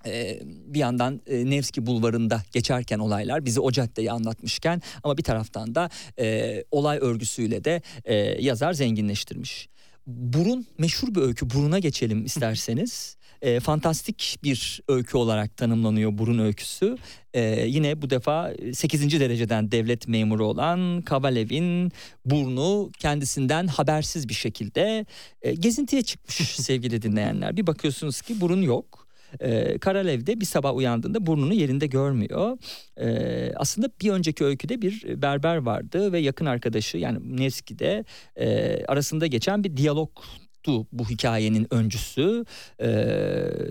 E, 0.07 0.41
bir 0.45 0.79
yandan 0.79 1.21
e, 1.27 1.51
Nevski 1.51 1.87
Bulvarı'nda 1.87 2.43
geçerken 2.53 2.99
olaylar 2.99 3.45
bizi 3.45 3.61
o 3.61 3.71
caddeyi 3.71 4.13
anlatmışken 4.13 4.83
ama 5.03 5.19
bir 5.19 5.23
taraftan 5.23 5.75
da 5.75 5.91
e, 6.19 6.65
olay 6.71 6.99
örgüsüyle 6.99 7.65
de 7.65 7.83
e, 8.05 8.15
yazar 8.43 8.73
zenginleştirmiş. 8.73 9.69
Burun 10.07 10.67
meşhur 10.79 11.15
bir 11.15 11.21
öykü. 11.21 11.51
Burun'a 11.51 11.79
geçelim 11.79 12.25
isterseniz. 12.25 13.17
E, 13.43 13.61
fantastik 13.61 14.39
bir 14.43 14.81
öykü 14.89 15.17
olarak 15.17 15.57
tanımlanıyor 15.57 16.19
Burun 16.19 16.39
öyküsü. 16.39 16.97
E, 17.35 17.67
yine 17.67 18.03
bu 18.03 18.11
defa 18.11 18.53
8. 18.75 19.21
dereceden 19.21 19.73
devlet 19.73 20.09
memuru 20.09 20.47
olan 20.47 21.03
Kavalev'in 21.03 21.93
burnu 22.25 22.91
kendisinden 22.99 23.67
habersiz 23.67 24.29
bir 24.29 24.35
şekilde 24.35 25.07
e, 25.43 25.55
gezintiye 25.55 26.03
çıkmış 26.03 26.37
sevgili 26.57 27.03
dinleyenler. 27.03 27.57
Bir 27.57 27.67
bakıyorsunuz 27.67 28.21
ki 28.23 28.41
burun 28.41 28.63
yok. 28.63 29.06
Ee, 29.41 29.79
Karalev 29.79 30.27
de 30.27 30.41
bir 30.41 30.45
sabah 30.45 30.77
uyandığında 30.77 31.27
burnunu 31.27 31.55
yerinde 31.55 31.87
görmüyor. 31.87 32.59
Ee, 33.01 33.53
aslında 33.57 33.89
bir 34.03 34.11
önceki 34.11 34.45
öyküde 34.45 34.83
bir 34.83 35.23
berber 35.23 35.57
vardı 35.57 36.13
ve 36.13 36.19
yakın 36.19 36.47
arkadaşı 36.47 36.99
yani 36.99 37.37
Nevski'de 37.37 38.05
e, 38.37 38.85
arasında 38.85 39.27
geçen 39.27 39.65
bir 39.65 39.77
diyalogtu 39.77 40.87
bu 40.93 41.09
hikayenin 41.09 41.67
öncüsü. 41.71 42.45
Ee, 42.81 42.89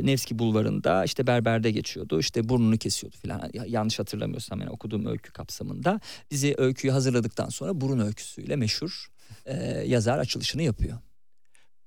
Nevski 0.01 0.39
Bulvarı'nda 0.39 1.05
işte 1.05 1.27
berberde 1.27 1.71
geçiyordu 1.71 2.19
işte 2.19 2.49
burnunu 2.49 2.77
kesiyordu 2.77 3.15
falan 3.27 3.51
yanlış 3.67 3.99
hatırlamıyorsam 3.99 4.59
yani 4.59 4.69
okuduğum 4.69 5.05
öykü 5.05 5.31
kapsamında. 5.31 5.99
Dizi 6.31 6.55
öyküyü 6.57 6.91
hazırladıktan 6.93 7.49
sonra 7.49 7.81
burun 7.81 7.99
öyküsüyle 7.99 8.55
meşhur 8.55 9.07
e, 9.45 9.53
yazar 9.87 10.19
açılışını 10.19 10.63
yapıyor. 10.63 10.97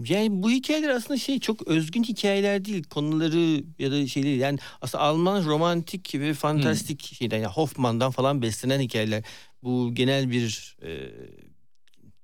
Yani 0.05 0.43
bu 0.43 0.51
hikayeler 0.51 0.89
aslında 0.89 1.19
şey 1.19 1.41
çok 1.41 1.69
özgün 1.69 2.03
hikayeler 2.03 2.65
değil. 2.65 2.85
Konuları 2.85 3.65
ya 3.79 3.91
da 3.91 4.07
şeyleri 4.07 4.37
yani 4.37 4.59
aslında 4.81 5.05
Alman 5.05 5.45
romantik 5.45 6.15
ve 6.15 6.35
fantastik 6.35 7.11
hmm. 7.11 7.17
şeyden 7.17 7.37
yani 7.37 7.53
Hoffman'dan 7.53 8.11
falan 8.11 8.43
beslenen 8.43 8.81
hikayeler. 8.81 9.25
Bu 9.63 9.95
genel 9.95 10.31
bir 10.31 10.77
e, 10.83 11.11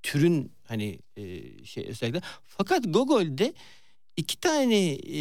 türün 0.03 0.53
hani 0.64 0.99
e, 1.16 1.25
şey 1.64 1.87
özellikle. 1.89 2.20
Fakat 2.45 2.85
Gogol'de 2.89 3.55
iki 4.16 4.41
tane 4.41 4.91
e, 4.93 5.20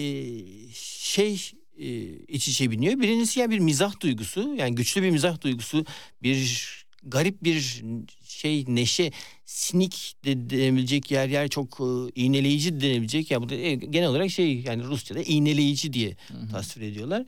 şey 0.73 1.51
e, 1.77 1.87
iç 2.27 2.47
içe 2.47 2.71
biniyor. 2.71 2.99
Birincisi 2.99 3.39
yani 3.39 3.51
bir 3.51 3.59
mizah 3.59 3.99
duygusu 3.99 4.55
yani 4.55 4.75
güçlü 4.75 5.03
bir 5.03 5.09
mizah 5.09 5.41
duygusu 5.41 5.85
bir 6.23 6.82
garip 7.03 7.43
bir 7.43 7.83
şey 8.27 8.65
neşe 8.67 9.11
sinik 9.45 10.15
de 10.25 10.49
denebilecek 10.49 11.11
yer 11.11 11.27
yer 11.27 11.47
çok 11.47 11.79
e, 11.79 12.21
iğneleyici 12.21 12.81
denebilecek 12.81 13.31
ya 13.31 13.41
bu 13.41 13.49
da 13.49 13.55
e, 13.55 13.75
genel 13.75 14.09
olarak 14.09 14.31
şey 14.31 14.61
yani 14.61 14.83
Rusça'da 14.83 15.21
iğneleyici 15.21 15.93
diye 15.93 16.15
Hı-hı. 16.27 16.47
tasvir 16.51 16.81
ediyorlar. 16.81 17.25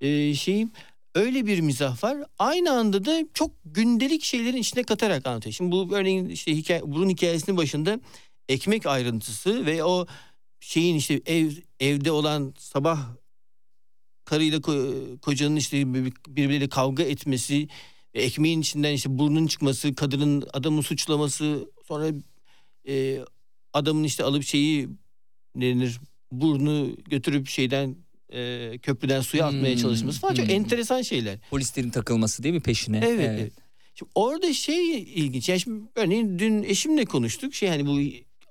Ee, 0.00 0.34
şeyim 0.34 0.70
öyle 1.14 1.46
bir 1.46 1.60
mizah 1.60 2.04
var. 2.04 2.16
Aynı 2.38 2.72
anda 2.72 3.04
da 3.04 3.24
çok 3.34 3.50
gündelik 3.64 4.24
şeylerin 4.24 4.56
içine 4.56 4.82
katarak 4.82 5.26
anlatıyor. 5.26 5.54
Şimdi 5.54 5.72
bu 5.72 5.88
örneğin 5.94 6.28
işte 6.28 6.56
hikaye, 6.56 6.82
bunun 6.84 7.08
hikayesinin 7.08 7.56
başında 7.56 8.00
ekmek 8.48 8.86
ayrıntısı 8.86 9.66
ve 9.66 9.84
o 9.84 10.06
şeyin 10.60 10.96
işte 10.96 11.20
ev 11.26 11.50
evde 11.80 12.12
olan 12.12 12.54
sabah 12.58 12.98
karıyla 14.24 14.60
kocanın 15.22 15.56
işte 15.56 15.94
birbirleriyle 15.94 16.68
kavga 16.68 17.02
etmesi 17.02 17.68
ekmeğin 18.14 18.60
içinden 18.60 18.92
işte 18.92 19.18
burnun 19.18 19.46
çıkması, 19.46 19.94
kadının 19.94 20.44
adamın 20.52 20.80
suçlaması, 20.80 21.70
sonra 21.88 22.12
e, 22.88 23.18
adamın 23.72 24.04
işte 24.04 24.24
alıp 24.24 24.44
şeyi 24.44 24.88
ne 25.54 25.66
denir 25.66 26.00
burnu 26.32 26.96
götürüp 27.04 27.48
şeyden 27.48 27.96
e, 28.32 28.72
köprüden 28.82 29.20
suya 29.20 29.46
atmaya 29.46 29.74
hmm, 29.74 29.82
çalışması 29.82 30.20
falan 30.20 30.30
hmm. 30.30 30.36
çok 30.36 30.50
enteresan 30.50 31.02
şeyler. 31.02 31.38
Polislerin 31.50 31.90
takılması 31.90 32.42
değil 32.42 32.54
mi 32.54 32.60
peşine? 32.60 33.00
Evet. 33.04 33.30
evet. 33.40 33.52
Şimdi 33.94 34.10
orada 34.14 34.52
şey 34.52 35.02
ilginç. 35.02 35.48
Yani 35.48 35.60
şimdi 35.60 35.82
örneğin 35.94 36.38
dün 36.38 36.62
eşimle 36.62 37.04
konuştuk. 37.04 37.54
Şey 37.54 37.68
hani 37.68 37.86
bu 37.86 38.00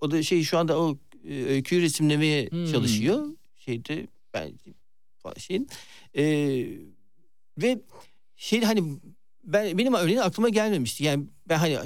o 0.01 0.11
da 0.11 0.23
şey 0.23 0.43
şu 0.43 0.57
anda 0.57 0.79
o 0.79 0.97
e, 1.29 1.43
öyküyü 1.43 1.81
resimlemeye 1.81 2.49
hmm. 2.49 2.71
çalışıyor. 2.71 3.27
Şeyde 3.65 4.07
ben 4.33 4.51
şeyin 5.37 5.69
e, 6.17 6.23
ve 7.57 7.79
şey 8.35 8.61
hani 8.61 8.83
ben 9.43 9.77
benim 9.77 9.93
örneğin 9.93 10.19
aklıma 10.19 10.49
gelmemişti. 10.49 11.03
Yani 11.03 11.25
ben 11.49 11.57
hani 11.57 11.77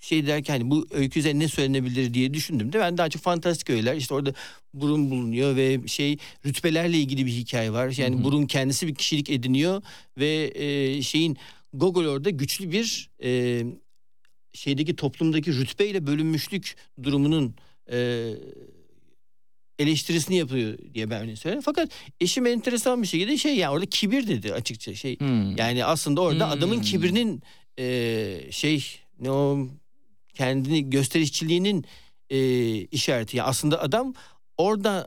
şey 0.00 0.26
derken 0.26 0.52
hani 0.52 0.70
bu 0.70 0.86
öykü 0.90 1.20
üzerine 1.20 1.44
ne 1.44 1.48
söylenebilir 1.48 2.14
diye 2.14 2.34
düşündüm 2.34 2.72
de 2.72 2.78
ben 2.78 2.98
daha 2.98 3.08
çok 3.08 3.22
fantastik 3.22 3.70
öyküler 3.70 3.96
işte 3.96 4.14
orada 4.14 4.32
burun 4.74 5.10
bulunuyor 5.10 5.56
ve 5.56 5.88
şey 5.88 6.18
rütbelerle 6.46 6.98
ilgili 6.98 7.26
bir 7.26 7.32
hikaye 7.32 7.72
var. 7.72 7.94
Yani 7.96 8.16
Hı-hı. 8.16 8.24
burun 8.24 8.46
kendisi 8.46 8.86
bir 8.86 8.94
kişilik 8.94 9.30
ediniyor 9.30 9.82
ve 10.18 10.52
e, 10.54 11.02
şeyin 11.02 11.36
Gogol 11.72 12.06
orada 12.06 12.30
güçlü 12.30 12.72
bir 12.72 13.10
e, 13.22 13.62
şeydeki 14.52 14.96
toplumdaki 14.96 15.52
rütbeyle 15.52 16.06
bölünmüşlük 16.06 16.76
durumunun 17.02 17.54
e, 17.92 18.30
eleştirisini 19.78 20.36
yapıyor 20.36 20.78
diye 20.94 21.10
ben 21.10 21.22
öyle 21.22 21.36
söylerim. 21.36 21.62
Fakat 21.62 21.90
eşim 22.20 22.46
enteresan 22.46 23.02
bir 23.02 23.06
şekilde 23.06 23.36
şey 23.36 23.56
yani 23.56 23.72
orada 23.72 23.86
kibir 23.86 24.26
dedi 24.26 24.52
açıkça 24.52 24.94
şey. 24.94 25.18
Hmm. 25.18 25.56
Yani 25.56 25.84
aslında 25.84 26.20
orada 26.20 26.46
hmm. 26.46 26.58
adamın 26.58 26.80
kibirinin 26.80 27.42
e, 27.78 28.48
şey 28.50 28.96
ne 29.20 29.30
o 29.30 29.68
kendini 30.34 30.90
gösterişçiliğinin 30.90 31.84
e, 32.30 32.38
işareti. 32.74 33.36
Yani 33.36 33.48
aslında 33.48 33.82
adam 33.82 34.14
orada 34.56 35.06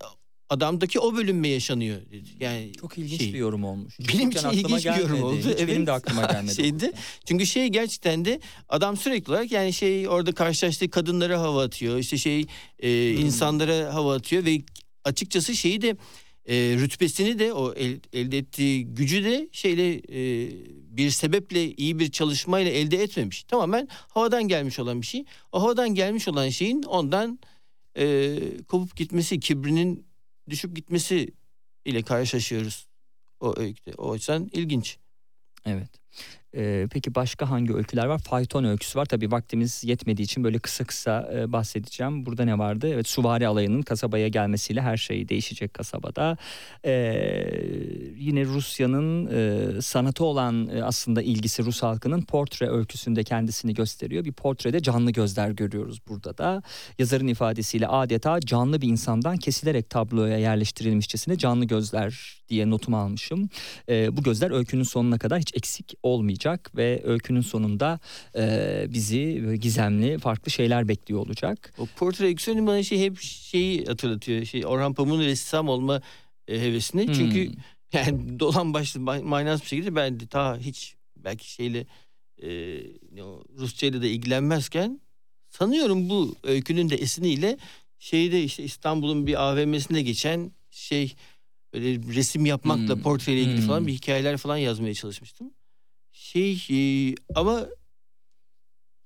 adamdaki 0.50 1.00
o 1.00 1.16
bölünme 1.16 1.48
yaşanıyor. 1.48 2.02
Yani 2.40 2.72
çok 2.82 2.98
ilginç 2.98 3.22
şey, 3.22 3.34
bir 3.34 3.40
yorum 3.40 3.64
olmuş. 3.64 4.00
Benim 4.14 4.30
için 4.30 4.50
ilginç 4.50 4.86
bir 4.86 4.96
yorum 4.96 5.24
oldu. 5.24 5.38
Hiç 5.38 5.46
evet. 5.46 5.68
Benim 5.68 5.88
de 5.88 5.92
aklıma 5.92 6.26
gelmedi. 6.26 6.56
Şeydi. 6.62 6.92
Çünkü 7.26 7.46
şey 7.46 7.68
gerçekten 7.68 8.26
de 8.26 8.40
adam 8.70 8.98
sürekli 8.98 9.32
olarak 9.32 9.52
yani 9.52 9.74
şey 9.74 10.08
orada 10.08 10.32
karşılaştığı 10.32 10.90
kadınlara 10.90 11.40
hava 11.40 11.64
atıyor. 11.64 11.98
İşte 11.98 12.18
şey 12.18 12.40
e, 12.40 12.46
hmm. 12.82 13.26
insanlara 13.26 13.94
hava 13.94 14.16
atıyor 14.16 14.46
ve 14.46 14.62
açıkçası 15.04 15.56
şeyi 15.56 15.82
de 15.82 15.98
e, 16.46 16.56
rütbesini 16.56 17.40
de 17.40 17.54
o 17.54 17.74
el, 17.74 18.00
elde 18.14 18.38
ettiği 18.38 18.86
gücü 18.86 19.24
de 19.24 19.50
şeyle 19.52 19.94
e, 19.96 20.52
bir 20.98 21.10
sebeple 21.10 21.74
iyi 21.74 22.00
bir 22.00 22.12
çalışmayla 22.12 22.72
elde 22.72 23.04
etmemiş. 23.04 23.44
Tamamen 23.44 23.88
havadan 23.92 24.48
gelmiş 24.48 24.80
olan 24.80 25.02
bir 25.02 25.08
şey. 25.08 25.26
O 25.52 25.62
havadan 25.62 25.96
gelmiş 25.96 26.28
olan 26.28 26.50
şeyin 26.50 26.84
ondan 26.84 27.40
e, 27.98 28.38
kopup 28.68 28.96
gitmesi, 28.96 29.40
kibrinin 29.40 30.08
düşüp 30.50 30.76
gitmesi 30.76 31.34
ile 31.86 32.02
karşılaşıyoruz 32.04 32.88
o 33.40 33.60
öyküde. 33.60 33.94
O 33.98 34.14
yüzden 34.14 34.50
ilginç. 34.54 34.98
Evet. 35.66 35.90
Ee, 36.58 36.88
peki 36.92 37.16
başka 37.16 37.50
hangi 37.50 37.74
öyküler 37.74 38.06
var? 38.06 38.20
Fayton 38.20 38.64
öyküsü 38.64 39.00
var. 39.00 39.06
Tabii 39.06 39.32
vaktimiz 39.32 39.84
yetmediği 39.84 40.26
için 40.26 40.44
böyle 40.44 40.60
kısa 40.60 40.84
kısa 40.84 41.30
e, 41.36 41.52
bahsedeceğim. 41.52 42.26
Burada 42.26 42.46
ne 42.46 42.58
vardı? 42.58 42.90
Evet 42.94 43.08
Suvari 43.08 43.48
alayının 43.48 43.82
kasabaya 43.82 44.28
gelmesiyle 44.28 44.82
her 44.82 44.98
şey 44.98 45.30
değişecek 45.30 45.74
kasabada. 45.74 46.38
Ee, 46.86 46.92
yine 48.18 48.46
Rusya'nın 48.46 49.28
e, 49.28 49.82
sanatı 49.82 50.24
olan 50.26 50.70
e, 50.76 50.84
aslında 50.84 51.22
ilgisi 51.22 51.66
Rus 51.66 51.84
halkının 51.84 52.22
portre 52.22 52.70
öyküsünde 52.70 53.24
kendisini 53.24 53.74
gösteriyor. 53.74 54.26
Bir 54.26 54.34
portrede 54.34 54.82
canlı 54.82 55.12
gözler 55.12 55.50
görüyoruz 55.50 56.00
burada 56.08 56.38
da. 56.38 56.64
Yazarın 57.00 57.28
ifadesiyle 57.28 57.88
adeta 57.88 58.40
canlı 58.42 58.82
bir 58.82 58.88
insandan 58.88 59.38
kesilerek 59.38 59.90
tabloya 59.90 60.38
yerleştirilmişçesine 60.38 61.38
canlı 61.38 61.66
gözler 61.66 62.37
diye 62.50 62.70
notumu 62.70 62.98
almışım. 62.98 63.50
E, 63.90 64.18
bu 64.18 64.24
gözler 64.24 64.52
öykünün 64.52 64.84
sonuna 64.84 65.18
kadar 65.18 65.40
hiç 65.40 65.56
eksik 65.56 65.94
olmayacak 66.04 66.72
ve 66.76 67.02
öykünün 67.04 67.42
sonunda 67.42 68.00
e, 68.36 68.86
bizi 68.90 69.58
gizemli 69.62 70.18
farklı 70.18 70.52
şeyler 70.52 70.88
bekliyor 70.88 71.22
olacak. 71.22 71.74
O 71.78 71.86
portre 71.86 72.26
öyküsünün 72.26 72.68
bana 72.68 72.84
şey 72.84 73.00
hep 73.00 73.20
şeyi 73.22 73.86
hatırlatıyor. 73.86 74.46
Şey 74.46 74.66
Orhan 74.66 74.94
Pamuk'un 74.94 75.22
ressam 75.22 75.70
olma 75.70 76.02
e, 76.48 76.62
hevesini. 76.62 77.08
Hmm. 77.08 77.14
Çünkü 77.14 77.52
yani 77.94 78.40
dolan 78.40 78.74
başlı 78.74 79.00
maynaz 79.00 79.62
bir 79.62 79.68
şekilde 79.68 79.96
ben 79.96 80.20
de 80.20 80.28
ta 80.28 80.58
hiç 80.58 80.96
belki 81.18 81.52
şeyle 81.52 81.86
e, 82.44 82.48
Rusçayla 83.58 84.02
da 84.02 84.08
ilgilenmezken 84.08 85.02
sanıyorum 85.50 86.10
bu 86.10 86.36
öykünün 86.44 86.90
de 86.90 86.96
esiniyle 86.96 87.58
şeyde 88.00 88.44
işte 88.44 88.64
İstanbul'un 88.64 89.28
bir 89.28 89.44
AVM'sinde 89.44 90.02
geçen 90.02 90.52
şey 90.72 91.16
böyle 91.82 92.16
resim 92.16 92.46
yapmakla 92.46 92.96
hmm. 92.96 93.02
portreyle 93.02 93.42
ilgili 93.42 93.58
hmm. 93.58 93.68
falan 93.68 93.88
bir 93.88 93.94
hikayeler 93.94 94.38
falan 94.38 94.58
yazmaya 94.58 94.94
çalışmıştım. 94.94 95.52
şey 96.12 96.68
e, 96.72 97.16
ama 97.36 97.68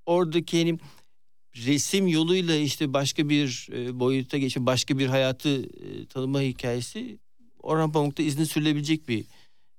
oradaki 0.06 0.60
hani 0.60 0.80
resim 1.56 2.08
yoluyla 2.08 2.56
işte 2.56 2.94
başka 2.94 3.30
bir 3.30 3.70
e, 3.74 4.00
boyuta 4.00 4.38
geçip 4.38 4.66
başka 4.66 4.98
bir 4.98 5.08
hayatı 5.08 5.64
e, 5.64 6.06
tanıma 6.06 6.42
hikayesi 6.42 7.20
Orhan 7.60 7.92
Pamuk'ta 7.92 8.24
izni 8.24 8.46
sürülebilecek 8.46 9.08
bir 9.08 9.26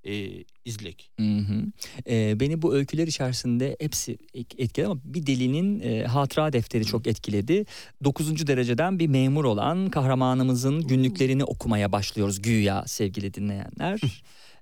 e, 0.04 0.44
izlek. 0.64 1.10
Hı 1.20 1.22
hı. 1.38 1.62
Ee, 2.06 2.40
beni 2.40 2.62
bu 2.62 2.74
öyküler 2.74 3.06
içerisinde 3.06 3.76
hepsi 3.80 4.12
et- 4.34 4.54
etkiledi 4.60 4.86
ama 4.86 5.00
bir 5.04 5.26
delinin 5.26 5.80
e, 5.80 6.04
hatıra 6.04 6.52
defteri 6.52 6.84
çok 6.84 7.06
etkiledi. 7.06 7.64
Dokuzuncu 8.04 8.46
dereceden 8.46 8.98
bir 8.98 9.06
memur 9.06 9.44
olan 9.44 9.90
kahramanımızın 9.90 10.82
günlüklerini 10.86 11.44
okumaya 11.44 11.92
başlıyoruz 11.92 12.42
güya 12.42 12.84
sevgili 12.86 13.34
dinleyenler. 13.34 14.00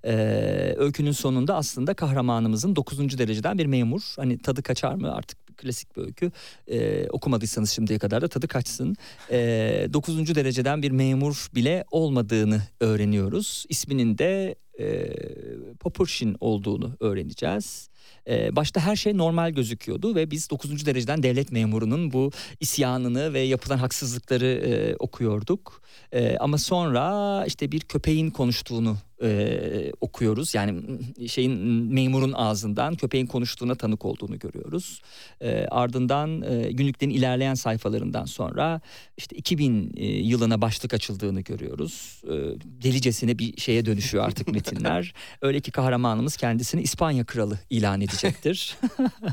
Ee, 0.04 0.74
öykünün 0.76 1.12
sonunda 1.12 1.56
aslında 1.56 1.94
kahramanımızın 1.94 2.76
9. 2.76 3.18
dereceden 3.18 3.58
bir 3.58 3.66
memur. 3.66 4.00
Hani 4.16 4.38
tadı 4.38 4.62
kaçar 4.62 4.94
mı 4.94 5.14
artık 5.14 5.49
klasik 5.60 5.96
bir 5.96 6.02
öykü. 6.02 6.32
Ee, 6.68 7.08
okumadıysanız 7.08 7.70
şimdiye 7.70 7.98
kadar 7.98 8.22
da 8.22 8.28
tadı 8.28 8.48
kaçsın. 8.48 8.96
Ee, 9.30 9.88
9. 9.92 10.34
dereceden 10.34 10.82
bir 10.82 10.90
memur 10.90 11.48
bile 11.54 11.84
olmadığını 11.90 12.62
öğreniyoruz. 12.80 13.64
İsminin 13.68 14.18
de 14.18 14.54
e, 14.80 15.14
Popurşin 15.80 16.36
olduğunu 16.40 16.96
öğreneceğiz. 17.00 17.89
Ee, 18.28 18.56
başta 18.56 18.80
her 18.80 18.96
şey 18.96 19.16
normal 19.16 19.50
gözüküyordu 19.50 20.14
ve 20.14 20.30
biz 20.30 20.50
9. 20.50 20.86
dereceden 20.86 21.22
devlet 21.22 21.52
memurunun 21.52 22.12
bu 22.12 22.30
isyanını 22.60 23.34
ve 23.34 23.40
yapılan 23.40 23.78
haksızlıkları 23.78 24.46
e, 24.46 24.96
okuyorduk. 24.96 25.82
E, 26.12 26.36
ama 26.36 26.58
sonra 26.58 27.44
işte 27.46 27.72
bir 27.72 27.80
köpeğin 27.80 28.30
konuştuğunu 28.30 28.96
e, 29.22 29.92
okuyoruz. 30.00 30.54
Yani 30.54 30.82
şeyin 31.28 31.52
memurun 31.92 32.32
ağzından 32.32 32.94
köpeğin 32.94 33.26
konuştuğuna 33.26 33.74
tanık 33.74 34.04
olduğunu 34.04 34.38
görüyoruz. 34.38 35.02
E, 35.40 35.66
ardından 35.70 36.42
e, 36.42 36.72
günlüklerin 36.72 37.10
ilerleyen 37.10 37.54
sayfalarından 37.54 38.24
sonra 38.24 38.80
işte 39.16 39.36
2000 39.36 39.92
e, 39.96 40.06
yılına 40.06 40.60
başlık 40.60 40.94
açıldığını 40.94 41.40
görüyoruz. 41.40 42.22
E, 42.24 42.32
delicesine 42.82 43.38
bir 43.38 43.60
şeye 43.60 43.86
dönüşüyor 43.86 44.24
artık 44.24 44.48
metinler. 44.48 45.14
Öyle 45.42 45.60
ki 45.60 45.70
kahramanımız 45.70 46.36
kendisini 46.36 46.82
İspanya 46.82 47.24
kralı 47.24 47.58
ilan 47.70 47.89
edecektir. 47.96 48.76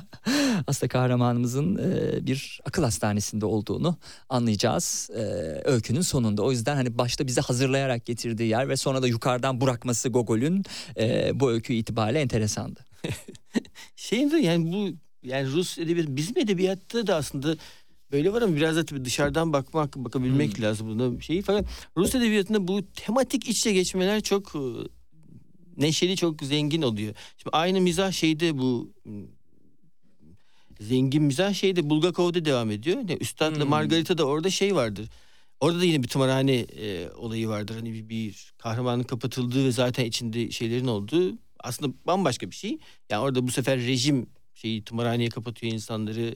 Aslında 0.67 0.89
kahramanımızın 0.89 1.75
e, 1.77 2.25
bir 2.27 2.59
akıl 2.65 2.83
hastanesinde 2.83 3.45
olduğunu 3.45 3.97
anlayacağız 4.29 5.09
e, 5.13 5.21
öykünün 5.65 6.01
sonunda. 6.01 6.41
O 6.41 6.51
yüzden 6.51 6.75
hani 6.75 6.97
başta 6.97 7.27
bize 7.27 7.41
hazırlayarak 7.41 8.05
getirdiği 8.05 8.49
yer 8.49 8.69
ve 8.69 8.77
sonra 8.77 9.01
da 9.01 9.07
yukarıdan 9.07 9.61
bırakması 9.61 10.09
Gogol'ün 10.09 10.63
e, 10.97 11.31
bu 11.39 11.51
öykü 11.51 11.73
itibariyle 11.73 12.21
enteresandı. 12.21 12.79
De 14.11 14.37
yani 14.37 14.71
bu 14.73 14.89
yani 15.23 15.51
Rus 15.51 15.77
edebiyatı 15.77 16.15
bizim 16.15 16.37
edebiyatta 16.37 17.07
da 17.07 17.15
aslında 17.15 17.55
böyle 18.11 18.33
var 18.33 18.41
ama 18.41 18.55
biraz 18.55 18.75
da 18.75 18.85
tabii 18.85 19.05
dışarıdan 19.05 19.53
bakmak 19.53 19.95
bakabilmek 19.95 20.61
lazım 20.61 20.87
buna 20.87 21.21
şeyi 21.21 21.41
fakat 21.41 21.65
Rus 21.97 22.15
edebiyatında 22.15 22.67
bu 22.67 22.81
tematik 22.91 23.47
iç 23.47 23.57
içe 23.57 23.73
geçmeler 23.73 24.21
çok 24.21 24.55
e, 24.55 24.61
neşeli 25.77 26.15
çok 26.17 26.43
zengin 26.43 26.81
oluyor. 26.81 27.15
Şimdi 27.37 27.49
aynı 27.55 27.81
mizah 27.81 28.11
şeyde 28.11 28.57
bu 28.57 28.93
m, 29.05 29.25
zengin 30.79 31.23
mizah 31.23 31.53
şeyde 31.53 31.89
Bulgakov'da 31.89 32.45
devam 32.45 32.71
ediyor. 32.71 32.97
Yani 32.97 33.17
Üstad'la 33.21 33.63
Hmm. 33.63 33.69
Margarita 33.69 34.17
da 34.17 34.25
orada 34.25 34.49
şey 34.49 34.75
vardır. 34.75 35.09
Orada 35.59 35.79
da 35.79 35.85
yine 35.85 36.03
bir 36.03 36.07
tımarhane 36.07 36.55
e, 36.55 37.09
olayı 37.09 37.47
vardır. 37.47 37.75
Hani 37.75 37.93
bir, 37.93 38.09
bir 38.09 38.53
kahramanın 38.57 39.03
kapatıldığı 39.03 39.65
ve 39.65 39.71
zaten 39.71 40.05
içinde 40.05 40.51
şeylerin 40.51 40.87
olduğu 40.87 41.37
aslında 41.59 41.93
bambaşka 42.07 42.51
bir 42.51 42.55
şey. 42.55 42.77
Yani 43.09 43.21
orada 43.21 43.47
bu 43.47 43.51
sefer 43.51 43.79
rejim 43.79 44.27
şeyi 44.55 44.83
tımarhaneye 44.83 45.29
kapatıyor 45.29 45.73
insanları 45.73 46.35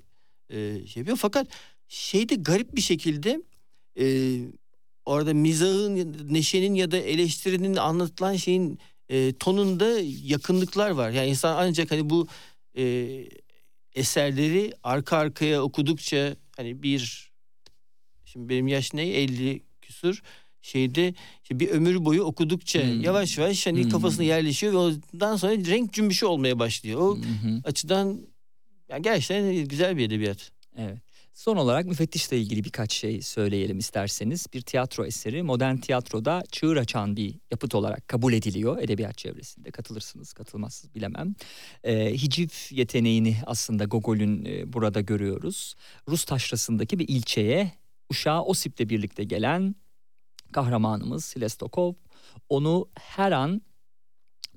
e, 0.49 0.87
şey 0.87 1.01
yapıyor. 1.01 1.17
Fakat 1.17 1.47
şeyde 1.87 2.35
garip 2.35 2.75
bir 2.75 2.81
şekilde 2.81 3.41
e, 3.99 4.37
orada 5.05 5.33
mizahın, 5.33 6.15
neşenin 6.29 6.73
ya 6.73 6.91
da 6.91 6.97
eleştirinin 6.97 7.75
anlatılan 7.75 8.35
şeyin 8.35 8.79
e, 9.11 9.33
tonunda 9.33 9.99
yakınlıklar 10.23 10.89
var. 10.91 11.09
Yani 11.11 11.29
insan 11.29 11.55
ancak 11.67 11.91
hani 11.91 12.09
bu 12.09 12.27
e, 12.77 13.07
eserleri 13.95 14.73
arka 14.83 15.17
arkaya 15.17 15.63
okudukça 15.63 16.35
hani 16.57 16.83
bir 16.83 17.31
şimdi 18.25 18.49
benim 18.49 18.67
yaş 18.67 18.93
ne 18.93 19.07
50 19.09 19.61
küsur 19.81 20.21
şeyde 20.61 21.13
işte 21.43 21.59
bir 21.59 21.69
ömür 21.69 22.05
boyu 22.05 22.23
okudukça 22.23 22.81
Hmm. 22.81 23.01
yavaş 23.01 23.37
yavaş 23.37 23.67
hani 23.67 23.83
Hmm. 23.83 23.89
kafasına 23.89 24.23
yerleşiyor 24.23 24.73
ve 24.73 24.77
ondan 24.77 25.35
sonra 25.35 25.53
renk 25.53 25.93
cümbüşü 25.93 26.25
olmaya 26.25 26.59
başlıyor. 26.59 26.99
O 27.01 27.17
hı. 27.17 27.61
açıdan 27.63 28.19
yani 28.89 29.01
gerçekten 29.01 29.65
güzel 29.65 29.97
bir 29.97 30.05
edebiyat. 30.05 30.51
Evet. 30.77 30.97
Son 31.33 31.57
olarak 31.57 31.85
müfettişle 31.85 32.37
ilgili 32.37 32.63
birkaç 32.63 32.93
şey 32.93 33.21
söyleyelim 33.21 33.77
isterseniz. 33.77 34.47
Bir 34.53 34.61
tiyatro 34.61 35.05
eseri 35.05 35.43
modern 35.43 35.77
tiyatroda 35.77 36.43
çığır 36.51 36.77
açan 36.77 37.15
bir 37.15 37.35
yapıt 37.51 37.75
olarak 37.75 38.07
kabul 38.07 38.33
ediliyor 38.33 38.77
edebiyat 38.77 39.17
çevresinde. 39.17 39.71
Katılırsınız, 39.71 40.33
katılmazsınız 40.33 40.95
bilemem. 40.95 41.35
Ee, 41.83 42.13
hiciv 42.13 42.49
yeteneğini 42.71 43.37
aslında 43.45 43.83
Gogol'ün 43.83 44.45
e, 44.45 44.73
burada 44.73 45.01
görüyoruz. 45.01 45.75
Rus 46.07 46.25
taşrasındaki 46.25 46.99
bir 46.99 47.07
ilçeye 47.07 47.71
uşağı 48.09 48.43
Osip'le 48.43 48.89
birlikte 48.89 49.23
gelen 49.23 49.75
kahramanımız 50.51 51.25
Silestokov 51.25 51.93
onu 52.49 52.89
her 52.99 53.31
an 53.31 53.61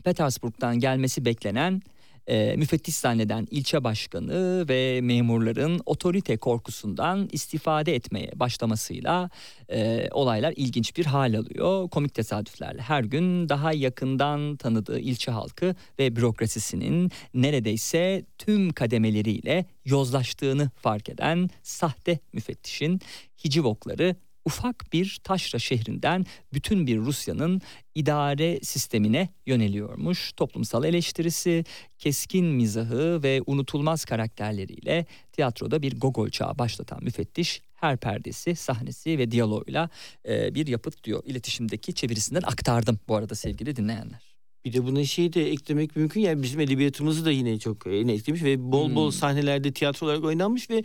Petersburg'dan 0.05 0.79
gelmesi 0.79 1.25
beklenen 1.25 1.83
e, 2.27 2.57
müfettiş 2.57 2.97
zanneden 2.97 3.47
ilçe 3.51 3.85
başkanı 3.85 4.69
ve 4.69 5.01
memurların 5.01 5.81
otorite 5.87 6.37
korkusundan 6.37 7.29
istifade 7.33 7.95
etmeye 7.95 8.33
başlamasıyla 8.35 9.31
e, 9.69 10.09
olaylar 10.11 10.55
ilginç 10.57 10.97
bir 10.97 11.07
hal 11.07 11.35
alıyor. 11.35 11.89
Komik 11.89 12.15
tesadüflerle 12.15 12.83
her 12.83 13.05
gün 13.05 13.49
daha 13.49 13.73
yakından 13.73 14.57
tanıdığı 14.57 14.99
ilçe 15.01 15.31
halkı 15.31 15.75
ve 15.99 16.17
bürokrasisinin 16.17 17.11
neredeyse 17.35 18.25
tüm 18.39 18.73
kademeleriyle 18.73 19.67
yozlaştığını 19.85 20.71
fark 20.77 21.09
eden 21.09 21.51
sahte 21.63 22.19
müfettişin 22.33 23.01
hicivokları 23.45 24.17
ufak 24.45 24.93
bir 24.93 25.21
taşra 25.25 25.59
şehrinden 25.59 26.27
bütün 26.53 26.87
bir 26.87 26.99
Rusya'nın 26.99 27.61
idare 27.95 28.61
sistemine 28.63 29.29
yöneliyormuş. 29.47 30.33
Toplumsal 30.33 30.85
eleştirisi, 30.85 31.65
keskin 31.99 32.47
mizahı 32.47 33.23
ve 33.23 33.43
unutulmaz 33.47 34.05
karakterleriyle 34.05 35.07
tiyatroda 35.33 35.83
bir 35.83 36.01
Gogol 36.01 36.31
çağı 36.31 36.59
başlatan 36.59 37.05
müfettiş 37.05 37.63
her 37.75 37.97
perdesi, 37.97 38.57
sahnesi 38.57 39.19
ve 39.19 39.31
diyaloğuyla 39.31 39.91
e, 40.29 40.55
bir 40.55 40.67
yapıt 40.67 41.05
diyor. 41.05 41.23
İletişimdeki 41.27 41.95
çevirisinden 41.95 42.43
aktardım 42.43 42.99
bu 43.09 43.17
arada 43.17 43.35
sevgili 43.35 43.77
dinleyenler. 43.77 44.35
Bir 44.65 44.73
de 44.73 44.87
buna 44.87 45.05
şeyi 45.05 45.33
de 45.33 45.51
eklemek 45.51 45.97
mümkün. 45.97 46.21
Yani 46.21 46.43
bizim 46.43 46.61
edebiyatımızı 46.61 47.25
da 47.25 47.31
yine 47.31 47.59
çok 47.59 47.87
e, 47.87 47.97
yine 47.97 48.13
etkilemiş 48.13 48.43
ve 48.43 48.73
bol 48.73 48.95
bol 48.95 49.05
Hmm. 49.05 49.13
sahnelerde 49.13 49.73
tiyatro 49.73 50.07
olarak 50.07 50.25
oynanmış 50.25 50.71
ve 50.71 50.85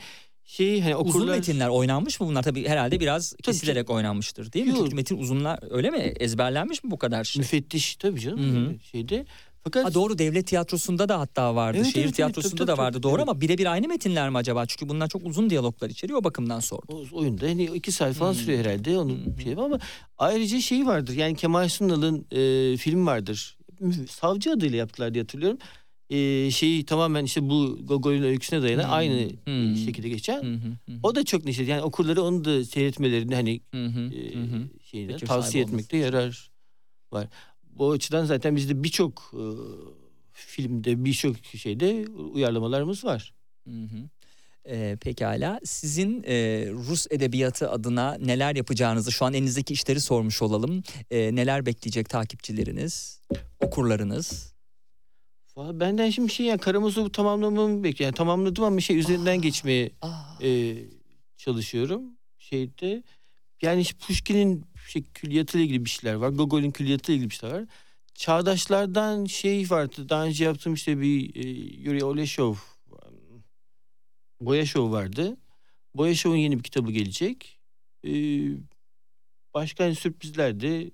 şey 0.50 0.82
hani 0.82 0.96
Uzun 0.96 1.10
okurlar 1.10 1.36
metinler 1.36 1.68
oynanmış 1.68 2.20
mı 2.20 2.28
bunlar? 2.28 2.44
Tabii 2.44 2.68
herhalde 2.68 3.00
biraz 3.00 3.36
kesilerek 3.44 3.90
oynanmıştır 3.90 4.54
değil 4.54 4.66
mi? 4.66 4.72
Yok. 4.72 4.80
Çünkü 4.84 4.96
metin 4.96 5.18
uzunlar 5.18 5.60
öyle 5.72 5.90
mi? 5.90 5.98
Ezberlenmiş 6.20 6.84
mi 6.84 6.92
bu 6.92 6.98
kadar 6.98 7.24
şey? 7.24 7.40
müfettiş 7.40 7.96
tabii 7.96 8.20
canım 8.20 8.40
Hı 8.40 8.70
hı. 8.70 8.80
şeyde. 8.92 9.26
Fakat 9.64 9.86
Ha 9.86 9.94
doğru 9.94 10.18
devlet 10.18 10.48
tiyatrosunda 10.48 11.10
da 11.10 11.20
hatta 11.20 11.56
vardı. 11.56 11.78
Evet, 11.78 11.94
Şehir 11.94 12.06
evet, 12.06 12.16
tiyatrosunda 12.16 12.56
tabii, 12.56 12.68
da 12.68 12.72
tabii, 12.72 12.82
vardı 12.82 12.98
tabii, 12.98 13.04
doğru 13.04 13.16
evet. 13.16 13.30
ama 13.30 13.42
birebir 13.42 13.66
aynı 13.72 13.88
metinler 13.88 14.30
mi 14.30 14.38
acaba? 14.38 14.66
Çünkü 14.66 14.90
bunlar 14.90 15.08
çok 15.08 15.26
uzun 15.26 15.50
diyaloglar 15.50 15.90
içeriyor 15.90 16.20
o 16.20 16.24
bakımdan 16.24 16.60
sordum. 16.60 17.08
o 17.12 17.18
oyunda 17.20 17.46
hani 17.46 17.64
iki 17.64 17.92
saat 17.92 18.14
falan 18.14 18.32
Hmm. 18.34 18.40
sürüyor 18.40 18.60
herhalde 18.66 18.98
onun 18.98 19.34
hı. 19.38 19.42
şey 19.44 19.54
ama 19.54 19.80
ayrıca 20.18 20.62
şey 20.62 20.86
vardır. 20.86 21.14
Yani 21.14 21.36
Kemal 21.36 21.70
Sunal'ın 21.70 22.26
e, 22.32 22.78
film 22.78 23.08
vardır. 23.08 23.58
Savcı 24.10 24.52
adıyla 24.52 24.78
yaptılar 24.78 25.14
diye 25.14 25.24
hatırlıyorum. 25.24 25.58
E, 26.10 26.52
şeyi 26.52 26.86
tamamen 26.86 27.26
işte 27.26 27.50
bu 27.50 27.80
Gogol'ün 27.84 28.24
öyküsüne 28.24 28.62
dayanan 28.62 28.84
Hmm. 28.84 28.94
aynı 28.94 29.30
Hmm. 29.46 29.76
şekilde 29.76 30.10
geçen. 30.10 30.44
Hı 30.44 30.54
hı, 30.54 30.94
hı. 30.94 31.00
O 31.04 31.16
da 31.16 31.26
çok 31.26 31.46
neşeli. 31.46 31.70
Yani 31.70 31.82
okurları 31.82 32.22
onu 32.22 32.46
da 32.46 32.66
seyretmelerini 32.66 33.36
hani 33.36 33.62
Hı 33.74 33.86
hı, 33.86 34.00
e, 34.00 34.36
hı 34.36 34.40
hı. 34.44 34.70
şeyine 34.84 35.18
tavsiye 35.18 35.64
etmekte 35.64 35.98
yarar 35.98 36.52
var. 37.12 37.28
Bu 37.64 37.92
açıdan 37.92 38.26
zaten 38.26 38.56
bizde 38.56 38.84
birçok 38.84 39.34
e, 39.34 39.44
filmde 40.32 41.06
birçok 41.06 41.36
şeyde 41.46 42.08
uyarlamalarımız 42.08 43.06
var. 43.06 43.34
Hı 43.68 43.74
hı. 43.84 44.10
Pekala 44.98 45.60
sizin 45.64 46.24
e, 46.28 46.66
Rus 46.72 47.08
edebiyatı 47.12 47.70
adına 47.72 48.18
neler 48.22 48.56
yapacağınızı 48.56 49.12
şu 49.12 49.26
an 49.26 49.34
elinizdeki 49.34 49.74
işleri 49.74 50.02
sormuş 50.02 50.42
olalım. 50.42 50.84
Ee, 51.12 51.36
neler 51.36 51.66
bekleyecek 51.66 52.10
takipçileriniz, 52.10 53.22
okurlarınız? 53.60 54.54
Valla 55.60 55.80
Benden 55.80 56.10
şimdi 56.10 56.34
şey 56.34 56.46
yani 56.46 56.60
Karamazov'u 56.60 57.12
tamamlamamı 57.12 57.84
bekliyorum. 57.84 58.06
Yani 58.06 58.16
tamamladım 58.16 58.64
ama 58.64 58.80
şey 58.80 58.98
üzerinden 58.98 59.42
geçmeye 59.42 59.92
Aa, 60.02 60.44
e, 60.44 60.76
çalışıyorum. 61.38 62.04
Şeyde 62.38 63.04
yani 63.62 63.82
işte 63.82 63.98
Pushkin'in 63.98 64.66
şey, 64.88 65.04
külliyatıyla 65.14 65.66
ilgili 65.66 65.86
bir 65.86 65.90
şeyler 65.90 66.16
var. 66.16 66.30
Gogol'ün 66.30 66.72
külliyatıyla 66.72 67.16
ilgili 67.16 67.30
bir 67.30 67.36
şeyler 67.36 67.56
var. 67.56 67.66
çağdaşlardan 68.14 69.26
şey 69.26 69.70
vardı. 69.70 70.10
Daha 70.10 70.26
önce 70.26 70.46
yaptığım 70.46 70.74
işte 70.74 71.02
bir 71.02 71.36
e, 71.36 71.50
Yuri 71.82 72.04
Oleşov 72.04 72.56
Boya 74.42 74.66
Show 74.66 74.98
vardı. 74.98 75.38
Boya 75.96 76.16
Show'un 76.16 76.42
yeni 76.42 76.58
bir 76.58 76.64
kitabı 76.64 76.92
gelecek. 76.92 77.60
E, 78.08 78.12
başka 79.54 79.84
hani 79.84 79.96
sürprizler 79.96 80.60
de 80.60 80.92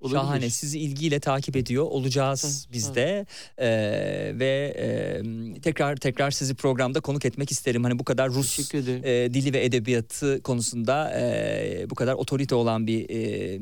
olabilir. 0.00 0.20
Şahane. 0.20 0.50
Sizi 0.50 0.78
ilgiyle 0.78 1.20
takip 1.20 1.56
ediyor 1.56 1.84
olacağız 1.84 2.68
biz 2.72 2.94
de 2.94 3.26
Ee, 3.58 4.32
ve 4.38 4.74
e, 4.78 5.60
tekrar 5.60 5.96
tekrar 5.96 6.30
sizi 6.30 6.54
programda 6.54 7.00
konuk 7.00 7.24
etmek 7.24 7.50
isterim. 7.50 7.84
Hani 7.84 7.98
bu 7.98 8.04
kadar 8.04 8.30
Rus 8.30 8.72
e, 8.74 9.34
dili 9.34 9.52
ve 9.52 9.64
edebiyatı 9.64 10.42
konusunda 10.42 11.20
e, 11.20 11.86
bu 11.90 11.94
kadar 11.94 12.14
otorite 12.14 12.54
olan 12.54 12.86
bir 12.86 13.10
e, 13.10 13.60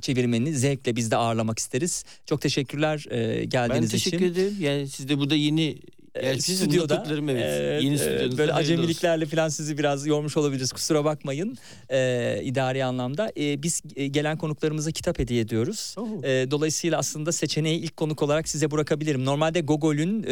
çevirmeni 0.00 0.54
zevkle 0.54 0.96
biz 0.96 1.10
de 1.10 1.16
ağırlamak 1.16 1.58
isteriz. 1.58 2.04
Çok 2.26 2.40
teşekkürler 2.40 3.06
e, 3.10 3.40
ben 3.40 3.48
geldiğiniz 3.48 3.90
teşekkür 3.90 4.16
için. 4.16 4.26
ederim. 4.26 4.56
Yani 4.60 4.88
siz 4.88 5.08
de 5.08 5.18
burada 5.18 5.34
yeni 5.34 5.78
yani 6.22 6.42
siz 6.42 6.58
stüdyoda, 6.58 7.06
evet. 7.08 7.82
yeni 7.82 7.94
e, 7.94 7.98
böyle 7.98 8.52
hayırlı 8.52 8.52
olsun. 8.52 8.52
acemiliklerle 8.52 9.26
falan 9.26 9.48
sizi 9.48 9.78
biraz 9.78 10.06
yormuş 10.06 10.36
olabiliriz. 10.36 10.72
Kusura 10.72 11.04
bakmayın 11.04 11.58
e, 11.88 12.40
idari 12.42 12.84
anlamda. 12.84 13.32
E, 13.36 13.62
biz 13.62 13.82
gelen 14.10 14.38
konuklarımıza 14.38 14.90
kitap 14.90 15.18
hediye 15.18 15.40
ediyoruz. 15.40 15.94
Oh. 15.98 16.24
E, 16.24 16.50
dolayısıyla 16.50 16.98
aslında 16.98 17.32
seçeneği 17.32 17.78
ilk 17.80 17.96
konuk 17.96 18.22
olarak 18.22 18.48
size 18.48 18.70
bırakabilirim. 18.70 19.24
Normalde 19.24 19.60
Gogol'ün 19.60 20.22
e, 20.22 20.30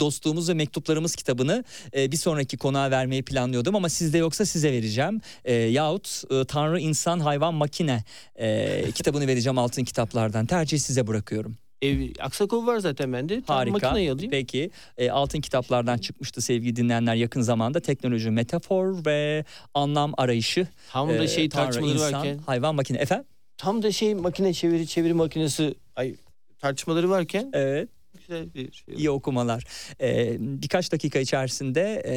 Dostluğumuz 0.00 0.48
ve 0.48 0.54
Mektuplarımız 0.54 1.16
kitabını 1.16 1.64
e, 1.96 2.12
bir 2.12 2.16
sonraki 2.16 2.56
konuğa 2.56 2.90
vermeyi 2.90 3.22
planlıyordum 3.22 3.76
ama 3.76 3.88
sizde 3.88 4.18
yoksa 4.18 4.46
size 4.46 4.72
vereceğim. 4.72 5.20
E, 5.44 5.54
yahut 5.54 6.22
e, 6.30 6.44
Tanrı, 6.44 6.80
İnsan, 6.80 7.20
Hayvan, 7.20 7.54
Makine 7.54 8.04
e, 8.36 8.90
kitabını 8.94 9.26
vereceğim 9.26 9.58
altın 9.58 9.84
kitaplardan. 9.84 10.46
Tercih 10.46 10.78
size 10.78 11.06
bırakıyorum. 11.06 11.56
Ev, 11.82 12.08
Aksakov 12.20 12.66
var 12.66 12.78
zaten 12.78 13.12
bende. 13.12 13.42
Tam 13.42 13.56
Harika. 13.56 13.72
Makineyi 13.72 14.12
alayım. 14.12 14.30
Peki 14.30 14.70
e, 14.98 15.10
altın 15.10 15.40
kitaplardan 15.40 15.98
çıkmıştı 15.98 16.40
sevgili 16.40 16.76
dinleyenler 16.76 17.14
yakın 17.14 17.40
zamanda 17.40 17.80
teknoloji, 17.80 18.30
metafor 18.30 19.04
ve 19.06 19.44
anlam 19.74 20.12
arayışı. 20.16 20.68
Tam 20.92 21.08
da 21.08 21.24
E, 21.24 21.28
şey 21.28 21.48
Tanrı, 21.48 21.64
tartışmaları 21.64 21.94
insan, 21.94 22.12
varken. 22.12 22.38
hayvan, 22.46 22.74
makine. 22.74 22.98
Efendim? 22.98 23.26
Tam 23.56 23.82
da 23.82 23.92
şey 23.92 24.14
makine 24.14 24.52
çeviri 24.52 24.86
çeviri 24.86 25.14
makinesi 25.14 25.74
ay 25.96 26.14
tartışmaları 26.58 27.10
varken 27.10 27.50
Evet. 27.52 27.88
güzel 28.18 28.54
bir 28.54 28.72
şey. 28.72 28.94
İyi 28.94 29.10
okumalar. 29.10 29.64
Ee, 30.00 30.36
birkaç 30.40 30.92
dakika 30.92 31.18
içerisinde 31.18 32.02
e, 32.06 32.14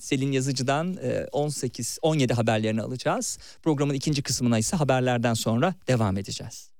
Selin 0.00 0.32
Yazıcı'dan 0.32 0.96
e, 1.02 1.26
18 1.32 1.98
17 2.02 2.32
haberlerini 2.34 2.82
alacağız. 2.82 3.38
Programın 3.62 3.94
ikinci 3.94 4.22
kısmına 4.22 4.58
ise 4.58 4.76
haberlerden 4.76 5.34
sonra 5.34 5.74
devam 5.88 6.16
edeceğiz. 6.18 6.70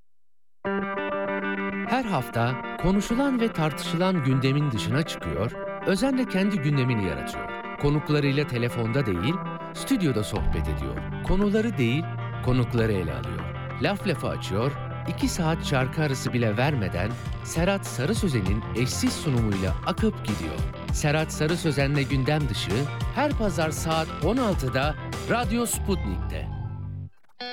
Her 1.87 2.05
hafta 2.05 2.55
konuşulan 2.81 3.39
ve 3.41 3.53
tartışılan 3.53 4.23
gündemin 4.23 4.71
dışına 4.71 5.03
çıkıyor, 5.03 5.51
özenle 5.85 6.25
kendi 6.27 6.59
gündemini 6.59 7.05
yaratıyor. 7.07 7.49
Konuklarıyla 7.81 8.47
telefonda 8.47 9.05
değil, 9.05 9.35
stüdyoda 9.73 10.23
sohbet 10.23 10.67
ediyor. 10.67 11.23
Konuları 11.27 11.77
değil, 11.77 12.03
konukları 12.45 12.91
ele 12.91 13.13
alıyor. 13.13 13.39
Laf 13.81 14.07
lafı 14.07 14.27
açıyor, 14.27 14.71
iki 15.07 15.27
saat 15.27 15.65
şarkı 15.65 16.01
arası 16.01 16.33
bile 16.33 16.57
vermeden 16.57 17.11
Serhat 17.43 17.85
Sarı 17.85 18.15
Sözen'in 18.15 18.63
eşsiz 18.75 19.13
sunumuyla 19.13 19.73
akıp 19.85 20.25
gidiyor. 20.25 20.59
Serhat 20.93 21.33
Sarı 21.33 21.57
Sözen'le 21.57 22.09
gündem 22.09 22.49
dışı 22.49 22.75
her 23.15 23.31
pazar 23.31 23.71
saat 23.71 24.07
16'da 24.07 24.95
Radyo 25.29 25.65
Sputnik'te. 25.65 26.54